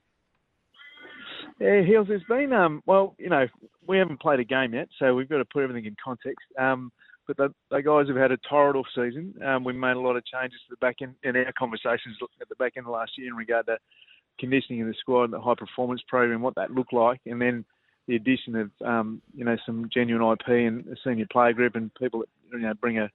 Yeah, 1.60 1.84
Heels, 1.84 2.08
there's 2.08 2.24
been, 2.24 2.54
um, 2.54 2.82
well, 2.88 3.14
you 3.20 3.30
know, 3.30 3.48
we 3.86 3.98
haven't 4.00 4.20
played 4.20 4.40
a 4.40 4.44
game 4.44 4.74
yet, 4.74 4.90
so 4.98 5.14
we've 5.14 5.30
got 5.30 5.38
to 5.38 5.46
put 5.46 5.62
everything 5.62 5.86
in 5.86 5.96
context. 6.04 6.46
Um, 6.58 6.92
but 7.28 7.38
the, 7.38 7.54
the 7.70 7.84
guys 7.84 8.08
have 8.08 8.18
had 8.18 8.32
a 8.32 8.38
torrid 8.50 8.76
off 8.76 8.88
season. 8.96 9.36
Um, 9.46 9.64
we 9.64 9.74
made 9.74 9.96
a 9.96 10.00
lot 10.00 10.16
of 10.16 10.26
changes 10.26 10.60
to 10.68 10.72
the 10.72 10.78
back 10.78 10.98
end 11.02 11.14
in 11.24 11.36
our 11.38 11.54
conversations 11.58 12.18
at 12.42 12.50
the 12.50 12.56
back 12.56 12.74
end 12.78 12.88
of 12.88 12.92
last 12.92 13.12
year 13.16 13.28
in 13.28 13.36
regard 13.36 13.68
to 13.68 13.78
conditioning 14.40 14.82
of 14.82 14.88
the 14.88 14.96
squad, 15.00 15.30
the 15.30 15.40
high 15.40 15.54
performance 15.56 16.02
program, 16.08 16.42
what 16.42 16.56
that 16.56 16.72
looked 16.72 16.94
like, 16.94 17.22
and 17.28 17.40
then 17.40 17.64
the 18.08 18.16
addition 18.16 18.56
of, 18.56 18.72
um, 18.84 19.22
you 19.36 19.46
know, 19.46 19.56
some 19.64 19.88
genuine 19.94 20.32
IP 20.34 20.48
and 20.48 20.88
a 20.88 20.96
senior 21.04 21.28
player 21.32 21.54
group 21.54 21.76
and 21.76 21.94
people 21.94 22.22
that, 22.22 22.30
you 22.52 22.60
know, 22.60 22.74
bring 22.74 23.00
a, 23.00 23.10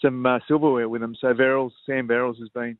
some 0.00 0.24
uh, 0.24 0.38
silverware 0.48 0.88
with 0.88 1.00
them. 1.00 1.16
So 1.20 1.28
Verrills, 1.28 1.72
Sam 1.86 2.08
Verrills 2.08 2.38
has 2.38 2.48
been 2.50 2.76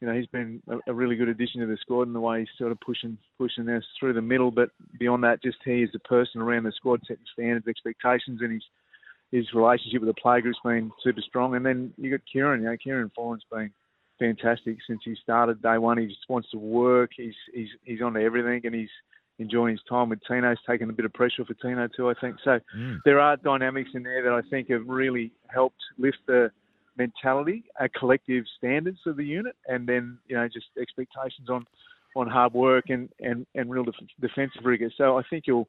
you 0.00 0.08
know, 0.08 0.14
he's 0.14 0.26
been 0.26 0.62
a, 0.68 0.90
a 0.90 0.94
really 0.94 1.16
good 1.16 1.28
addition 1.28 1.60
to 1.60 1.66
the 1.66 1.76
squad 1.80 2.02
in 2.02 2.14
the 2.14 2.20
way 2.20 2.40
he's 2.40 2.48
sort 2.58 2.72
of 2.72 2.80
pushing 2.80 3.18
pushing 3.38 3.68
us 3.68 3.84
through 3.98 4.14
the 4.14 4.22
middle. 4.22 4.50
But 4.50 4.70
beyond 4.98 5.22
that, 5.24 5.42
just 5.42 5.58
he 5.64 5.82
is 5.82 5.90
the 5.92 5.98
person 6.00 6.40
around 6.40 6.64
the 6.64 6.72
squad 6.72 7.00
setting 7.06 7.24
standards, 7.32 7.68
expectations, 7.68 8.40
and 8.40 8.52
his 8.52 8.62
his 9.30 9.54
relationship 9.54 10.00
with 10.00 10.08
the 10.08 10.20
play 10.20 10.40
group's 10.40 10.58
been 10.64 10.90
super 11.04 11.20
strong. 11.20 11.54
And 11.54 11.64
then 11.64 11.92
you 11.98 12.10
got 12.10 12.20
Kieran. 12.30 12.62
You 12.62 12.70
know, 12.70 12.76
Kieran 12.82 13.12
Foran's 13.14 13.44
been 13.52 13.70
fantastic 14.18 14.78
since 14.86 15.00
he 15.04 15.14
started 15.22 15.62
day 15.62 15.78
one. 15.78 15.98
He 15.98 16.06
just 16.06 16.28
wants 16.28 16.50
to 16.50 16.58
work. 16.58 17.10
He's 17.16 17.34
he's 17.52 17.68
he's 17.84 18.00
onto 18.00 18.20
everything, 18.20 18.62
and 18.64 18.74
he's 18.74 18.88
enjoying 19.40 19.72
his 19.72 19.80
time 19.88 20.08
with 20.10 20.20
Tino's 20.28 20.58
taken 20.68 20.90
a 20.90 20.92
bit 20.92 21.04
of 21.04 21.12
pressure 21.12 21.44
for 21.44 21.54
Tino 21.54 21.88
too, 21.88 22.08
I 22.10 22.14
think. 22.20 22.36
So 22.44 22.60
there 23.04 23.18
are 23.18 23.36
dynamics 23.36 23.90
in 23.94 24.02
there 24.02 24.22
that 24.22 24.32
I 24.32 24.42
think 24.48 24.70
have 24.70 24.86
really 24.86 25.32
helped 25.48 25.80
lift 25.98 26.18
the 26.26 26.50
mentality, 26.96 27.64
uh, 27.80 27.88
collective 27.98 28.44
standards 28.58 28.98
of 29.06 29.16
the 29.16 29.24
unit, 29.24 29.56
and 29.66 29.88
then 29.88 30.18
you 30.28 30.36
know 30.36 30.46
just 30.46 30.66
expectations 30.80 31.48
on 31.48 31.66
on 32.16 32.28
hard 32.28 32.52
work 32.52 32.86
and 32.88 33.08
and 33.20 33.46
and 33.54 33.70
real 33.70 33.84
def- 33.84 33.94
defensive 34.20 34.64
rigor. 34.64 34.90
So 34.96 35.18
I 35.18 35.22
think 35.30 35.44
you'll 35.46 35.68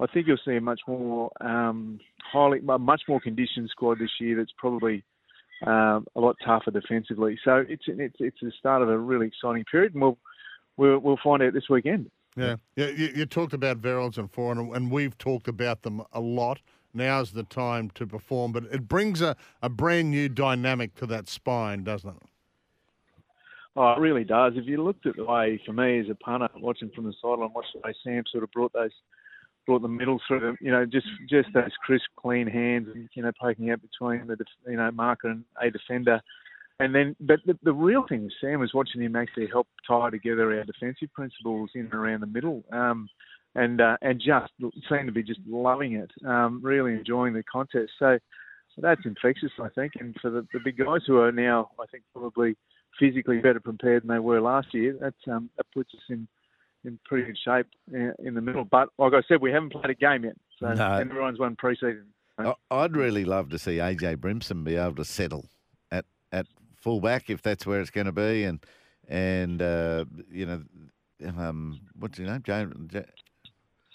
I 0.00 0.06
think 0.06 0.26
you'll 0.26 0.38
see 0.44 0.56
a 0.56 0.60
much 0.60 0.80
more 0.88 1.30
um, 1.40 2.00
highly 2.32 2.60
a 2.68 2.78
much 2.78 3.02
more 3.08 3.20
conditioned 3.20 3.70
squad 3.70 3.98
this 3.98 4.10
year. 4.20 4.36
That's 4.36 4.52
probably 4.58 5.04
um, 5.66 6.06
a 6.16 6.20
lot 6.20 6.36
tougher 6.44 6.70
defensively. 6.70 7.38
So 7.44 7.64
it's 7.68 7.84
it's 7.86 8.16
it's 8.18 8.36
the 8.42 8.52
start 8.58 8.82
of 8.82 8.88
a 8.88 8.98
really 8.98 9.28
exciting 9.28 9.64
period, 9.70 9.94
and 9.94 10.02
we'll 10.02 10.18
we'll, 10.76 10.98
we'll 10.98 11.18
find 11.22 11.42
out 11.42 11.52
this 11.52 11.68
weekend. 11.70 12.10
Yeah, 12.36 12.56
yeah. 12.76 12.88
You, 12.88 13.12
you 13.14 13.26
talked 13.26 13.52
about 13.52 13.80
Verrills 13.80 14.18
and 14.18 14.30
Foran, 14.30 14.74
and 14.74 14.90
we've 14.90 15.16
talked 15.18 15.48
about 15.48 15.82
them 15.82 16.02
a 16.12 16.20
lot. 16.20 16.60
Now's 16.92 17.32
the 17.32 17.42
time 17.42 17.90
to 17.90 18.06
perform, 18.06 18.52
but 18.52 18.64
it 18.64 18.88
brings 18.88 19.20
a, 19.20 19.36
a 19.62 19.68
brand 19.68 20.10
new 20.10 20.28
dynamic 20.28 20.94
to 20.96 21.06
that 21.06 21.28
spine, 21.28 21.82
doesn't 21.82 22.10
it? 22.10 22.22
Oh, 23.76 23.92
it 23.92 23.98
really 23.98 24.22
does. 24.22 24.52
If 24.56 24.66
you 24.66 24.82
looked 24.82 25.04
at 25.06 25.16
the 25.16 25.24
way, 25.24 25.60
for 25.66 25.72
me 25.72 25.98
as 25.98 26.08
a 26.08 26.14
punter, 26.14 26.48
watching 26.56 26.90
from 26.94 27.04
the 27.04 27.14
sideline, 27.20 27.50
watch 27.52 27.66
the 27.74 27.80
way 27.84 27.92
Sam 28.04 28.22
sort 28.30 28.44
of 28.44 28.52
brought 28.52 28.72
those, 28.72 28.92
brought 29.66 29.82
the 29.82 29.88
middle 29.88 30.20
through 30.28 30.40
them, 30.40 30.56
you 30.60 30.70
know, 30.70 30.86
just 30.86 31.08
just 31.28 31.48
those 31.52 31.72
crisp, 31.84 32.06
clean 32.16 32.46
hands, 32.46 32.86
and 32.94 33.08
you 33.14 33.22
know, 33.24 33.32
poking 33.40 33.70
out 33.70 33.80
between 33.82 34.28
the, 34.28 34.36
you 34.68 34.76
know, 34.76 34.92
marker 34.92 35.30
and 35.30 35.44
a 35.60 35.70
defender, 35.70 36.22
and 36.80 36.94
then, 36.94 37.16
but 37.20 37.40
the, 37.46 37.58
the 37.62 37.72
real 37.72 38.04
thing 38.08 38.24
with 38.24 38.32
Sam 38.40 38.60
was 38.60 38.74
watching 38.74 39.00
him 39.02 39.16
actually 39.16 39.46
help 39.46 39.68
tie 39.86 40.10
together 40.10 40.56
our 40.56 40.64
defensive 40.64 41.12
principles 41.12 41.70
in 41.74 41.82
and 41.82 41.94
around 41.94 42.20
the 42.20 42.26
middle. 42.26 42.64
Um, 42.72 43.08
and 43.56 43.80
uh, 43.80 43.96
and 44.02 44.20
just 44.20 44.52
seemed 44.88 45.06
to 45.06 45.12
be 45.12 45.22
just 45.22 45.38
loving 45.46 45.92
it, 45.94 46.10
um, 46.26 46.60
really 46.62 46.92
enjoying 46.92 47.34
the 47.34 47.44
contest. 47.44 47.92
So 48.00 48.18
that's 48.78 49.02
infectious, 49.04 49.52
I 49.62 49.68
think. 49.68 49.92
And 50.00 50.16
for 50.20 50.30
the, 50.30 50.46
the 50.52 50.58
big 50.64 50.78
guys 50.78 51.02
who 51.06 51.18
are 51.20 51.30
now, 51.30 51.70
I 51.80 51.86
think, 51.86 52.02
probably 52.12 52.56
physically 52.98 53.38
better 53.38 53.60
prepared 53.60 54.02
than 54.02 54.08
they 54.08 54.18
were 54.18 54.40
last 54.40 54.74
year, 54.74 54.96
that 55.00 55.32
um, 55.32 55.50
that 55.56 55.66
puts 55.72 55.94
us 55.94 56.00
in 56.08 56.26
in 56.84 56.98
pretty 57.04 57.26
good 57.26 57.38
shape 57.44 57.66
uh, 57.94 58.12
in 58.26 58.34
the 58.34 58.40
middle. 58.40 58.64
But 58.64 58.88
like 58.98 59.12
I 59.12 59.22
said, 59.28 59.40
we 59.40 59.52
haven't 59.52 59.70
played 59.72 59.90
a 59.90 59.94
game 59.94 60.24
yet, 60.24 60.36
so 60.58 60.72
No. 60.74 60.94
everyone's 60.94 61.38
won 61.38 61.54
pre-season. 61.56 62.06
I'd 62.70 62.96
really 62.96 63.24
love 63.24 63.50
to 63.50 63.58
see 63.58 63.76
AJ 63.76 64.16
Brimson 64.16 64.64
be 64.64 64.74
able 64.74 64.96
to 64.96 65.04
settle 65.04 65.48
at 65.92 66.04
at 66.32 66.46
fullback 66.84 67.30
if 67.30 67.40
that's 67.42 67.66
where 67.66 67.80
it's 67.80 67.90
going 67.90 68.06
to 68.06 68.12
be, 68.12 68.44
and 68.44 68.64
and 69.08 69.60
uh, 69.62 70.04
you 70.30 70.46
know, 70.46 70.62
um, 71.26 71.80
what's 71.98 72.18
his 72.18 72.28
name? 72.28 72.42
Jayden, 72.42 72.88
J- 72.88 73.06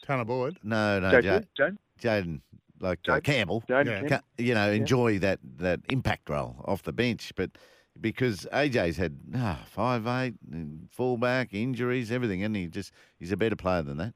Tanner 0.03 0.25
Boyd. 0.25 0.57
no, 0.63 0.99
no, 0.99 1.21
Joe, 1.21 1.43
Ja- 1.57 1.69
Jayden, 2.01 2.41
like 2.81 2.99
uh, 3.07 3.13
Jayden? 3.13 3.23
Campbell. 3.23 3.63
Jayden 3.69 4.09
Yeah. 4.09 4.21
You 4.37 4.55
know, 4.55 4.71
enjoy 4.71 5.19
that 5.19 5.39
that 5.57 5.79
impact 5.89 6.29
role 6.29 6.55
off 6.65 6.83
the 6.83 6.91
bench, 6.93 7.31
but. 7.35 7.51
Because 8.01 8.47
AJ's 8.53 8.95
had 8.95 9.17
ah, 9.35 9.59
five 9.65 10.07
eight, 10.07 10.35
and 10.49 10.87
fullback 10.89 11.53
injuries, 11.53 12.11
everything, 12.11 12.45
and 12.45 12.55
he 12.55 12.67
just 12.67 12.93
he's 13.19 13.33
a 13.33 13.35
better 13.35 13.57
player 13.57 13.81
than 13.81 13.97
that. 13.97 14.13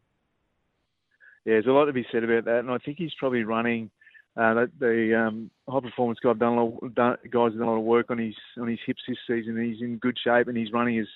Yeah, 1.44 1.56
there's 1.56 1.66
a 1.66 1.72
lot 1.72 1.86
to 1.86 1.92
be 1.92 2.06
said 2.10 2.24
about 2.24 2.46
that, 2.46 2.60
and 2.60 2.72
I 2.72 2.78
think 2.78 2.98
he's 2.98 3.14
probably 3.20 3.44
running. 3.44 3.92
Uh, 4.36 4.54
the 4.54 4.72
the 4.80 5.20
um, 5.20 5.52
high 5.70 5.80
performance 5.80 6.20
guy 6.24 6.34
done 6.34 6.58
a 6.58 6.64
lot, 6.66 6.96
done, 6.96 7.18
guys 7.30 7.52
done 7.52 7.62
a 7.62 7.66
lot 7.70 7.78
of 7.78 7.84
work 7.84 8.10
on 8.10 8.18
his 8.18 8.36
on 8.60 8.68
his 8.68 8.80
hips 8.86 9.02
this 9.08 9.18
season. 9.28 9.64
He's 9.64 9.82
in 9.82 9.98
good 9.98 10.18
shape, 10.24 10.48
and 10.48 10.58
he's 10.58 10.72
running 10.72 10.98
is 10.98 11.08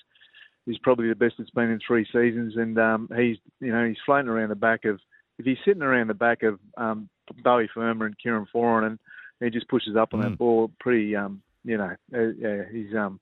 is 0.66 0.78
probably 0.82 1.08
the 1.08 1.14
best 1.16 1.34
it's 1.38 1.50
been 1.50 1.70
in 1.70 1.80
three 1.84 2.04
seasons. 2.12 2.54
And 2.56 2.78
um, 2.78 3.08
he's 3.16 3.38
you 3.60 3.72
know 3.72 3.86
he's 3.86 3.96
floating 4.06 4.28
around 4.28 4.50
the 4.50 4.54
back 4.54 4.84
of 4.84 5.00
if 5.38 5.46
he's 5.46 5.58
sitting 5.64 5.82
around 5.82 6.06
the 6.08 6.14
back 6.14 6.42
of 6.42 6.58
um, 6.76 7.08
Bowie 7.42 7.68
Firma 7.74 8.04
and 8.04 8.18
Kieran 8.18 8.46
Foran, 8.54 8.86
and 8.86 8.98
he 9.40 9.50
just 9.50 9.68
pushes 9.68 9.96
up 9.96 10.14
on 10.14 10.20
Mm. 10.20 10.30
that 10.30 10.38
ball 10.38 10.70
pretty. 10.78 11.16
Um, 11.16 11.42
you 11.64 11.76
know, 11.76 11.90
uh, 12.14 12.32
yeah, 12.38 12.62
he's 12.70 12.94
um 12.94 13.18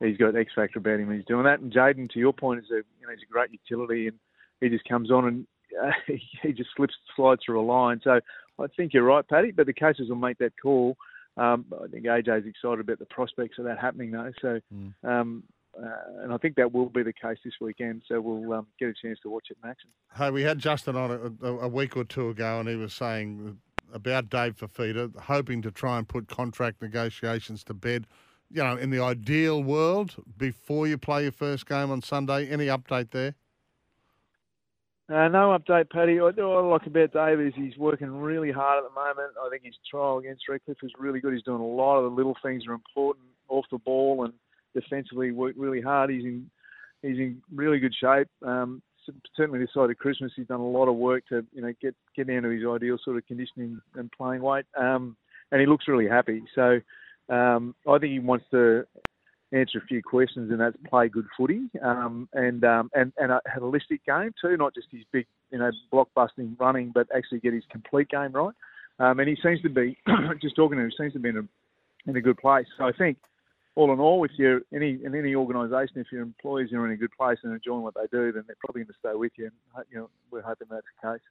he's 0.00 0.18
got 0.18 0.36
X 0.36 0.52
factor 0.54 0.78
about 0.78 1.00
him 1.00 1.08
when 1.08 1.16
he's 1.16 1.26
doing 1.26 1.44
that. 1.44 1.60
And 1.60 1.72
Jayden, 1.72 2.10
to 2.10 2.18
your 2.18 2.32
point, 2.34 2.60
is 2.60 2.70
a 2.70 2.76
you 3.00 3.06
know 3.06 3.12
he's 3.14 3.26
a 3.28 3.32
great 3.32 3.50
utility, 3.50 4.08
and 4.08 4.18
he 4.60 4.68
just 4.68 4.84
comes 4.84 5.10
on 5.10 5.26
and 5.26 5.46
uh, 5.82 5.90
he 6.42 6.52
just 6.52 6.70
slips 6.76 6.94
slides 7.16 7.40
through 7.44 7.60
a 7.60 7.64
line. 7.64 8.00
So 8.04 8.20
I 8.58 8.66
think 8.76 8.92
you're 8.94 9.02
right, 9.04 9.26
Paddy. 9.26 9.50
But 9.50 9.66
the 9.66 9.72
coaches 9.74 10.08
will 10.08 10.16
make 10.16 10.38
that 10.38 10.52
call. 10.60 10.96
Um, 11.36 11.64
I 11.82 11.88
think 11.88 12.04
AJ's 12.04 12.46
excited 12.46 12.80
about 12.80 12.98
the 12.98 13.06
prospects 13.06 13.58
of 13.58 13.64
that 13.64 13.78
happening, 13.78 14.10
though. 14.10 14.32
So, 14.40 14.60
Mm. 14.74 14.92
um, 15.04 15.42
uh, 15.82 16.22
and 16.22 16.32
I 16.32 16.36
think 16.36 16.56
that 16.56 16.70
will 16.72 16.90
be 16.90 17.02
the 17.02 17.14
case 17.14 17.38
this 17.42 17.54
weekend. 17.60 18.02
So 18.06 18.20
we'll 18.20 18.52
um, 18.52 18.66
get 18.78 18.88
a 18.90 18.94
chance 18.94 19.18
to 19.22 19.30
watch 19.30 19.46
it 19.50 19.56
in 19.64 19.70
action. 19.70 19.88
Hey, 20.16 20.30
we 20.30 20.42
had 20.42 20.58
Justin 20.58 20.96
on 20.96 21.10
a, 21.42 21.46
a, 21.46 21.58
a 21.60 21.68
week 21.68 21.96
or 21.96 22.04
two 22.04 22.28
ago, 22.28 22.60
and 22.60 22.68
he 22.68 22.76
was 22.76 22.92
saying 22.92 23.58
about 23.92 24.28
Dave 24.28 24.56
Fifita, 24.58 25.16
hoping 25.18 25.62
to 25.62 25.70
try 25.70 25.96
and 25.96 26.06
put 26.06 26.28
contract 26.28 26.82
negotiations 26.82 27.64
to 27.64 27.74
bed. 27.74 28.06
You 28.50 28.62
know, 28.62 28.76
in 28.76 28.90
the 28.90 29.00
ideal 29.00 29.62
world, 29.62 30.16
before 30.36 30.86
you 30.86 30.98
play 30.98 31.22
your 31.22 31.32
first 31.32 31.66
game 31.66 31.90
on 31.90 32.02
Sunday. 32.02 32.46
Any 32.50 32.66
update 32.66 33.10
there? 33.12 33.34
Uh, 35.08 35.28
no 35.28 35.58
update, 35.58 35.90
Paddy. 35.90 36.20
What 36.20 36.38
I 36.38 36.60
like 36.60 36.86
about 36.86 37.12
Dave 37.12 37.40
is 37.40 37.52
he's 37.56 37.76
working 37.76 38.08
really 38.08 38.52
hard 38.52 38.82
at 38.82 38.88
the 38.88 38.94
moment. 38.94 39.34
I 39.44 39.50
think 39.50 39.64
his 39.64 39.74
trial 39.90 40.18
against 40.18 40.48
Redcliffe 40.48 40.78
was 40.82 40.92
really 40.98 41.20
good. 41.20 41.34
He's 41.34 41.42
doing 41.42 41.60
a 41.60 41.66
lot 41.66 41.98
of 41.98 42.04
the 42.04 42.16
little 42.16 42.36
things 42.42 42.64
that 42.64 42.70
are 42.70 42.74
important 42.74 43.26
off 43.48 43.66
the 43.70 43.78
ball 43.78 44.24
and 44.24 44.32
defensively 44.74 45.32
worked 45.32 45.58
really 45.58 45.82
hard. 45.82 46.10
He's 46.10 46.24
in 46.24 46.50
he's 47.02 47.18
in 47.18 47.42
really 47.52 47.80
good 47.80 47.94
shape. 48.00 48.28
Um, 48.46 48.80
certainly 49.36 49.58
this 49.58 49.74
side 49.74 49.90
of 49.90 49.98
Christmas, 49.98 50.32
he's 50.36 50.46
done 50.46 50.60
a 50.60 50.66
lot 50.70 50.88
of 50.88 50.94
work 50.94 51.26
to 51.28 51.44
you 51.52 51.62
know 51.62 51.72
get 51.82 51.94
get 52.16 52.28
down 52.28 52.42
to 52.42 52.50
his 52.50 52.62
ideal 52.66 52.96
sort 53.04 53.16
of 53.16 53.26
conditioning 53.26 53.80
and 53.96 54.10
playing 54.12 54.42
weight. 54.42 54.66
Um, 54.78 55.16
and 55.50 55.60
he 55.60 55.66
looks 55.66 55.88
really 55.88 56.08
happy. 56.08 56.42
So 56.54 56.80
um, 57.28 57.74
I 57.88 57.98
think 57.98 58.12
he 58.12 58.18
wants 58.20 58.46
to 58.52 58.86
answer 59.52 59.78
a 59.78 59.86
few 59.86 60.02
questions, 60.02 60.50
and 60.50 60.60
that's 60.60 60.76
play 60.88 61.08
good 61.08 61.26
footy 61.36 61.68
um, 61.82 62.28
and 62.32 62.64
um, 62.64 62.90
and 62.94 63.12
and 63.18 63.32
a 63.32 63.40
holistic 63.56 64.00
game 64.06 64.32
too, 64.40 64.56
not 64.56 64.74
just 64.74 64.88
his 64.90 65.04
big 65.12 65.26
you 65.50 65.58
know 65.58 65.70
blockbusting 65.92 66.58
running, 66.58 66.90
but 66.94 67.06
actually 67.14 67.40
get 67.40 67.52
his 67.52 67.64
complete 67.70 68.08
game 68.08 68.32
right. 68.32 68.54
Um, 68.98 69.18
and 69.20 69.28
he 69.28 69.36
seems 69.42 69.60
to 69.62 69.68
be 69.68 69.96
just 70.42 70.56
talking 70.56 70.78
to 70.78 70.84
him, 70.84 70.92
seems 70.96 71.12
to 71.14 71.18
be 71.18 71.30
in 71.30 71.36
a 71.38 72.10
in 72.10 72.16
a 72.16 72.20
good 72.20 72.38
place. 72.38 72.66
So 72.78 72.84
I 72.84 72.92
think 72.92 73.18
all 73.74 73.92
in 73.92 74.00
all, 74.00 74.24
if 74.24 74.32
you're 74.36 74.60
any 74.74 74.98
in 75.04 75.14
any 75.14 75.34
organisation, 75.34 76.00
if 76.00 76.12
your 76.12 76.22
employees 76.22 76.72
are 76.72 76.86
in 76.86 76.92
a 76.92 76.96
good 76.96 77.12
place 77.18 77.38
and 77.42 77.52
enjoying 77.52 77.82
what 77.82 77.94
they 77.94 78.06
do, 78.10 78.32
then 78.32 78.44
they're 78.46 78.56
probably 78.60 78.82
going 78.82 78.92
to 78.92 78.98
stay 78.98 79.14
with 79.14 79.32
you. 79.36 79.50
And 79.76 79.84
you 79.90 79.98
know, 79.98 80.10
we're 80.30 80.42
hoping 80.42 80.68
that's 80.70 80.86
the 81.02 81.12
case. 81.12 81.22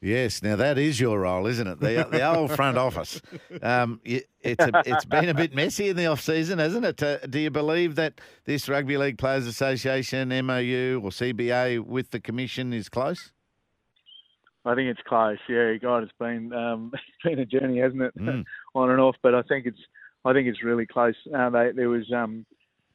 Yes, 0.00 0.42
now 0.44 0.54
that 0.54 0.78
is 0.78 1.00
your 1.00 1.20
role, 1.20 1.46
isn't 1.46 1.66
it? 1.66 1.80
The, 1.80 2.06
the 2.08 2.22
old 2.22 2.52
front 2.52 2.78
office. 2.78 3.20
Um, 3.60 4.00
y- 4.06 4.22
it's 4.40 4.64
a, 4.64 4.70
it's 4.86 5.04
been 5.04 5.28
a 5.28 5.34
bit 5.34 5.52
messy 5.56 5.88
in 5.88 5.96
the 5.96 6.06
off 6.06 6.20
season, 6.20 6.60
hasn't 6.60 6.84
it? 6.84 7.02
Uh, 7.02 7.18
do 7.26 7.40
you 7.40 7.50
believe 7.50 7.96
that 7.96 8.20
this 8.44 8.68
Rugby 8.68 8.96
League 8.96 9.18
Players 9.18 9.46
Association 9.48 10.28
MOU 10.28 11.00
or 11.02 11.10
CBA 11.10 11.84
with 11.84 12.10
the 12.10 12.20
commission 12.20 12.72
is 12.72 12.88
close? 12.88 13.32
I 14.64 14.76
think 14.76 14.88
it's 14.88 15.00
close. 15.08 15.38
Yeah, 15.48 15.74
God, 15.82 16.04
it's 16.04 16.12
been 16.20 16.52
um, 16.52 16.92
it's 17.24 17.24
been 17.24 17.40
a 17.40 17.46
journey, 17.46 17.80
hasn't 17.80 18.02
it, 18.02 18.16
Mm. 18.16 18.44
on 18.76 18.90
and 18.90 19.00
off? 19.00 19.16
But 19.20 19.34
I 19.34 19.42
think 19.42 19.66
it's 19.66 19.80
I 20.24 20.32
think 20.32 20.46
it's 20.46 20.62
really 20.62 20.86
close. 20.86 21.14
Uh, 21.36 21.50
they, 21.50 21.72
there 21.74 21.88
was 21.88 22.10
um, 22.12 22.46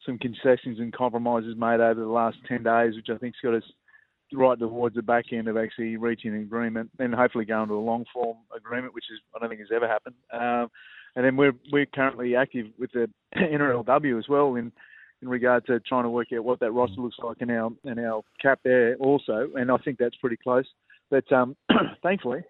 some 0.05 0.17
concessions 0.19 0.79
and 0.79 0.93
compromises 0.93 1.55
made 1.57 1.81
over 1.81 1.99
the 1.99 2.07
last 2.07 2.37
ten 2.47 2.63
days, 2.63 2.95
which 2.95 3.09
I 3.09 3.17
think's 3.17 3.39
got 3.43 3.55
us 3.55 3.63
right 4.31 4.57
towards 4.57 4.95
the 4.95 5.01
back 5.01 5.25
end 5.31 5.47
of 5.47 5.57
actually 5.57 5.97
reaching 5.97 6.33
an 6.33 6.41
agreement, 6.41 6.89
and 6.99 7.13
hopefully 7.13 7.45
going 7.45 7.67
to 7.67 7.75
a 7.75 7.79
long 7.79 8.05
form 8.13 8.37
agreement, 8.55 8.93
which 8.93 9.05
is 9.11 9.19
I 9.35 9.39
don't 9.39 9.49
think 9.49 9.61
has 9.61 9.69
ever 9.73 9.87
happened. 9.87 10.15
Um, 10.31 10.69
and 11.15 11.25
then 11.25 11.35
we're 11.35 11.53
we're 11.71 11.85
currently 11.85 12.35
active 12.35 12.67
with 12.79 12.91
the 12.93 13.09
NRLW 13.35 14.17
as 14.17 14.27
well 14.27 14.55
in 14.55 14.71
in 15.21 15.29
regard 15.29 15.65
to 15.67 15.79
trying 15.81 16.03
to 16.03 16.09
work 16.09 16.27
out 16.35 16.43
what 16.43 16.59
that 16.59 16.71
roster 16.71 17.01
looks 17.01 17.17
like 17.23 17.37
in 17.41 17.49
our 17.49 17.71
in 17.85 17.99
our 17.99 18.23
cap 18.41 18.59
there 18.63 18.95
also, 18.95 19.49
and 19.55 19.71
I 19.71 19.77
think 19.77 19.97
that's 19.97 20.15
pretty 20.17 20.37
close. 20.37 20.65
But 21.09 21.31
um, 21.31 21.55
thankfully, 22.03 22.41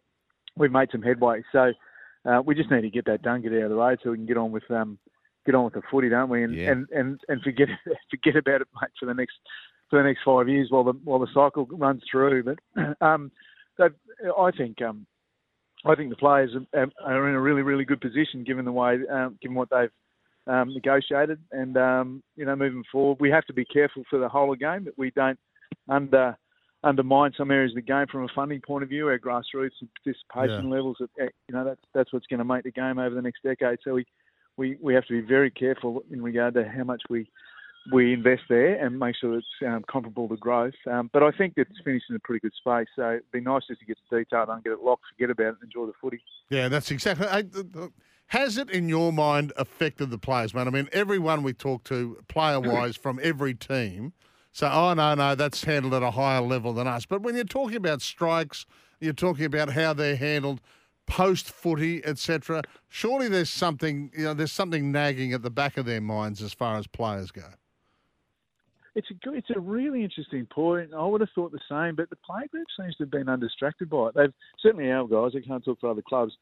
we've 0.58 0.72
made 0.72 0.90
some 0.92 1.02
headway. 1.02 1.44
So 1.52 1.74
uh, 2.26 2.42
we 2.46 2.56
just 2.56 2.72
need 2.72 2.82
to 2.82 2.90
get 2.90 3.06
that 3.06 3.22
done, 3.22 3.42
get 3.42 3.54
it 3.54 3.60
out 3.60 3.66
of 3.66 3.70
the 3.72 3.76
road, 3.76 4.00
so 4.04 4.12
we 4.12 4.18
can 4.18 4.26
get 4.26 4.38
on 4.38 4.52
with 4.52 4.70
um, 4.72 4.98
get 5.46 5.56
on 5.56 5.66
with 5.66 5.74
the 5.74 5.82
footy, 5.92 6.10
don't 6.10 6.30
we? 6.30 6.44
And 6.44 6.56
Yeah. 6.56 6.72
and, 6.72 6.88
and, 6.92 7.20
and 7.28 7.42
forget 7.42 7.68
forget 8.10 8.36
about 8.38 8.62
it, 8.62 8.68
mate, 8.82 8.92
for 9.00 9.06
the 9.06 9.14
next 9.14 9.36
for 9.90 10.00
the 10.00 10.08
next 10.08 10.22
five 10.26 10.50
years 10.50 10.68
while 10.70 10.84
the 10.84 10.94
while 11.04 11.20
the 11.20 11.28
cycle 11.34 11.68
runs 11.72 12.02
through. 12.10 12.44
But 12.44 12.60
um, 13.02 13.32
that, 13.78 13.92
I 14.38 14.52
think 14.52 14.82
um, 14.82 15.06
I 15.86 15.96
think 15.96 16.10
the 16.10 16.16
players 16.16 16.52
are, 16.74 16.88
are 17.04 17.30
in 17.30 17.36
a 17.36 17.42
really 17.42 17.62
really 17.62 17.86
good 17.86 18.02
position 18.02 18.44
given 18.44 18.66
the 18.66 18.72
way 18.72 19.00
um, 19.12 19.38
given 19.42 19.56
what 19.56 19.70
they've 19.70 19.90
um, 20.48 20.74
negotiated, 20.74 21.40
and 21.52 21.78
um, 21.78 22.24
you 22.36 22.46
know 22.46 22.56
moving 22.56 22.84
forward, 22.92 23.18
we 23.20 23.30
have 23.30 23.46
to 23.46 23.54
be 23.54 23.66
careful 23.66 24.04
for 24.10 24.20
the 24.20 24.30
whole 24.30 24.52
of 24.52 24.60
the 24.60 24.66
game 24.66 24.86
that 24.86 24.98
we 24.98 25.12
don't 25.12 25.40
under 25.90 26.38
undermine 26.84 27.32
some 27.38 27.52
areas 27.52 27.72
of 27.72 27.76
the 27.76 27.82
game 27.82 28.06
from 28.12 28.24
a 28.24 28.34
funding 28.36 28.62
point 28.62 28.84
of 28.84 28.90
view, 28.90 29.08
our 29.08 29.18
grassroots 29.18 29.80
and 29.80 29.90
participation 30.04 30.70
levels. 30.70 30.98
That, 31.00 31.10
eh, 31.20 31.30
you 31.48 31.56
know, 31.56 31.64
that's 31.64 31.82
that's 31.94 32.14
what's 32.14 32.28
going 32.28 32.40
to 32.40 32.46
make 32.46 32.64
the 32.64 32.72
game 32.72 33.00
over 33.00 33.16
the 33.16 33.22
next 33.22 33.42
decade. 33.44 33.80
So 33.84 33.94
we, 33.94 34.06
we, 34.58 34.78
we 34.82 34.94
have 34.94 35.06
to 35.08 35.22
be 35.22 35.26
very 35.26 35.50
careful 35.50 36.04
in 36.12 36.22
regard 36.22 36.54
to 36.56 36.68
how 36.68 36.84
much 36.84 37.02
we 37.10 37.30
we 37.92 38.14
invest 38.14 38.44
there 38.50 38.76
and 38.84 38.98
make 38.98 39.16
sure 39.16 39.38
it's 39.38 39.48
um, 39.66 39.84
comparable 39.90 40.28
to 40.30 40.38
growth. 40.38 40.74
Um, 40.90 41.10
but 41.12 41.24
I 41.24 41.32
think 41.32 41.54
it's 41.58 41.72
finished 41.84 42.06
in 42.10 42.16
a 42.16 42.20
pretty 42.20 42.40
good 42.40 42.54
space. 42.58 42.88
So 42.96 43.10
it'd 43.10 43.32
be 43.32 43.42
nice 43.42 43.64
just 43.68 43.82
to 43.82 43.86
get 43.86 43.98
the 44.10 44.20
detail 44.20 44.46
done, 44.46 44.62
get 44.64 44.74
it 44.74 44.82
locked, 44.82 45.04
forget 45.16 45.30
about 45.30 45.54
it, 45.54 45.64
enjoy 45.64 45.88
the 45.88 45.94
footy. 46.02 46.22
Yeah, 46.50 46.70
that's 46.70 46.92
exactly. 46.92 47.28
Has 48.28 48.58
it, 48.58 48.70
in 48.70 48.90
your 48.90 49.14
mind, 49.14 49.54
affected 49.58 50.10
the 50.10 50.18
players, 50.18 50.54
man? 50.54 50.68
I 50.68 50.72
mean, 50.72 50.90
everyone 50.92 51.44
we 51.44 51.54
talk 51.54 51.84
to, 51.86 52.18
player 52.28 52.60
wise, 52.60 52.96
from 52.96 53.20
every 53.22 53.54
team, 53.54 54.14
say, 54.52 54.68
oh, 54.72 54.94
no, 54.94 55.14
no, 55.14 55.36
that's 55.36 55.64
handled 55.64 55.94
at 55.94 56.02
a 56.02 56.12
higher 56.12 56.42
level 56.42 56.74
than 56.74 56.88
us. 56.88 57.06
But 57.06 57.22
when 57.22 57.36
you're 57.36 57.44
talking 57.44 57.78
about 57.78 58.02
strikes, 58.02 58.66
you're 59.00 59.14
talking 59.14 59.46
about 59.46 59.74
how 59.74 59.94
they're 59.94 60.16
handled 60.16 60.62
post 61.06 61.50
footy, 61.50 62.04
etc. 62.06 62.64
Surely 62.88 63.28
there's 63.28 63.50
something, 63.50 64.10
you 64.18 64.24
know, 64.24 64.34
there's 64.34 64.52
something 64.52 64.92
nagging 64.92 65.34
at 65.34 65.42
the 65.42 65.52
back 65.52 65.78
of 65.78 65.86
their 65.86 66.02
minds 66.02 66.42
as 66.42 66.54
far 66.54 66.78
as 66.78 66.88
players 66.88 67.30
go. 67.30 67.44
It's 68.96 69.10
a 69.10 69.14
good, 69.16 69.36
it's 69.36 69.50
a 69.56 69.60
really 69.60 70.04
interesting 70.04 70.46
point. 70.46 70.92
I 70.96 71.06
would 71.06 71.22
have 71.22 71.30
thought 71.34 71.52
the 71.52 71.60
same, 71.70 71.96
but 71.96 72.10
the 72.10 72.16
play 72.18 72.48
group 72.52 72.68
seems 72.80 72.96
to 72.98 73.04
have 73.04 73.12
been 73.12 73.30
undistracted 73.30 73.90
by 73.90 74.10
it. 74.10 74.16
They've 74.16 74.34
certainly 74.62 74.92
our 74.92 75.08
guys. 75.08 75.32
I 75.36 75.46
can't 75.46 75.66
talk 75.66 75.80
for 75.80 75.90
other 75.90 76.04
clubs. 76.08 76.34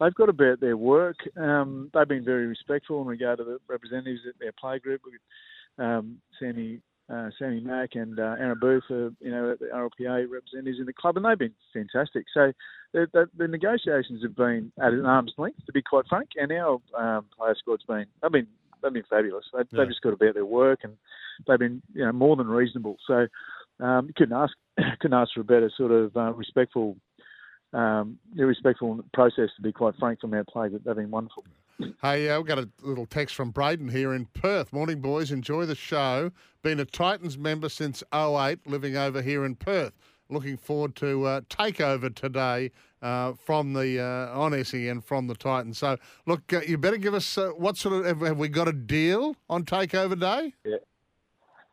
They've 0.00 0.14
got 0.14 0.28
about 0.28 0.60
their 0.60 0.76
work. 0.76 1.16
Um, 1.36 1.90
they've 1.92 2.08
been 2.08 2.24
very 2.24 2.46
respectful 2.46 3.02
in 3.02 3.08
regard 3.08 3.38
to 3.38 3.44
the 3.44 3.58
representatives 3.68 4.20
at 4.26 4.38
their 4.38 4.52
play 4.52 4.78
group. 4.78 5.02
Um, 5.78 6.18
Sammy 6.38 6.80
uh, 7.10 7.30
Sammy 7.38 7.60
Mack 7.60 7.94
and 7.94 8.18
uh, 8.18 8.36
Aaron 8.38 8.58
Booth 8.60 8.84
are 8.90 9.10
you 9.20 9.30
know 9.30 9.56
the 9.58 9.66
RLPA 9.66 10.30
representatives 10.30 10.78
in 10.78 10.86
the 10.86 10.92
club, 10.92 11.16
and 11.16 11.24
they've 11.24 11.38
been 11.38 11.54
fantastic. 11.72 12.26
So 12.34 12.52
the, 12.92 13.06
the, 13.12 13.28
the 13.36 13.48
negotiations 13.48 14.22
have 14.22 14.36
been 14.36 14.72
at 14.78 14.92
an 14.92 15.06
arm's 15.06 15.32
length, 15.38 15.64
to 15.66 15.72
be 15.72 15.82
quite 15.82 16.06
frank, 16.08 16.30
and 16.36 16.52
our 16.52 16.78
um, 16.98 17.24
player 17.36 17.54
squad's 17.58 17.84
been 17.84 18.06
they've 18.22 18.32
been 18.32 18.46
they've 18.82 18.92
been 18.92 19.02
fabulous. 19.08 19.44
They've, 19.52 19.66
Yeah. 19.70 19.78
they've 19.80 19.88
just 19.88 20.02
got 20.02 20.12
about 20.12 20.34
their 20.34 20.44
work, 20.46 20.80
and 20.82 20.96
they've 21.46 21.58
been 21.58 21.82
you 21.94 22.04
know 22.04 22.12
more 22.12 22.36
than 22.36 22.48
reasonable. 22.48 22.96
So 23.06 23.26
um, 23.80 24.06
you 24.06 24.12
couldn't 24.16 24.36
ask 24.36 24.54
couldn't 25.00 25.18
ask 25.18 25.32
for 25.34 25.40
a 25.40 25.44
better 25.44 25.70
sort 25.76 25.92
of 25.92 26.16
uh, 26.16 26.32
respectful, 26.32 26.96
um, 27.72 28.18
respectful 28.36 29.00
process. 29.12 29.50
To 29.56 29.62
be 29.62 29.72
quite 29.72 29.94
frank, 29.98 30.20
from 30.20 30.34
our 30.34 30.44
players, 30.44 30.72
they've 30.84 30.96
been 30.96 31.10
wonderful. 31.10 31.44
Hey, 32.02 32.28
uh, 32.28 32.38
we've 32.38 32.46
got 32.46 32.58
a 32.58 32.68
little 32.82 33.06
text 33.06 33.36
from 33.36 33.50
Braden 33.50 33.90
here 33.90 34.12
in 34.12 34.26
Perth. 34.26 34.72
Morning, 34.72 35.00
boys. 35.00 35.30
Enjoy 35.30 35.64
the 35.64 35.76
show. 35.76 36.32
Been 36.62 36.80
a 36.80 36.84
Titans 36.84 37.38
member 37.38 37.68
since 37.68 38.02
08, 38.12 38.66
living 38.66 38.96
over 38.96 39.22
here 39.22 39.44
in 39.44 39.54
Perth. 39.54 39.92
Looking 40.28 40.56
forward 40.56 40.96
to 40.96 41.24
uh, 41.24 41.40
takeover 41.42 42.12
today 42.12 42.72
uh, 43.02 43.32
from 43.34 43.72
the 43.72 44.00
uh, 44.00 44.38
on 44.38 44.64
SEN 44.64 45.00
from 45.00 45.26
the 45.26 45.34
Titans. 45.34 45.78
So, 45.78 45.96
look, 46.26 46.52
uh, 46.52 46.60
you 46.60 46.78
better 46.78 46.96
give 46.96 47.14
us 47.14 47.38
uh, 47.38 47.50
what 47.56 47.76
sort 47.76 47.94
of 47.94 48.04
have, 48.04 48.20
have 48.20 48.38
we 48.38 48.48
got 48.48 48.68
a 48.68 48.72
deal 48.72 49.36
on 49.48 49.64
takeover 49.64 50.18
day? 50.18 50.54
Yeah. 50.64 50.76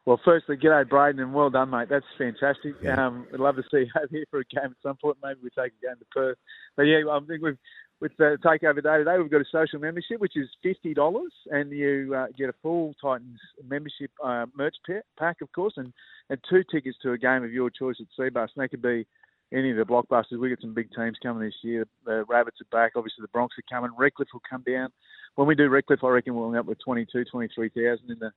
Well, 0.05 0.19
firstly, 0.23 0.55
g'day, 0.55 0.87
Braden, 0.87 1.19
and 1.19 1.33
well 1.33 1.49
done, 1.49 1.71
mate. 1.71 1.89
That's 1.89 2.05
fantastic. 2.15 2.75
Yeah. 2.79 3.07
Um, 3.07 3.25
we'd 3.31 3.41
love 3.41 3.55
to 3.55 3.63
see 3.63 3.79
you 3.79 3.87
over 3.97 4.07
here 4.11 4.25
for 4.29 4.39
a 4.39 4.45
game 4.45 4.65
at 4.65 4.77
some 4.83 4.97
point. 4.97 5.17
Maybe 5.23 5.39
we 5.41 5.49
take 5.49 5.73
a 5.81 5.87
game 5.87 5.95
to 5.97 6.05
Perth. 6.11 6.37
But 6.75 6.83
yeah, 6.83 7.01
I 7.09 7.19
think 7.27 7.41
we've 7.41 7.57
with 8.01 8.11
the 8.17 8.37
takeover 8.43 8.83
day 8.83 8.97
today, 8.97 9.17
we've 9.17 9.31
got 9.31 9.41
a 9.41 9.45
social 9.51 9.79
membership, 9.79 10.19
which 10.19 10.35
is 10.35 10.49
fifty 10.61 10.93
dollars, 10.93 11.31
and 11.49 11.71
you 11.71 12.13
uh, 12.15 12.27
get 12.37 12.49
a 12.49 12.53
full 12.61 12.93
Titans 13.01 13.39
membership 13.67 14.11
uh, 14.23 14.45
merch 14.55 14.75
pack, 15.17 15.37
of 15.41 15.51
course, 15.53 15.73
and, 15.77 15.93
and 16.29 16.39
two 16.49 16.63
tickets 16.69 16.97
to 17.01 17.13
a 17.13 17.17
game 17.17 17.43
of 17.43 17.51
your 17.51 17.69
choice 17.69 17.95
at 17.99 18.07
Cbus. 18.19 18.49
And 18.55 18.63
that 18.63 18.69
could 18.69 18.81
be 18.81 19.07
any 19.55 19.71
of 19.71 19.77
the 19.77 19.83
blockbusters. 19.83 20.39
We've 20.39 20.55
got 20.55 20.61
some 20.61 20.73
big 20.73 20.89
teams 20.95 21.17
coming 21.23 21.43
this 21.43 21.55
year. 21.63 21.87
The 22.05 22.25
Rabbits 22.27 22.61
are 22.61 22.77
back. 22.77 22.93
Obviously, 22.95 23.21
the 23.21 23.29
Bronx 23.29 23.55
are 23.57 23.75
coming. 23.75 23.95
Redcliffe 23.97 24.29
will 24.33 24.41
come 24.47 24.63
down. 24.67 24.89
When 25.35 25.47
we 25.47 25.55
do 25.55 25.69
Redcliffe, 25.69 26.03
I 26.03 26.09
reckon 26.09 26.35
we'll 26.35 26.47
end 26.47 26.57
up 26.57 26.65
with 26.65 26.79
22, 26.83 27.25
23,000 27.25 28.11
in 28.11 28.19
the 28.19 28.31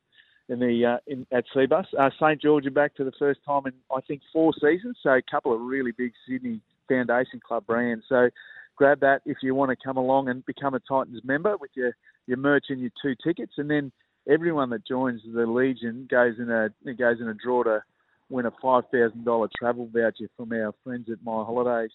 in 0.48 0.58
the 0.60 0.86
uh, 0.86 0.98
in, 1.06 1.26
at 1.32 1.44
Cbus. 1.54 1.86
Uh, 1.98 2.10
St 2.18 2.40
George 2.40 2.66
are 2.66 2.70
back 2.70 2.96
for 2.96 3.04
the 3.04 3.12
first 3.18 3.40
time 3.44 3.62
in 3.66 3.72
I 3.94 4.00
think 4.00 4.22
four 4.32 4.52
seasons. 4.54 4.96
So 5.02 5.10
a 5.10 5.22
couple 5.30 5.52
of 5.52 5.60
really 5.60 5.92
big 5.92 6.12
Sydney 6.26 6.60
Foundation 6.88 7.40
Club 7.46 7.66
brands. 7.66 8.04
So 8.08 8.30
grab 8.76 9.00
that 9.00 9.20
if 9.26 9.38
you 9.42 9.54
want 9.54 9.70
to 9.70 9.76
come 9.84 9.96
along 9.96 10.28
and 10.28 10.44
become 10.46 10.74
a 10.74 10.80
Titans 10.80 11.20
member 11.24 11.56
with 11.58 11.70
your 11.74 11.92
your 12.26 12.38
merch 12.38 12.66
and 12.70 12.80
your 12.80 12.90
two 13.02 13.14
tickets, 13.22 13.52
and 13.58 13.70
then 13.70 13.92
everyone 14.28 14.70
that 14.70 14.86
joins 14.86 15.20
the 15.34 15.46
Legion 15.46 16.08
goes 16.10 16.34
in 16.38 16.50
a 16.50 16.70
goes 16.94 17.20
in 17.20 17.28
a 17.28 17.34
draw 17.34 17.62
to 17.64 17.82
win 18.28 18.46
a 18.46 18.52
five 18.62 18.84
thousand 18.92 19.24
dollar 19.24 19.48
travel 19.58 19.88
voucher 19.92 20.28
from 20.36 20.52
our 20.52 20.74
friends 20.84 21.08
at 21.10 21.18
My 21.24 21.44
Holidays. 21.44 21.90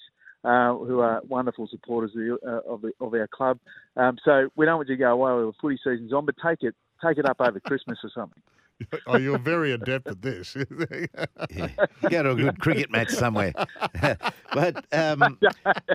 Uh, 0.46 0.76
who 0.76 1.00
are 1.00 1.22
wonderful 1.30 1.66
supporters 1.72 2.12
of, 2.12 2.18
the, 2.18 2.38
uh, 2.46 2.74
of, 2.74 2.82
the, 2.82 2.92
of 3.00 3.14
our 3.14 3.30
club. 3.34 3.58
Um, 3.96 4.18
so 4.26 4.50
we 4.58 4.66
don't 4.66 4.76
want 4.76 4.90
you 4.90 4.98
to 4.98 5.00
go 5.00 5.14
away 5.14 5.32
while 5.32 5.48
the 5.48 5.54
footy 5.62 5.78
season's 5.82 6.12
on, 6.12 6.26
but 6.26 6.36
take 6.46 6.64
it 6.64 6.76
take 7.02 7.18
it 7.18 7.26
up 7.26 7.38
over 7.40 7.60
Christmas 7.62 7.98
or 8.04 8.10
something. 8.14 8.42
Oh, 9.08 9.18
you're 9.18 9.38
very 9.38 9.72
adept 9.72 10.08
at 10.08 10.22
this. 10.22 10.58
Yeah. 11.50 11.68
Go 12.10 12.24
to 12.24 12.32
a 12.32 12.36
good 12.36 12.60
cricket 12.60 12.92
match 12.92 13.10
somewhere. 13.12 13.54
but 14.54 14.86
um, 14.92 15.40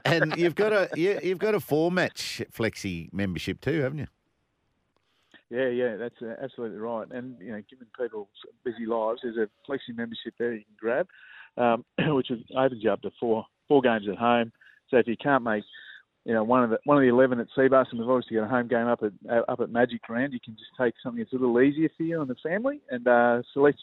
and 0.04 0.34
you've 0.36 0.54
got 0.54 0.72
a 0.72 0.88
you, 0.94 1.18
you've 1.22 1.38
got 1.38 1.54
a 1.54 1.60
four 1.60 1.90
match 1.90 2.40
flexi 2.50 3.12
membership 3.12 3.60
too, 3.60 3.80
haven't 3.80 3.98
you? 3.98 4.06
Yeah, 5.50 5.68
yeah, 5.68 5.96
that's 5.96 6.20
uh, 6.20 6.34
absolutely 6.42 6.78
right. 6.78 7.06
And 7.10 7.36
you 7.40 7.52
know, 7.52 7.62
given 7.70 7.86
people's 7.98 8.28
busy 8.64 8.84
lives, 8.86 9.20
there's 9.22 9.36
a 9.38 9.48
flexi 9.70 9.96
membership 9.96 10.34
there 10.38 10.52
you 10.52 10.64
can 10.64 10.76
grab, 10.78 11.06
um, 11.56 11.84
which 12.14 12.30
is- 12.30 12.42
opens 12.56 12.82
you 12.84 12.90
up 12.92 13.00
to 13.02 13.10
four 13.18 13.46
four 13.66 13.80
games 13.80 14.06
at 14.10 14.18
home. 14.18 14.52
So 14.90 14.96
if 14.98 15.06
you 15.06 15.16
can't 15.16 15.42
make, 15.44 15.64
you 16.24 16.34
know, 16.34 16.44
one 16.44 16.64
of 16.64 16.70
the 16.70 16.78
one 16.84 16.98
of 16.98 17.02
the 17.02 17.08
eleven 17.08 17.40
at 17.40 17.46
Cbus, 17.56 17.86
and 17.90 17.98
we've 18.00 18.08
obviously 18.08 18.36
got 18.36 18.44
a 18.44 18.48
home 18.48 18.68
game 18.68 18.86
up 18.88 19.02
at 19.02 19.12
uh, 19.30 19.42
up 19.50 19.60
at 19.60 19.70
Magic 19.70 20.06
Round, 20.08 20.32
you 20.34 20.40
can 20.44 20.54
just 20.54 20.70
take 20.78 20.94
something 21.02 21.22
that's 21.22 21.32
a 21.32 21.36
little 21.36 21.60
easier 21.60 21.88
for 21.96 22.02
you 22.02 22.20
and 22.20 22.28
the 22.28 22.36
family, 22.42 22.80
and 22.90 23.06
uh, 23.08 23.42
select 23.54 23.78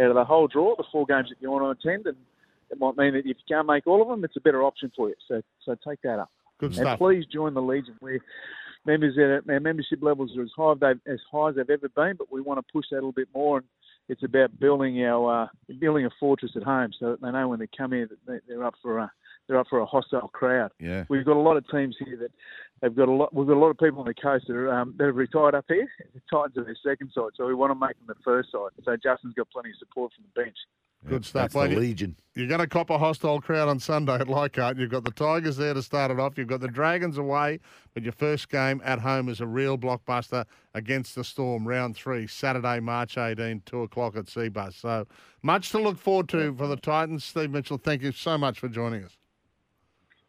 out 0.00 0.08
of 0.10 0.14
the 0.16 0.24
whole 0.24 0.48
draw 0.48 0.74
the 0.76 0.84
four 0.90 1.06
games 1.06 1.28
that 1.28 1.36
you 1.40 1.50
want 1.50 1.80
to 1.80 1.88
attend, 1.88 2.06
and 2.06 2.16
it 2.70 2.80
might 2.80 2.96
mean 2.96 3.12
that 3.12 3.20
if 3.20 3.26
you 3.26 3.34
can't 3.48 3.68
make 3.68 3.86
all 3.86 4.02
of 4.02 4.08
them, 4.08 4.24
it's 4.24 4.36
a 4.36 4.40
better 4.40 4.64
option 4.64 4.90
for 4.96 5.08
you. 5.08 5.14
So 5.28 5.40
so 5.64 5.76
take 5.88 6.02
that 6.02 6.18
up. 6.18 6.30
Good 6.58 6.70
And 6.70 6.80
stuff. 6.80 6.98
please 6.98 7.24
join 7.32 7.54
the 7.54 7.62
Legion. 7.62 7.94
We're 8.00 8.18
members 8.86 9.16
at 9.18 9.50
our 9.52 9.60
membership 9.60 10.00
levels 10.02 10.36
are 10.36 10.42
as 10.42 10.50
high 10.56 10.72
as 10.72 10.78
they've, 10.80 11.14
as 11.14 11.20
high 11.30 11.48
as 11.50 11.56
they've 11.56 11.70
ever 11.70 11.88
been, 11.88 12.16
but 12.16 12.30
we 12.30 12.40
want 12.40 12.58
to 12.64 12.72
push 12.72 12.86
that 12.90 12.96
a 12.96 13.02
little 13.02 13.12
bit 13.12 13.28
more. 13.34 13.58
And 13.58 13.66
it's 14.08 14.22
about 14.22 14.58
building 14.60 15.02
our 15.04 15.44
uh, 15.44 15.48
building 15.80 16.06
a 16.06 16.10
fortress 16.20 16.52
at 16.56 16.62
home, 16.62 16.90
so 16.98 17.10
that 17.10 17.20
they 17.20 17.30
know 17.32 17.48
when 17.48 17.58
they 17.58 17.68
come 17.76 17.92
here 17.92 18.06
that 18.06 18.18
they- 18.26 18.40
they're 18.46 18.64
up 18.64 18.74
for 18.82 18.98
a 18.98 19.10
they're 19.48 19.58
up 19.58 19.68
for 19.68 19.78
a 19.78 19.86
hostile 19.86 20.28
crowd. 20.28 20.72
Yeah. 20.80 21.04
We've 21.08 21.24
got 21.24 21.36
a 21.36 21.40
lot 21.40 21.56
of 21.56 21.68
teams 21.68 21.96
here 22.04 22.16
that 22.16 22.32
they've 22.80 22.94
got 22.94 23.08
a 23.08 23.12
lot. 23.12 23.34
We've 23.34 23.46
got 23.46 23.56
a 23.56 23.60
lot 23.60 23.70
of 23.70 23.78
people 23.78 24.00
on 24.00 24.06
the 24.06 24.14
coast 24.14 24.46
that 24.48 24.56
are 24.56 24.72
um, 24.72 24.94
that 24.98 25.06
have 25.06 25.16
retired 25.16 25.54
up 25.54 25.64
here. 25.68 25.88
The 26.14 26.20
Titans 26.30 26.56
are 26.58 26.64
their 26.64 26.76
second 26.84 27.10
side, 27.14 27.30
so 27.36 27.46
we 27.46 27.54
want 27.54 27.72
to 27.72 27.78
make 27.78 27.96
them 27.98 28.06
the 28.08 28.22
first 28.24 28.52
side. 28.52 28.70
So 28.84 28.96
Justin's 28.96 29.34
got 29.34 29.50
plenty 29.50 29.70
of 29.70 29.76
support 29.78 30.12
from 30.14 30.24
the 30.34 30.42
bench. 30.42 30.56
Good 31.08 31.24
stuff. 31.24 31.52
That's 31.52 31.68
the 31.68 31.74
you- 31.74 31.80
Legion. 31.80 32.16
You're 32.34 32.48
going 32.48 32.60
to 32.60 32.66
cop 32.66 32.90
a 32.90 32.98
hostile 32.98 33.40
crowd 33.40 33.68
on 33.68 33.78
Sunday 33.78 34.14
at 34.14 34.28
Leichhardt. 34.28 34.76
You've 34.76 34.90
got 34.90 35.04
the 35.04 35.10
Tigers 35.10 35.56
there 35.56 35.72
to 35.72 35.82
start 35.82 36.10
it 36.10 36.20
off. 36.20 36.36
You've 36.36 36.48
got 36.48 36.60
the 36.60 36.68
Dragons 36.68 37.16
away, 37.16 37.60
but 37.94 38.02
your 38.02 38.12
first 38.12 38.50
game 38.50 38.82
at 38.84 38.98
home 38.98 39.28
is 39.28 39.40
a 39.40 39.46
real 39.46 39.78
blockbuster 39.78 40.44
against 40.74 41.14
the 41.14 41.24
Storm, 41.24 41.66
round 41.66 41.96
three, 41.96 42.26
Saturday, 42.26 42.80
March 42.80 43.16
18, 43.16 43.62
2 43.64 43.82
o'clock 43.82 44.16
at 44.16 44.26
Cbus. 44.26 44.74
So 44.74 45.06
much 45.42 45.70
to 45.70 45.78
look 45.78 45.96
forward 45.96 46.28
to 46.30 46.54
for 46.54 46.66
the 46.66 46.76
Titans. 46.76 47.24
Steve 47.24 47.50
Mitchell, 47.50 47.78
thank 47.78 48.02
you 48.02 48.12
so 48.12 48.36
much 48.36 48.58
for 48.58 48.68
joining 48.68 49.04
us. 49.04 49.16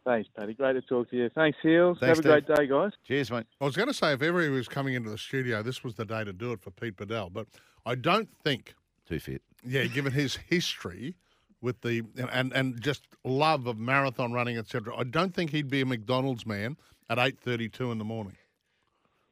Thanks, 0.08 0.26
Paddy. 0.34 0.54
Great 0.54 0.72
to 0.72 0.80
talk 0.80 1.10
to 1.10 1.16
you. 1.16 1.28
Thanks, 1.34 1.58
Heels. 1.60 1.98
Thanks, 2.00 2.16
Have 2.16 2.24
a 2.24 2.28
great 2.40 2.56
day, 2.56 2.66
guys. 2.66 2.92
Cheers, 3.06 3.30
mate. 3.30 3.44
I 3.60 3.66
was 3.66 3.76
going 3.76 3.88
to 3.88 3.94
say, 3.94 4.14
if 4.14 4.22
ever 4.22 4.40
he 4.42 4.48
was 4.48 4.66
coming 4.66 4.94
into 4.94 5.10
the 5.10 5.18
studio, 5.18 5.62
this 5.62 5.84
was 5.84 5.96
the 5.96 6.06
day 6.06 6.24
to 6.24 6.32
do 6.32 6.52
it 6.52 6.62
for 6.62 6.70
Pete 6.70 6.96
Badel, 6.96 7.30
but 7.30 7.46
I 7.84 7.94
don't 7.94 8.26
think 8.42 8.74
Too 9.06 9.18
fit. 9.20 9.42
Yeah, 9.66 9.84
given 9.84 10.12
his 10.14 10.36
history 10.36 11.14
with 11.60 11.82
the 11.82 12.04
and 12.32 12.54
and 12.54 12.80
just 12.80 13.06
love 13.22 13.66
of 13.66 13.76
marathon 13.76 14.32
running, 14.32 14.56
etc. 14.56 14.96
I 14.96 15.04
don't 15.04 15.34
think 15.34 15.50
he'd 15.50 15.68
be 15.68 15.82
a 15.82 15.86
McDonald's 15.86 16.46
man 16.46 16.78
at 17.10 17.18
eight 17.18 17.38
thirty-two 17.38 17.92
in 17.92 17.98
the 17.98 18.04
morning. 18.04 18.36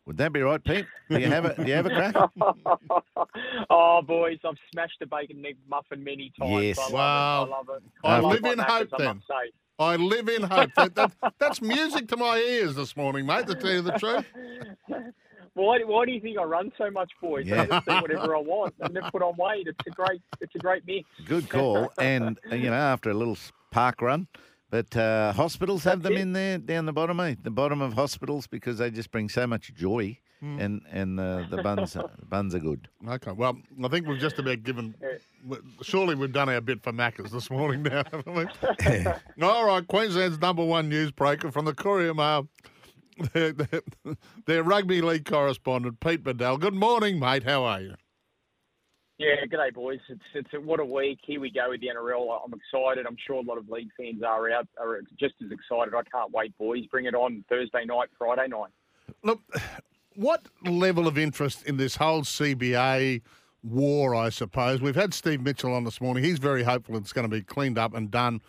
Would 0.05 0.19
that 0.19 0.33
be 0.35 0.43
right, 0.43 0.63
Pete? 0.63 0.85
Do 1.09 1.19
you 1.19 1.27
have 1.29 1.47
a 1.47 1.55
do 1.55 1.67
you 1.67 1.75
have 1.75 1.87
a 1.87 1.91
crack? 1.91 2.15
oh, 3.71 4.03
boys, 4.03 4.39
I've 4.45 4.57
smashed 4.73 5.01
a 5.01 5.07
bacon 5.07 5.43
egg 5.47 5.57
muffin 5.71 6.05
many 6.05 6.33
times. 6.39 6.63
Yes. 6.65 6.79
I 6.79 6.83
love 6.83 6.93
Wow. 6.93 7.43
it. 7.43 7.47
I 7.47 7.57
love 7.57 7.69
it. 7.71 7.83
I 8.05 8.19
love 8.19 8.33
live 8.43 8.53
in 8.53 8.59
knackers, 8.59 8.91
hope 8.91 9.01
I 9.01 9.05
then. 9.05 9.23
Must 9.79 9.89
say. 9.89 9.95
I 9.95 9.97
live 9.97 10.29
in 10.29 10.43
hope. 10.43 10.71
That, 10.77 10.95
that, 10.95 11.35
that's 11.39 11.63
music 11.63 12.09
to 12.09 12.17
my 12.17 12.39
ears 12.39 12.75
this 12.75 12.97
morning, 12.97 13.27
mate. 13.27 13.47
To 13.47 13.55
tell 13.55 13.73
you 13.73 13.83
the 13.83 13.93
truth. 13.93 14.25
Why, 15.55 15.79
why 15.87 16.05
do 16.05 16.13
you 16.13 16.21
think 16.21 16.37
I 16.39 16.43
run 16.43 16.71
so 16.77 16.91
much, 16.91 17.11
boys? 17.19 17.47
Yeah. 17.47 17.63
I 17.63 17.67
just 17.67 17.87
do 17.87 17.95
whatever 17.95 18.37
I 18.37 18.41
want. 18.41 18.75
I 18.83 18.89
never 18.89 19.11
put 19.11 19.23
on 19.23 19.37
weight. 19.39 19.67
It's 19.67 19.87
a 19.87 19.91
great, 19.91 20.21
it's 20.39 20.55
a 20.55 20.59
great 20.59 20.87
mix. 20.87 21.09
Good 21.25 21.49
call. 21.49 21.91
And 21.99 22.39
uh, 22.53 22.57
you 22.57 22.69
know, 22.69 22.77
after 22.77 23.09
a 23.09 23.15
little 23.15 23.39
park 23.71 24.03
run, 24.03 24.29
but 24.69 24.95
uh, 24.95 25.33
hospitals 25.33 25.85
have 25.85 26.03
them 26.03 26.13
it. 26.13 26.21
in 26.21 26.35
there 26.35 26.59
down 26.59 26.85
the 26.85 26.93
bottom, 26.93 27.19
eh? 27.21 27.37
The 27.43 27.51
bottom 27.51 27.81
of 27.81 27.95
hospitals 27.95 28.47
because 28.47 28.77
they 28.77 28.91
just 28.91 29.11
bring 29.11 29.31
so 29.31 29.47
much 29.47 29.73
joy. 29.73 30.19
And 30.61 30.83
and 30.91 31.21
uh, 31.21 31.45
the 31.51 31.63
buns 31.63 31.97
are- 31.97 32.11
buns 32.29 32.55
are 32.55 32.59
good. 32.59 32.89
Okay. 33.09 33.33
Well, 33.33 33.59
I 33.83 33.89
think 33.89 34.07
we've 34.07 34.19
just 34.21 34.39
about 34.39 34.63
given. 34.63 34.95
Surely 35.83 36.15
we've 36.15 36.33
done 36.33 36.49
our 36.49 36.61
bit 36.61 36.83
for 36.83 36.93
Macca's 36.93 37.33
this 37.33 37.51
morning 37.51 37.83
now, 37.83 38.03
haven't 38.13 38.35
we? 38.35 39.43
All 39.47 39.67
right. 39.67 39.87
Queensland's 39.87 40.41
number 40.41 40.65
one 40.65 40.91
newsbreaker 40.91 41.53
from 41.53 41.65
the 41.65 41.75
Courier 41.75 42.15
Mail. 42.15 42.49
Their, 43.33 43.53
their, 43.53 43.81
their 44.47 44.63
rugby 44.63 45.01
league 45.01 45.25
correspondent, 45.25 46.01
Pete 46.01 46.23
Badel. 46.23 46.61
Good 46.61 46.75
morning, 46.75 47.19
mate. 47.19 47.45
How 47.45 47.65
are 47.65 47.81
you? 47.81 47.95
Yeah, 49.19 49.37
good 49.49 49.57
day, 49.57 49.71
boys. 49.73 50.01
It's 50.11 50.21
it's 50.35 50.51
a, 50.53 50.61
what 50.61 50.79
a 50.81 50.85
week. 50.85 51.21
Here 51.25 51.41
we 51.41 51.51
go 51.51 51.71
with 51.71 51.81
the 51.81 51.87
NRL. 51.87 52.39
I'm 52.45 52.53
excited. 52.53 53.07
I'm 53.07 53.17
sure 53.27 53.37
a 53.37 53.41
lot 53.41 53.57
of 53.57 53.69
league 53.71 53.89
fans 53.97 54.23
are 54.23 54.51
out 54.51 54.69
are 54.79 55.01
just 55.19 55.35
as 55.43 55.51
excited. 55.51 55.95
I 55.95 56.03
can't 56.13 56.31
wait, 56.33 56.57
boys. 56.59 56.85
Bring 56.91 57.07
it 57.07 57.15
on 57.15 57.43
Thursday 57.49 57.87
night, 57.87 58.09
Friday 58.19 58.49
night. 58.49 58.71
Look, 59.23 59.41
what 60.17 60.47
level 60.65 61.07
of 61.07 61.19
interest 61.19 61.65
in 61.65 61.77
this 61.77 61.97
whole 61.97 62.23
CBA 62.23 63.23
war, 63.63 64.15
I 64.15 64.31
suppose? 64.31 64.81
We've 64.81 64.97
had 64.97 65.15
Steve 65.15 65.43
Mitchell 65.43 65.73
on 65.73 65.85
this 65.85 66.01
morning. 66.01 66.25
He's 66.25 66.39
very 66.39 66.63
hopeful 66.63 66.97
it's 66.97 67.13
going 67.13 67.29
to 67.29 67.35
be 67.35 67.43
cleaned 67.43 67.79
up 67.79 67.95
and 67.95 68.11
done 68.11 68.41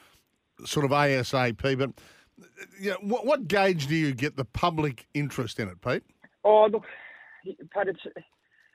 sort 0.66 0.86
of 0.86 0.92
ASAP. 0.92 1.78
But 1.78 1.92
you 2.80 2.92
know, 2.92 2.98
what, 3.02 3.26
what 3.26 3.48
gauge 3.48 3.88
do 3.88 3.96
you 3.96 4.14
get 4.14 4.38
the 4.38 4.46
public 4.46 5.08
interest 5.14 5.60
in 5.60 5.68
it, 5.68 5.82
Pete? 5.82 6.04
Oh, 6.44 6.68
look, 6.72 6.86
Pat, 7.72 7.88
it's 7.88 8.00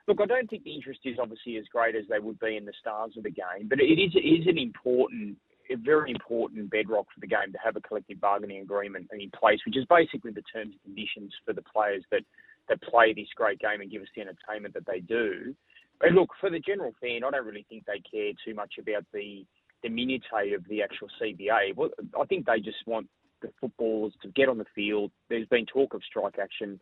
look. 0.07 0.19
I 0.21 0.25
don't 0.25 0.49
think 0.49 0.63
the 0.63 0.75
interest 0.75 1.01
is 1.05 1.17
obviously 1.19 1.57
as 1.57 1.65
great 1.71 1.95
as 1.95 2.05
they 2.09 2.19
would 2.19 2.39
be 2.39 2.57
in 2.57 2.65
the 2.65 2.73
stars 2.79 3.13
of 3.17 3.23
the 3.23 3.31
game, 3.31 3.67
but 3.67 3.79
it 3.79 3.99
is 3.99 4.11
it 4.15 4.19
is 4.19 4.47
an 4.47 4.57
important, 4.57 5.37
a 5.71 5.75
very 5.75 6.11
important 6.11 6.69
bedrock 6.69 7.05
for 7.13 7.19
the 7.21 7.27
game 7.27 7.51
to 7.51 7.57
have 7.63 7.75
a 7.75 7.81
collective 7.81 8.19
bargaining 8.19 8.61
agreement 8.61 9.07
in 9.11 9.31
place, 9.31 9.59
which 9.65 9.77
is 9.77 9.85
basically 9.85 10.31
the 10.31 10.43
terms 10.53 10.73
and 10.73 10.83
conditions 10.83 11.33
for 11.45 11.53
the 11.53 11.63
players 11.63 12.03
that 12.11 12.21
that 12.69 12.81
play 12.81 13.13
this 13.13 13.27
great 13.35 13.59
game 13.59 13.81
and 13.81 13.91
give 13.91 14.01
us 14.01 14.07
the 14.15 14.21
entertainment 14.21 14.73
that 14.73 14.85
they 14.85 14.99
do. 14.99 15.55
But 15.99 16.11
look, 16.11 16.29
for 16.39 16.49
the 16.49 16.59
general 16.59 16.93
fan, 17.01 17.23
I 17.25 17.31
don't 17.31 17.45
really 17.45 17.65
think 17.69 17.85
they 17.85 18.01
care 18.09 18.31
too 18.45 18.53
much 18.53 18.75
about 18.79 19.05
the 19.13 19.45
the 19.83 19.89
minutiae 19.89 20.55
of 20.55 20.65
the 20.69 20.81
actual 20.81 21.09
CBA. 21.21 21.75
Well, 21.75 21.89
I 22.19 22.25
think 22.25 22.45
they 22.45 22.59
just 22.59 22.87
want 22.87 23.07
the 23.41 23.49
footballers 23.59 24.13
to 24.21 24.29
get 24.29 24.47
on 24.47 24.57
the 24.57 24.65
field. 24.73 25.11
There's 25.29 25.47
been 25.47 25.65
talk 25.65 25.93
of 25.93 26.01
strike 26.07 26.39
action 26.41 26.79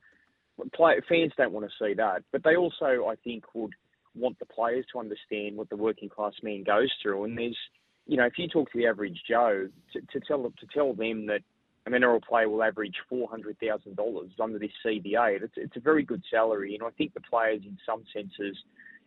play, 0.74 0.96
fans 1.08 1.32
don't 1.38 1.54
want 1.54 1.66
to 1.66 1.84
see 1.84 1.94
that, 1.96 2.24
but 2.32 2.44
they 2.44 2.56
also, 2.56 3.08
I 3.08 3.16
think, 3.24 3.44
would 3.54 3.74
want 4.16 4.38
the 4.40 4.46
players 4.46 4.86
to 4.92 5.00
understand 5.00 5.56
what 5.56 5.70
the 5.70 5.76
working 5.76 6.10
class 6.10 6.34
man 6.44 6.64
goes 6.64 6.92
through. 7.02 7.24
And 7.24 7.38
there's, 7.38 7.58
you 8.06 8.18
know, 8.18 8.26
if 8.26 8.34
you 8.38 8.48
talk 8.48 8.72
to 8.72 8.78
the 8.78 8.88
average 8.88 9.22
Joe, 9.28 9.68
to, 9.94 10.02
to 10.02 10.26
tell 10.28 10.44
to 10.44 10.68
tell 10.74 10.94
them 10.94 11.28
that 11.28 11.42
an 11.86 11.94
NRL 11.94 12.24
player 12.24 12.50
will 12.50 12.64
average 12.64 12.96
four 13.10 13.28
hundred 13.30 13.58
thousand 13.60 13.96
dollars 13.96 14.30
under 14.40 14.60
this 14.60 14.72
CBA, 14.86 15.42
it's, 15.44 15.54
it's 15.58 15.78
a 15.78 15.82
very 15.82 16.04
good 16.04 16.22
salary. 16.30 16.76
And 16.76 16.84
I 16.84 16.92
think 16.92 17.14
the 17.14 17.22
players, 17.22 17.62
in 17.66 17.78
some 17.86 18.04
senses, 18.14 18.58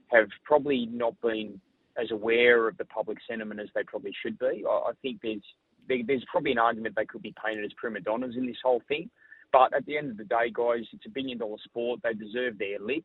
have 0.08 0.28
probably 0.44 0.86
not 0.86 1.20
been 1.20 1.60
as 2.00 2.10
aware 2.10 2.66
of 2.68 2.76
the 2.76 2.84
public 2.86 3.18
sentiment 3.28 3.60
as 3.60 3.68
they 3.74 3.84
probably 3.84 4.12
should 4.22 4.38
be. 4.38 4.64
I, 4.68 4.72
I 4.72 4.92
think 5.02 5.20
there's 5.22 5.42
there, 5.88 5.98
there's 6.06 6.24
probably 6.30 6.52
an 6.52 6.58
argument 6.58 6.94
they 6.96 7.06
could 7.06 7.22
be 7.22 7.34
painted 7.44 7.64
as 7.64 7.72
prima 7.76 8.00
donnas 8.00 8.36
in 8.36 8.46
this 8.46 8.56
whole 8.62 8.82
thing. 8.88 9.10
But 9.52 9.72
at 9.72 9.86
the 9.86 9.96
end 9.96 10.10
of 10.10 10.16
the 10.16 10.24
day, 10.24 10.50
guys, 10.52 10.84
it's 10.92 11.06
a 11.06 11.10
billion 11.10 11.38
dollar 11.38 11.58
sport. 11.62 12.00
They 12.02 12.14
deserve 12.14 12.58
their 12.58 12.80
lick. 12.80 13.04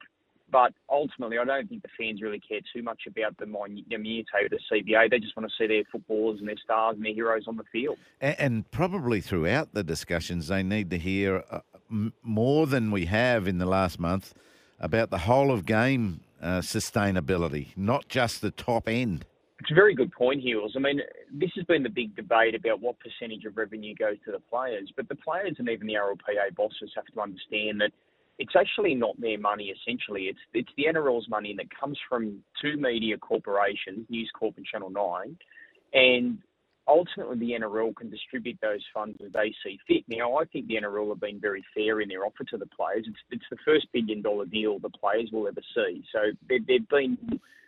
But 0.52 0.74
ultimately, 0.90 1.38
I 1.38 1.46
don't 1.46 1.68
think 1.70 1.84
the 1.84 1.90
fans 1.98 2.22
really 2.22 2.40
care 2.40 2.62
too 2.74 2.82
much 2.82 3.02
about 3.08 3.38
the 3.38 3.46
minutiae 3.46 4.24
of 4.46 4.52
the 4.52 4.60
CBA. 4.72 5.10
They 5.10 5.20
just 5.20 5.36
want 5.38 5.50
to 5.50 5.56
see 5.58 5.68
their 5.68 5.84
footballers 5.92 6.40
and 6.40 6.48
their 6.48 6.58
stars 6.64 6.96
and 6.96 7.06
their 7.06 7.14
heroes 7.14 7.46
on 7.48 7.58
the 7.58 7.64
field. 7.72 7.98
And, 8.20 8.36
and 8.40 8.72
probably 8.72 9.22
throughout 9.22 9.74
the 9.74 9.84
discussions, 9.84 10.48
they 10.48 10.64
need 10.64 10.90
to 10.90 10.98
hear 10.98 11.44
uh, 11.52 11.60
m- 11.92 12.14
more 12.24 12.68
than 12.68 12.92
we 12.92 13.06
have 13.06 13.48
in 13.48 13.58
the 13.58 13.66
last 13.66 14.00
month 14.00 14.34
about 14.80 15.10
the 15.10 15.20
whole 15.20 15.52
of 15.52 15.66
game 15.66 16.22
uh, 16.42 16.60
sustainability, 16.60 17.68
not 17.76 18.08
just 18.08 18.42
the 18.42 18.52
top 18.52 18.88
end. 18.88 19.26
It's 19.60 19.72
a 19.72 19.76
very 19.76 19.94
good 19.94 20.12
point, 20.14 20.42
Hills. 20.42 20.74
I 20.78 20.80
mean, 20.80 21.02
this 21.34 21.50
has 21.56 21.66
been 21.66 21.84
the 21.84 21.90
big 21.90 22.16
debate 22.16 22.56
about 22.56 22.80
what 22.80 22.96
percentage 23.00 23.44
of 23.44 23.58
revenue 23.58 23.94
goes 23.94 24.16
to 24.26 24.32
the 24.32 24.40
players, 24.40 24.90
but 24.96 25.10
the 25.10 25.16
players 25.16 25.56
and 25.60 25.68
even 25.68 25.86
the 25.86 25.96
RLPA 25.96 26.56
bosses 26.56 26.92
have 26.96 27.06
to 27.14 27.20
understand 27.20 27.82
that 27.82 27.92
it's 28.40 28.56
actually 28.58 28.96
not 28.96 29.20
their 29.20 29.38
money. 29.38 29.74
Essentially, 29.82 30.24
it's 30.24 30.40
it's 30.54 30.72
the 30.78 30.86
NRL's 30.86 31.30
money 31.30 31.54
that 31.58 31.68
comes 31.78 32.00
from 32.08 32.42
two 32.62 32.78
media 32.78 33.18
corporations, 33.18 34.08
News 34.10 34.32
Corp 34.38 34.56
and 34.58 34.66
Channel 34.66 34.90
Nine, 34.90 35.38
and 35.94 36.40
ultimately 36.88 37.38
the 37.38 37.52
NRL 37.52 37.96
can 37.96 38.10
distribute 38.10 38.58
those 38.62 38.84
funds 38.94 39.18
as 39.24 39.32
they 39.34 39.54
see 39.64 39.78
fit. 39.88 40.04
Now, 40.08 40.38
I 40.38 40.46
think 40.46 40.68
the 40.68 40.76
NRL 40.76 41.10
have 41.10 41.20
been 41.20 41.40
very 41.40 41.64
fair 41.76 42.02
in 42.02 42.10
their 42.10 42.26
offer 42.26 42.46
to 42.46 42.58
the 42.58 42.66
players. 42.66 43.06
It's 43.08 43.20
it's 43.30 43.50
the 43.52 43.58
first 43.66 43.88
billion 43.94 44.22
dollar 44.22 44.46
deal 44.46 44.80
the 44.80 44.90
players 44.90 45.30
will 45.32 45.48
ever 45.48 45.62
see, 45.76 46.04
so 46.12 46.20
they, 46.48 46.60
they've 46.66 46.90
been 46.90 47.18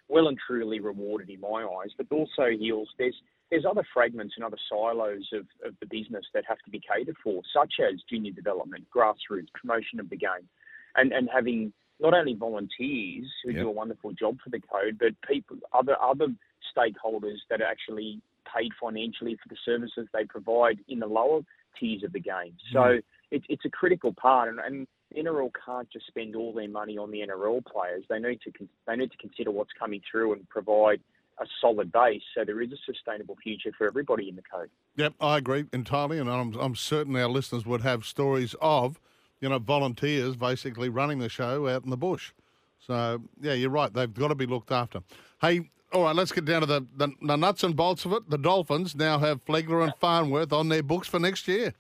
well 0.07 0.27
and 0.27 0.37
truly 0.47 0.79
rewarded 0.79 1.29
in 1.29 1.41
my 1.41 1.63
eyes. 1.63 1.91
But 1.97 2.07
also, 2.11 2.47
Hills, 2.59 2.89
there's 2.97 3.15
there's 3.49 3.65
other 3.69 3.83
fragments 3.93 4.35
and 4.37 4.45
other 4.45 4.57
silos 4.69 5.27
of, 5.33 5.45
of 5.65 5.75
the 5.81 5.85
business 5.87 6.23
that 6.33 6.45
have 6.47 6.59
to 6.59 6.71
be 6.71 6.79
catered 6.79 7.17
for, 7.21 7.41
such 7.53 7.73
as 7.81 7.99
junior 8.09 8.31
development, 8.31 8.85
grassroots, 8.95 9.51
promotion 9.53 9.99
of 9.99 10.09
the 10.09 10.15
game, 10.15 10.47
and, 10.95 11.11
and 11.11 11.29
having 11.33 11.73
not 11.99 12.13
only 12.13 12.33
volunteers 12.33 13.27
who 13.43 13.51
yep. 13.51 13.61
do 13.61 13.67
a 13.67 13.71
wonderful 13.71 14.11
job 14.13 14.37
for 14.43 14.49
the 14.49 14.59
code, 14.59 14.97
but 14.99 15.13
people, 15.27 15.57
other 15.73 15.95
other 16.01 16.27
stakeholders 16.75 17.37
that 17.49 17.61
are 17.61 17.67
actually 17.67 18.21
paid 18.55 18.71
financially 18.81 19.37
for 19.41 19.49
the 19.49 19.57
services 19.63 20.07
they 20.13 20.25
provide 20.25 20.79
in 20.87 20.99
the 20.99 21.07
lower 21.07 21.41
tiers 21.79 22.03
of 22.03 22.11
the 22.13 22.19
game. 22.19 22.53
So 22.73 22.79
mm. 22.79 23.03
it, 23.29 23.43
it's 23.49 23.65
a 23.65 23.69
critical 23.69 24.13
part, 24.13 24.49
and, 24.49 24.59
and 24.59 24.87
NRL 25.15 25.51
can't 25.65 25.89
just 25.91 26.07
spend 26.07 26.35
all 26.35 26.53
their 26.53 26.69
money 26.69 26.97
on 26.97 27.11
the 27.11 27.19
NRL 27.19 27.65
players. 27.65 28.03
They 28.09 28.19
need 28.19 28.39
to 28.41 28.51
they 28.87 28.95
need 28.95 29.11
to 29.11 29.17
consider 29.17 29.51
what's 29.51 29.71
coming 29.77 30.01
through 30.09 30.33
and 30.33 30.47
provide 30.49 31.01
a 31.39 31.45
solid 31.59 31.91
base 31.91 32.21
so 32.35 32.43
there 32.45 32.61
is 32.61 32.71
a 32.71 32.77
sustainable 32.85 33.35
future 33.41 33.71
for 33.77 33.87
everybody 33.87 34.29
in 34.29 34.35
the 34.35 34.43
code. 34.43 34.69
Yep, 34.95 35.13
I 35.19 35.37
agree 35.37 35.65
entirely, 35.73 36.19
and 36.19 36.29
I'm, 36.29 36.53
I'm 36.55 36.75
certain 36.75 37.15
our 37.15 37.29
listeners 37.29 37.65
would 37.65 37.81
have 37.81 38.05
stories 38.05 38.53
of, 38.61 38.99
you 39.41 39.49
know, 39.49 39.59
volunteers 39.59 40.35
basically 40.35 40.87
running 40.87 41.19
the 41.19 41.29
show 41.29 41.67
out 41.67 41.83
in 41.83 41.89
the 41.89 41.97
bush. 41.97 42.31
So 42.79 43.21
yeah, 43.41 43.53
you're 43.53 43.69
right. 43.69 43.93
They've 43.93 44.13
got 44.13 44.29
to 44.29 44.35
be 44.35 44.45
looked 44.45 44.71
after. 44.71 45.01
Hey, 45.41 45.69
all 45.93 46.03
right, 46.03 46.15
let's 46.15 46.31
get 46.31 46.45
down 46.45 46.61
to 46.61 46.65
the, 46.65 46.85
the, 46.95 47.09
the 47.21 47.35
nuts 47.35 47.63
and 47.63 47.75
bolts 47.75 48.05
of 48.05 48.13
it. 48.13 48.29
The 48.29 48.37
Dolphins 48.37 48.95
now 48.95 49.19
have 49.19 49.43
Flegler 49.45 49.83
and 49.83 49.93
Farnworth 49.99 50.53
on 50.53 50.69
their 50.69 50.83
books 50.83 51.07
for 51.07 51.19
next 51.19 51.47
year. 51.47 51.73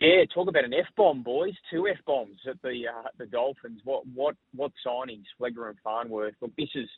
Yeah, 0.00 0.24
talk 0.34 0.48
about 0.48 0.64
an 0.64 0.74
F 0.74 0.86
bomb, 0.96 1.22
boys. 1.22 1.54
Two 1.70 1.86
F 1.86 1.98
bombs 2.04 2.40
at 2.48 2.60
the 2.62 2.82
uh, 2.88 3.08
the 3.16 3.26
Dolphins. 3.26 3.80
What 3.84 4.02
what 4.12 4.34
what 4.54 4.72
signings, 4.84 5.22
Flegler 5.40 5.68
and 5.68 5.78
Farnworth. 5.84 6.34
Look, 6.40 6.50
this 6.56 6.70
is 6.74 6.88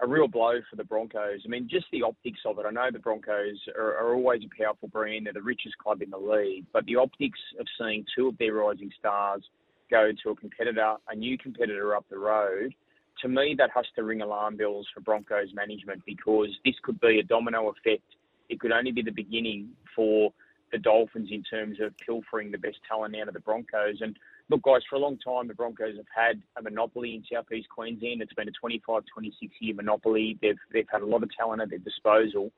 a 0.00 0.06
real 0.06 0.28
blow 0.28 0.54
for 0.68 0.76
the 0.76 0.84
Broncos. 0.84 1.42
I 1.44 1.48
mean, 1.48 1.68
just 1.70 1.86
the 1.92 2.02
optics 2.02 2.40
of 2.44 2.58
it. 2.58 2.66
I 2.66 2.70
know 2.70 2.88
the 2.92 2.98
Broncos 2.98 3.60
are, 3.76 3.96
are 3.96 4.14
always 4.14 4.42
a 4.44 4.62
powerful 4.62 4.88
brand. 4.88 5.26
They're 5.26 5.32
the 5.32 5.42
richest 5.42 5.78
club 5.78 6.02
in 6.02 6.10
the 6.10 6.18
league, 6.18 6.64
but 6.72 6.84
the 6.86 6.96
optics 6.96 7.38
of 7.60 7.66
seeing 7.78 8.04
two 8.16 8.28
of 8.28 8.38
their 8.38 8.54
rising 8.54 8.90
stars 8.98 9.42
go 9.90 10.10
to 10.22 10.30
a 10.30 10.36
competitor, 10.36 10.94
a 11.08 11.14
new 11.14 11.36
competitor 11.38 11.94
up 11.94 12.04
the 12.10 12.18
road, 12.18 12.74
to 13.20 13.28
me 13.28 13.54
that 13.58 13.70
has 13.74 13.84
to 13.94 14.02
ring 14.02 14.22
alarm 14.22 14.56
bells 14.56 14.86
for 14.92 15.00
Broncos 15.00 15.54
management 15.54 16.02
because 16.06 16.48
this 16.64 16.74
could 16.82 16.98
be 17.00 17.18
a 17.18 17.22
domino 17.22 17.68
effect. 17.68 18.04
It 18.48 18.58
could 18.58 18.72
only 18.72 18.92
be 18.92 19.02
the 19.02 19.12
beginning 19.12 19.68
for 19.94 20.32
the 20.72 20.78
Dolphins 20.78 21.28
in 21.30 21.42
terms 21.42 21.78
of 21.80 21.92
pilfering 21.98 22.50
the 22.50 22.58
best 22.58 22.78
talent 22.88 23.14
out 23.16 23.28
of 23.28 23.34
the 23.34 23.40
Broncos. 23.40 24.00
And 24.00 24.16
look, 24.52 24.62
guys, 24.62 24.82
for 24.88 24.96
a 24.96 24.98
long 24.98 25.18
time, 25.18 25.48
the 25.48 25.54
Broncos 25.54 25.96
have 25.96 26.06
had 26.14 26.42
a 26.58 26.62
monopoly 26.62 27.14
in 27.14 27.24
southeast 27.32 27.68
Queensland. 27.70 28.20
It's 28.20 28.34
been 28.34 28.48
a 28.48 28.52
25, 28.52 29.02
26 29.12 29.54
year 29.60 29.74
monopoly. 29.74 30.38
They've, 30.42 30.58
they've 30.72 30.86
had 30.92 31.00
a 31.00 31.06
lot 31.06 31.22
of 31.22 31.30
talent 31.36 31.62
at 31.62 31.70
their 31.70 31.78
disposal 31.78 32.52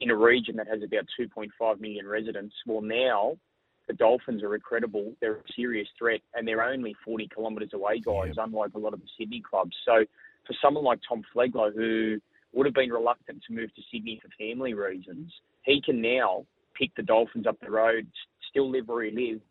in 0.00 0.10
a 0.10 0.16
region 0.16 0.56
that 0.56 0.66
has 0.66 0.82
about 0.82 1.04
2.5 1.18 1.80
million 1.80 2.06
residents. 2.06 2.54
Well, 2.66 2.82
now 2.82 3.38
the 3.86 3.94
Dolphins 3.94 4.42
are 4.42 4.56
incredible. 4.56 5.12
They're 5.20 5.36
a 5.36 5.52
serious 5.54 5.86
threat, 5.96 6.20
and 6.34 6.46
they're 6.46 6.64
only 6.64 6.96
40 7.04 7.28
kilometres 7.32 7.70
away, 7.72 8.00
guys, 8.00 8.34
yeah. 8.36 8.44
unlike 8.44 8.74
a 8.74 8.78
lot 8.78 8.92
of 8.92 9.00
the 9.00 9.08
Sydney 9.16 9.42
clubs. 9.48 9.76
So 9.84 10.04
for 10.46 10.54
someone 10.60 10.84
like 10.84 10.98
Tom 11.08 11.22
Flegler, 11.34 11.72
who 11.72 12.18
would 12.54 12.66
have 12.66 12.74
been 12.74 12.90
reluctant 12.90 13.42
to 13.46 13.54
move 13.54 13.72
to 13.76 13.82
Sydney 13.92 14.20
for 14.20 14.28
family 14.36 14.74
reasons, 14.74 15.32
he 15.62 15.80
can 15.80 16.02
now 16.02 16.44
pick 16.74 16.90
the 16.96 17.02
Dolphins 17.02 17.46
up 17.46 17.58
the 17.60 17.70
road, 17.70 18.06
still 18.50 18.68
live 18.68 18.88
where 18.88 19.04
he 19.04 19.12
lives. 19.12 19.42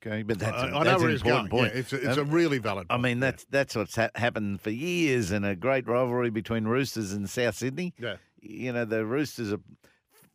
Okay, 0.00 0.22
but 0.22 0.38
that's, 0.38 0.56
I, 0.56 0.68
I 0.68 0.84
know 0.84 0.98
where 0.98 1.10
he's 1.10 1.22
going. 1.22 1.48
Point. 1.48 1.72
Yeah, 1.74 1.80
it's 1.80 1.92
a, 1.92 1.96
it's 1.96 2.18
um, 2.18 2.28
a 2.28 2.32
really 2.32 2.58
valid. 2.58 2.88
Point. 2.88 3.00
I 3.00 3.02
mean, 3.02 3.20
that's 3.20 3.44
that's 3.50 3.74
what's 3.74 3.96
ha- 3.96 4.10
happened 4.14 4.60
for 4.60 4.70
years, 4.70 5.32
and 5.32 5.44
a 5.44 5.56
great 5.56 5.88
rivalry 5.88 6.30
between 6.30 6.64
Roosters 6.64 7.12
and 7.12 7.28
South 7.28 7.56
Sydney. 7.56 7.94
Yeah, 7.98 8.16
you 8.40 8.72
know 8.72 8.84
the 8.84 9.04
Roosters 9.04 9.52
are 9.52 9.60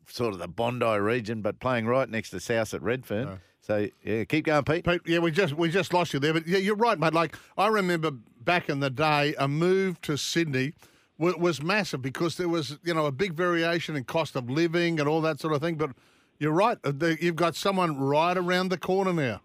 sort 0.07 0.33
of 0.33 0.39
the 0.39 0.49
Bondi 0.49 0.99
region, 0.99 1.41
but 1.41 1.59
playing 1.59 1.85
right 1.87 2.09
next 2.09 2.31
to 2.31 2.39
South 2.39 2.73
at 2.73 2.81
Redfern. 2.81 3.27
Yeah. 3.27 3.35
So 3.61 3.87
yeah, 4.03 4.25
keep 4.25 4.45
going, 4.45 4.65
Pete. 4.65 4.83
Pete. 4.83 5.01
Yeah, 5.05 5.19
we 5.19 5.31
just 5.31 5.53
we 5.53 5.69
just 5.69 5.93
lost 5.93 6.13
you 6.13 6.19
there, 6.19 6.33
but 6.33 6.45
yeah, 6.45 6.57
you're 6.57 6.75
right, 6.75 6.99
mate. 6.99 7.13
Like 7.13 7.37
I 7.57 7.67
remember 7.67 8.11
back 8.11 8.67
in 8.69 8.81
the 8.81 8.89
day, 8.89 9.33
a 9.39 9.47
move 9.47 10.01
to 10.01 10.17
Sydney 10.17 10.73
was 11.17 11.61
massive 11.61 12.01
because 12.01 12.35
there 12.35 12.49
was 12.49 12.77
you 12.83 12.93
know 12.93 13.05
a 13.05 13.11
big 13.11 13.33
variation 13.33 13.95
in 13.95 14.03
cost 14.03 14.35
of 14.35 14.49
living 14.49 14.99
and 14.99 15.07
all 15.07 15.21
that 15.21 15.39
sort 15.39 15.53
of 15.53 15.61
thing, 15.61 15.75
but 15.75 15.91
you're 16.39 16.51
right. 16.51 16.77
Uh, 16.83 16.91
you've 17.21 17.37
got 17.37 17.55
someone 17.55 17.97
right 17.97 18.37
around 18.37 18.67
the 18.67 18.77
corner 18.77 19.13
now. 19.13 19.41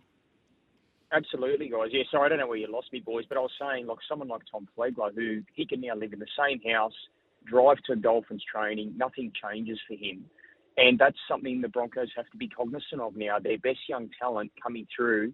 Absolutely, 1.12 1.68
guys. 1.70 1.88
Yeah, 1.90 2.02
sorry, 2.10 2.26
I 2.26 2.28
don't 2.30 2.38
know 2.38 2.46
where 2.48 2.58
you 2.58 2.70
lost 2.70 2.92
me, 2.92 3.00
boys, 3.00 3.24
but 3.28 3.38
I 3.38 3.40
was 3.40 3.50
saying, 3.60 3.86
like, 3.86 3.98
someone 4.08 4.28
like 4.28 4.42
Tom 4.50 4.68
Flegler, 4.76 5.14
who 5.14 5.42
he 5.54 5.64
can 5.64 5.80
now 5.80 5.94
live 5.94 6.12
in 6.12 6.18
the 6.18 6.26
same 6.38 6.60
house, 6.70 6.92
drive 7.46 7.78
to 7.86 7.96
Dolphins 7.96 8.44
training, 8.52 8.92
nothing 8.96 9.32
changes 9.42 9.78
for 9.88 9.94
him. 9.94 10.24
And 10.76 10.98
that's 10.98 11.16
something 11.26 11.60
the 11.60 11.68
Broncos 11.68 12.10
have 12.14 12.28
to 12.30 12.36
be 12.36 12.48
cognizant 12.48 13.00
of 13.00 13.16
now. 13.16 13.38
Their 13.38 13.58
best 13.58 13.78
young 13.88 14.10
talent 14.20 14.52
coming 14.62 14.86
through 14.94 15.32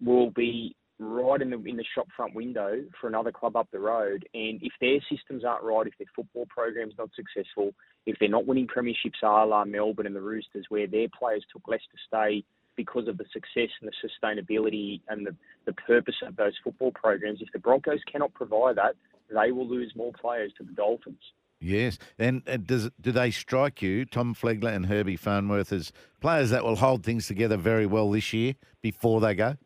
will 0.00 0.30
be 0.30 0.74
right 0.98 1.40
in 1.40 1.50
the 1.50 1.56
in 1.64 1.76
the 1.76 1.84
shop 1.94 2.06
front 2.14 2.34
window 2.34 2.82
for 3.00 3.08
another 3.08 3.32
club 3.32 3.56
up 3.56 3.68
the 3.72 3.78
road. 3.78 4.26
And 4.32 4.62
if 4.62 4.72
their 4.80 4.98
systems 5.10 5.44
aren't 5.44 5.64
right, 5.64 5.86
if 5.86 5.94
their 5.98 6.06
football 6.14 6.46
program's 6.48 6.94
not 6.98 7.10
successful, 7.14 7.74
if 8.06 8.16
they're 8.20 8.28
not 8.28 8.46
winning 8.46 8.68
premierships 8.68 9.22
a 9.22 9.44
la 9.44 9.64
Melbourne 9.64 10.06
and 10.06 10.16
the 10.16 10.20
Roosters, 10.20 10.66
where 10.68 10.86
their 10.86 11.08
players 11.18 11.44
took 11.52 11.66
less 11.68 11.80
to 11.80 11.98
stay 12.06 12.44
because 12.82 13.08
of 13.08 13.18
the 13.18 13.26
success 13.30 13.68
and 13.80 13.90
the 13.90 14.08
sustainability 14.08 15.02
and 15.08 15.26
the, 15.26 15.36
the 15.66 15.74
purpose 15.74 16.14
of 16.26 16.34
those 16.36 16.54
football 16.64 16.92
programs, 16.92 17.42
if 17.42 17.52
the 17.52 17.58
Broncos 17.58 18.00
cannot 18.10 18.32
provide 18.32 18.76
that, 18.76 18.94
they 19.28 19.52
will 19.52 19.68
lose 19.68 19.92
more 19.94 20.12
players 20.12 20.50
to 20.56 20.64
the 20.64 20.72
Dolphins. 20.72 21.20
Yes, 21.60 21.98
and 22.18 22.42
does 22.66 22.88
do 22.98 23.12
they 23.12 23.30
strike 23.30 23.82
you, 23.82 24.06
Tom 24.06 24.34
Flegler 24.34 24.74
and 24.74 24.86
Herbie 24.86 25.16
Farnworth, 25.16 25.74
as 25.74 25.92
players 26.22 26.48
that 26.48 26.64
will 26.64 26.76
hold 26.76 27.04
things 27.04 27.26
together 27.26 27.58
very 27.58 27.84
well 27.84 28.10
this 28.10 28.32
year 28.32 28.54
before 28.80 29.20
they 29.20 29.34
go? 29.34 29.58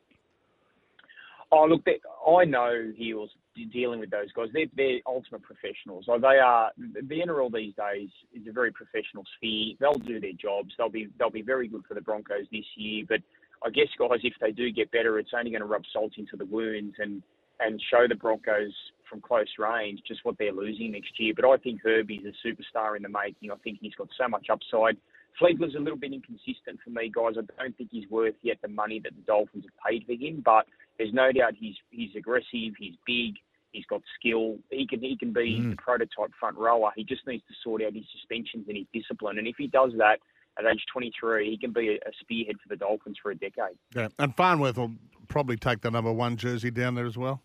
Oh, 1.57 1.67
look, 1.67 1.85
they, 1.85 2.01
I 2.27 2.45
know 2.45 2.93
Heels 2.97 3.31
dealing 3.73 4.01
with 4.01 4.11
those 4.11 4.33
guys. 4.33 4.49
They're, 4.53 4.67
they're 4.77 4.99
ultimate 5.07 5.43
professionals. 5.43 6.07
Like 6.09 6.21
they 6.21 6.39
are. 6.43 6.73
The 6.77 7.21
NRL 7.21 7.53
these 7.53 7.75
days 7.75 8.11
is 8.33 8.47
a 8.49 8.53
very 8.53 8.73
professional 8.73 9.25
sphere. 9.37 9.75
They'll 9.79 9.95
do 9.95 10.19
their 10.21 10.33
jobs. 10.33 10.75
They'll 10.77 10.89
be 10.89 11.09
they'll 11.19 11.31
be 11.31 11.43
very 11.43 11.69
good 11.69 11.85
for 11.87 11.95
the 11.95 12.01
Broncos 12.01 12.47
this 12.51 12.65
year. 12.77 13.05
But 13.09 13.21
I 13.65 13.71
guess 13.71 13.87
guys, 13.99 14.21
if 14.25 14.35
they 14.41 14.51
do 14.51 14.73
get 14.73 14.91
better, 14.91 15.19
it's 15.19 15.31
only 15.37 15.51
going 15.51 15.61
to 15.61 15.67
rub 15.67 15.85
salt 15.93 16.13
into 16.17 16.37
the 16.37 16.47
wounds 16.47 16.97
and 16.99 17.23
and 17.61 17.81
show 17.89 18.07
the 18.09 18.17
Broncos 18.17 18.75
from 19.09 19.21
close 19.21 19.47
range 19.59 20.01
just 20.09 20.25
what 20.25 20.37
they're 20.39 20.53
losing 20.53 20.91
next 20.91 21.13
year. 21.21 21.35
But 21.37 21.47
I 21.47 21.57
think 21.59 21.81
Herbie's 21.85 22.27
a 22.27 22.47
superstar 22.47 22.97
in 22.97 23.03
the 23.03 23.09
making. 23.09 23.53
I 23.53 23.57
think 23.63 23.79
he's 23.81 23.95
got 23.95 24.09
so 24.19 24.29
much 24.29 24.49
upside. 24.51 24.97
Flegler's 25.41 25.75
a 25.75 25.81
little 25.81 25.99
bit 25.99 26.13
inconsistent 26.13 26.79
for 26.85 26.91
me, 26.91 27.11
guys. 27.15 27.35
I 27.39 27.63
don't 27.63 27.77
think 27.77 27.91
he's 27.91 28.09
worth 28.09 28.35
yet 28.43 28.59
the 28.63 28.69
money 28.69 29.01
that 29.03 29.15
the 29.15 29.23
Dolphins 29.23 29.65
have 29.65 29.91
paid 29.91 30.05
for 30.07 30.13
him, 30.13 30.43
but 30.45 30.67
there's 30.99 31.13
no 31.13 31.33
doubt 31.33 31.55
he's 31.59 31.75
he's 31.91 32.15
aggressive, 32.17 32.75
he's 32.79 32.95
big, 33.07 33.35
He's 33.73 33.85
got 33.87 34.03
skill. 34.19 34.57
He 34.71 34.87
can 34.87 35.01
he 35.01 35.17
can 35.17 35.33
be 35.33 35.59
Mm. 35.61 35.71
the 35.71 35.77
prototype 35.77 36.33
front 36.39 36.57
rower. 36.57 36.93
He 36.95 37.03
just 37.03 37.27
needs 37.27 37.43
to 37.49 37.55
sort 37.65 37.83
out 37.83 37.93
his 37.93 38.05
suspensions 38.13 38.67
and 38.69 38.77
his 38.77 38.87
discipline. 38.95 39.37
And 39.37 39.49
if 39.49 39.57
he 39.59 39.67
does 39.67 39.91
that 39.99 40.21
at 40.57 40.65
age 40.65 40.85
23, 40.93 41.51
he 41.51 41.59
can 41.59 41.73
be 41.73 41.89
a, 41.89 41.95
a 41.95 42.13
spearhead 42.21 42.55
for 42.63 42.69
the 42.69 42.77
Dolphins 42.77 43.19
for 43.21 43.33
a 43.33 43.35
decade. 43.35 43.77
Yeah, 43.93 44.09
and 44.21 44.33
Farnworth 44.37 44.79
will 44.79 44.93
probably 45.27 45.57
take 45.57 45.81
the 45.81 45.91
number 45.91 46.13
one 46.13 46.37
jersey 46.37 46.71
down 46.71 46.95
there 46.95 47.07
as 47.07 47.19
well. 47.19 47.43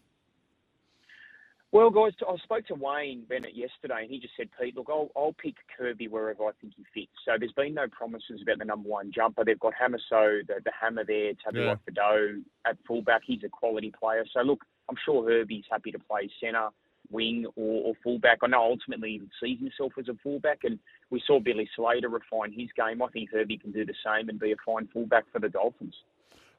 Well, 1.71 1.91
guys, 1.91 2.13
I 2.27 2.35
spoke 2.37 2.65
to 2.67 2.73
Wayne 2.73 3.25
Bennett 3.29 3.55
yesterday, 3.55 4.01
and 4.01 4.09
he 4.09 4.19
just 4.19 4.33
said, 4.35 4.49
Pete, 4.59 4.75
look, 4.75 4.87
I'll, 4.89 5.11
I'll 5.15 5.33
pick 5.33 5.53
Herbie 5.77 6.07
wherever 6.07 6.45
I 6.45 6.51
think 6.59 6.73
he 6.75 6.83
fits. 6.95 7.11
So 7.23 7.33
there's 7.39 7.51
been 7.51 7.75
no 7.75 7.85
promises 7.87 8.41
about 8.41 8.57
the 8.57 8.65
number 8.65 8.89
one 8.89 9.11
jumper. 9.13 9.45
They've 9.45 9.59
got 9.59 9.73
Hamiso, 9.79 10.47
the, 10.47 10.55
the 10.65 10.71
hammer 10.79 11.03
there, 11.05 11.33
Tabuai 11.33 11.53
Yeah. 11.53 11.75
Fidow 11.87 12.41
at 12.65 12.77
fullback. 12.87 13.21
He's 13.23 13.43
a 13.45 13.49
quality 13.49 13.91
player. 13.97 14.25
So, 14.33 14.41
look, 14.41 14.65
I'm 14.89 14.95
sure 15.05 15.29
Herbie's 15.29 15.65
happy 15.69 15.91
to 15.91 15.99
play 15.99 16.27
centre, 16.41 16.69
wing, 17.11 17.45
or, 17.55 17.89
or 17.89 17.93
fullback. 18.03 18.39
I 18.41 18.47
know 18.47 18.63
ultimately 18.63 19.21
he 19.21 19.29
sees 19.39 19.59
himself 19.59 19.93
as 19.99 20.07
a 20.07 20.17
fullback, 20.23 20.61
and 20.63 20.79
we 21.11 21.21
saw 21.27 21.39
Billy 21.39 21.69
Slater 21.75 22.09
refine 22.09 22.51
his 22.51 22.69
game. 22.75 23.03
I 23.03 23.09
think 23.09 23.29
Herbie 23.31 23.59
can 23.59 23.71
do 23.71 23.85
the 23.85 23.93
same 24.03 24.29
and 24.29 24.39
be 24.39 24.53
a 24.53 24.55
fine 24.65 24.89
fullback 24.91 25.25
for 25.31 25.37
the 25.37 25.49
Dolphins. 25.49 25.93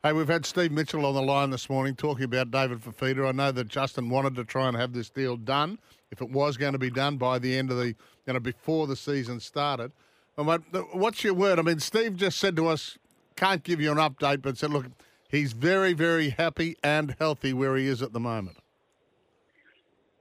Hey, 0.02 0.14
we've 0.14 0.28
had 0.28 0.46
Steve 0.46 0.72
Mitchell 0.72 1.04
on 1.04 1.14
the 1.14 1.20
line 1.20 1.50
this 1.50 1.68
morning 1.68 1.94
talking 1.94 2.24
about 2.24 2.50
David 2.50 2.80
Fifita. 2.80 3.28
I 3.28 3.32
know 3.32 3.52
that 3.52 3.68
Justin 3.68 4.08
wanted 4.08 4.34
to 4.36 4.46
try 4.46 4.66
and 4.66 4.74
have 4.74 4.94
this 4.94 5.10
deal 5.10 5.36
done, 5.36 5.78
if 6.10 6.22
it 6.22 6.30
was 6.30 6.56
going 6.56 6.72
to 6.72 6.78
be 6.78 6.88
done 6.88 7.18
by 7.18 7.38
the 7.38 7.54
end 7.54 7.70
of 7.70 7.76
the, 7.76 7.88
you 7.88 8.32
know, 8.32 8.40
before 8.40 8.86
the 8.86 8.96
season 8.96 9.40
started. 9.40 9.92
What's 10.36 11.22
your 11.22 11.34
word? 11.34 11.58
I 11.58 11.62
mean, 11.62 11.80
Steve 11.80 12.16
just 12.16 12.38
said 12.38 12.56
to 12.56 12.68
us, 12.68 12.96
can't 13.36 13.62
give 13.62 13.78
you 13.78 13.92
an 13.92 13.98
update, 13.98 14.40
but 14.40 14.56
said, 14.56 14.70
look, 14.70 14.86
he's 15.28 15.52
very, 15.52 15.92
very 15.92 16.30
happy 16.30 16.76
and 16.82 17.14
healthy 17.18 17.52
where 17.52 17.76
he 17.76 17.86
is 17.86 18.00
at 18.00 18.14
the 18.14 18.20
moment. 18.20 18.56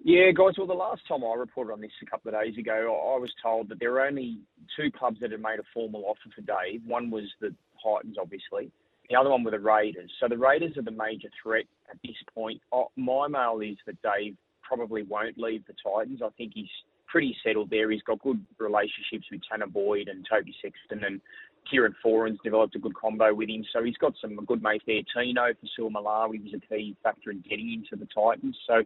Yeah, 0.03 0.31
guys. 0.31 0.55
Well, 0.57 0.67
the 0.67 0.73
last 0.73 1.07
time 1.07 1.23
I 1.23 1.35
reported 1.35 1.71
on 1.71 1.79
this 1.79 1.91
a 2.01 2.05
couple 2.05 2.35
of 2.35 2.41
days 2.41 2.57
ago, 2.57 2.73
I 2.73 3.15
I 3.15 3.17
was 3.17 3.31
told 3.41 3.69
that 3.69 3.79
there 3.79 3.93
were 3.93 4.01
only 4.01 4.39
two 4.75 4.91
clubs 4.91 5.21
that 5.21 5.31
had 5.31 5.41
made 5.41 5.59
a 5.59 5.63
formal 5.73 6.03
offer 6.05 6.29
for 6.35 6.41
Dave. 6.41 6.81
One 6.85 7.09
was 7.09 7.23
the 7.39 7.55
Titans, 7.81 8.17
obviously. 8.19 8.73
The 9.09 9.15
other 9.15 9.29
one 9.29 9.43
were 9.43 9.51
the 9.51 9.59
Raiders. 9.59 10.11
So 10.19 10.27
the 10.27 10.37
Raiders 10.37 10.77
are 10.77 10.83
the 10.83 10.91
major 10.91 11.29
threat 11.41 11.65
at 11.89 11.97
this 12.03 12.15
point. 12.33 12.61
Uh, 12.71 12.83
my 12.95 13.27
mail 13.27 13.59
is 13.63 13.77
that 13.87 13.97
Dave 14.01 14.35
probably 14.61 15.03
won't 15.03 15.37
leave 15.37 15.63
the 15.65 15.73
Titans. 15.83 16.21
I 16.23 16.29
think 16.37 16.51
he's 16.53 16.69
pretty 17.07 17.35
settled 17.43 17.71
there. 17.71 17.89
He's 17.89 18.03
got 18.03 18.19
good 18.19 18.45
relationships 18.59 19.25
with 19.31 19.41
Tanner 19.49 19.67
Boyd 19.67 20.07
and 20.07 20.25
Toby 20.29 20.53
Sexton 20.61 21.03
and 21.03 21.21
Kieran 21.69 21.95
Foran's 22.01 22.39
developed 22.43 22.75
a 22.75 22.79
good 22.79 22.95
combo 22.95 23.33
with 23.33 23.49
him. 23.49 23.65
So 23.73 23.83
he's 23.83 23.97
got 23.97 24.13
some 24.21 24.35
good 24.45 24.61
mates 24.61 24.83
there. 24.85 25.01
Tino 25.13 25.41
Fa'asuamaleaui 25.41 26.43
was 26.43 26.53
a 26.53 26.73
key 26.73 26.95
factor 27.03 27.31
in 27.31 27.43
getting 27.49 27.73
into 27.73 27.95
the 27.95 28.07
Titans. 28.13 28.57
So 28.67 28.83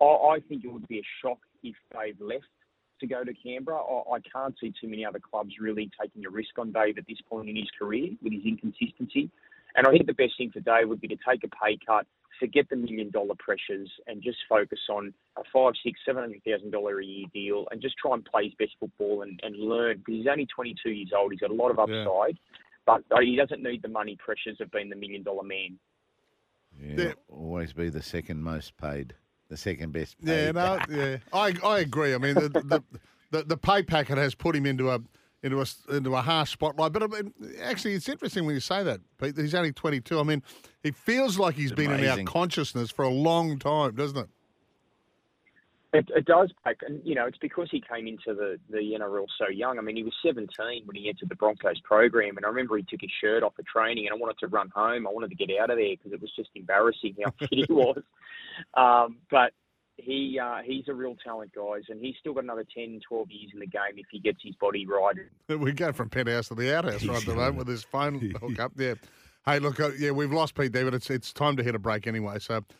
I, 0.00 0.04
I 0.04 0.38
think 0.48 0.64
it 0.64 0.72
would 0.72 0.88
be 0.88 0.98
a 0.98 1.06
shock 1.22 1.38
if 1.62 1.74
Dave 1.92 2.16
left 2.20 2.44
to 3.00 3.06
go 3.06 3.24
to 3.24 3.32
Canberra. 3.34 3.78
I 3.78 4.20
can't 4.32 4.54
see 4.58 4.72
too 4.80 4.88
many 4.88 5.04
other 5.04 5.20
clubs 5.20 5.52
really 5.60 5.90
taking 6.00 6.24
a 6.24 6.30
risk 6.30 6.58
on 6.58 6.72
Dave 6.72 6.96
at 6.96 7.06
this 7.06 7.18
point 7.28 7.48
in 7.48 7.56
his 7.56 7.68
career 7.78 8.08
with 8.22 8.32
his 8.32 8.44
inconsistency. 8.44 9.30
And 9.76 9.86
I 9.86 9.90
think 9.90 10.06
the 10.06 10.14
best 10.14 10.32
thing 10.38 10.50
for 10.50 10.60
Dave 10.60 10.88
would 10.88 11.00
be 11.00 11.08
to 11.08 11.16
take 11.28 11.44
a 11.44 11.48
pay 11.48 11.78
cut, 11.86 12.06
forget 12.40 12.66
the 12.70 12.76
million 12.76 13.10
dollar 13.10 13.34
pressures, 13.38 13.90
and 14.06 14.22
just 14.22 14.38
focus 14.48 14.78
on 14.90 15.12
a 15.36 15.42
five, 15.52 15.74
six, 15.84 16.00
seven 16.04 16.22
hundred 16.22 16.42
thousand 16.44 16.70
dollar 16.70 17.00
a 17.00 17.04
year 17.04 17.26
deal, 17.32 17.66
and 17.70 17.82
just 17.82 17.96
try 17.98 18.14
and 18.14 18.24
play 18.24 18.44
his 18.44 18.54
best 18.58 18.72
football 18.80 19.22
and, 19.22 19.38
and 19.42 19.56
learn 19.56 19.98
because 19.98 20.14
he's 20.14 20.26
only 20.26 20.46
22 20.46 20.90
years 20.90 21.10
old. 21.16 21.30
He's 21.32 21.40
got 21.40 21.50
a 21.50 21.54
lot 21.54 21.70
of 21.70 21.78
Yeah. 21.88 22.06
upside, 22.06 22.38
but 22.86 23.02
he 23.22 23.36
doesn't 23.36 23.62
need 23.62 23.82
the 23.82 23.88
money 23.88 24.16
pressures 24.16 24.60
of 24.60 24.70
being 24.70 24.88
the 24.88 24.96
million 24.96 25.22
dollar 25.22 25.42
man. 25.44 25.78
Yeah, 26.80 26.94
Yeah. 27.04 27.12
always 27.28 27.72
be 27.72 27.88
the 27.90 28.02
second 28.02 28.42
most 28.42 28.76
paid, 28.78 29.14
the 29.48 29.56
second 29.56 29.92
best 29.92 30.18
paid. 30.24 30.30
Yeah, 30.30 30.52
no, 30.52 30.80
yeah, 30.90 31.18
I 31.32 31.52
I 31.62 31.78
agree. 31.80 32.14
I 32.14 32.18
mean, 32.18 32.34
the 32.34 32.48
the, 32.48 32.82
the, 33.30 33.42
the 33.44 33.56
pay 33.56 33.82
packet 33.82 34.16
has 34.16 34.34
put 34.34 34.56
him 34.56 34.64
into 34.66 34.90
a 34.90 35.00
into 35.42 35.60
a 35.60 35.94
into 35.94 36.14
a 36.14 36.20
harsh 36.20 36.52
spotlight. 36.52 36.92
But 36.92 37.02
I 37.02 37.06
mean, 37.06 37.32
actually, 37.62 37.94
it's 37.94 38.08
interesting 38.08 38.46
when 38.46 38.54
you 38.54 38.60
say 38.60 38.82
that, 38.82 39.00
Pete. 39.20 39.36
He's 39.36 39.54
only 39.54 39.72
twenty 39.72 40.00
two. 40.00 40.18
I 40.20 40.22
mean, 40.22 40.42
he 40.82 40.90
feels 40.90 41.38
like 41.38 41.54
he's 41.54 41.72
been 41.72 41.92
in 41.92 42.06
our 42.06 42.22
consciousness 42.24 42.90
for 42.90 43.04
a 43.04 43.10
long 43.10 43.58
time, 43.58 43.94
doesn't 43.94 44.18
it? 44.18 44.28
It, 45.92 46.10
it 46.14 46.24
does, 46.26 46.52
Pac, 46.62 46.76
and 46.86 47.00
you 47.04 47.14
know 47.14 47.26
it's 47.26 47.38
because 47.38 47.68
he 47.70 47.80
came 47.80 48.06
into 48.06 48.34
the 48.34 48.58
the 48.68 48.96
NRL 49.00 49.26
so 49.38 49.48
young. 49.48 49.78
I 49.78 49.82
mean, 49.82 49.96
he 49.96 50.02
was 50.02 50.12
17 50.24 50.48
when 50.84 50.96
he 50.96 51.08
entered 51.08 51.28
the 51.28 51.36
Broncos 51.36 51.80
program, 51.80 52.36
and 52.36 52.44
I 52.44 52.48
remember 52.48 52.76
he 52.76 52.82
took 52.82 53.00
his 53.00 53.10
shirt 53.20 53.42
off 53.42 53.54
at 53.58 53.66
training, 53.66 54.06
and 54.06 54.14
I 54.14 54.16
wanted 54.16 54.38
to 54.40 54.48
run 54.48 54.68
home. 54.74 55.06
I 55.06 55.10
wanted 55.10 55.30
to 55.30 55.36
get 55.36 55.48
out 55.58 55.70
of 55.70 55.78
there 55.78 55.90
because 55.90 56.12
it 56.12 56.20
was 56.20 56.30
just 56.36 56.50
embarrassing 56.54 57.16
how 57.24 57.30
fit 57.38 57.48
he 57.50 57.66
was. 57.70 58.02
Um, 58.74 59.18
but 59.30 59.52
he 59.96 60.38
uh, 60.42 60.58
he's 60.64 60.84
a 60.88 60.94
real 60.94 61.16
talent, 61.24 61.52
guys, 61.54 61.82
and 61.88 62.00
he's 62.00 62.14
still 62.20 62.34
got 62.34 62.44
another 62.44 62.64
10, 62.74 63.00
12 63.08 63.30
years 63.30 63.50
in 63.54 63.60
the 63.60 63.66
game 63.66 63.96
if 63.96 64.06
he 64.10 64.18
gets 64.18 64.38
his 64.42 64.54
body 64.56 64.86
right. 64.86 65.16
We 65.48 65.72
go 65.72 65.92
from 65.92 66.10
penthouse 66.10 66.48
to 66.48 66.54
the 66.54 66.76
outhouse 66.76 67.04
right 67.04 67.16
at 67.18 67.24
the 67.24 67.34
moment 67.34 67.56
with 67.56 67.68
his 67.68 67.84
phone 67.84 68.18
hook 68.40 68.58
up. 68.58 68.72
Yeah. 68.76 68.94
Hey, 69.44 69.60
look, 69.60 69.78
uh, 69.78 69.90
yeah, 69.98 70.10
we've 70.10 70.32
lost 70.32 70.56
Pete 70.56 70.72
there, 70.72 70.84
but 70.84 70.94
it's 70.94 71.08
it's 71.08 71.32
time 71.32 71.56
to 71.56 71.62
hit 71.62 71.74
a 71.74 71.78
break 71.78 72.06
anyway. 72.06 72.38
So 72.40 72.64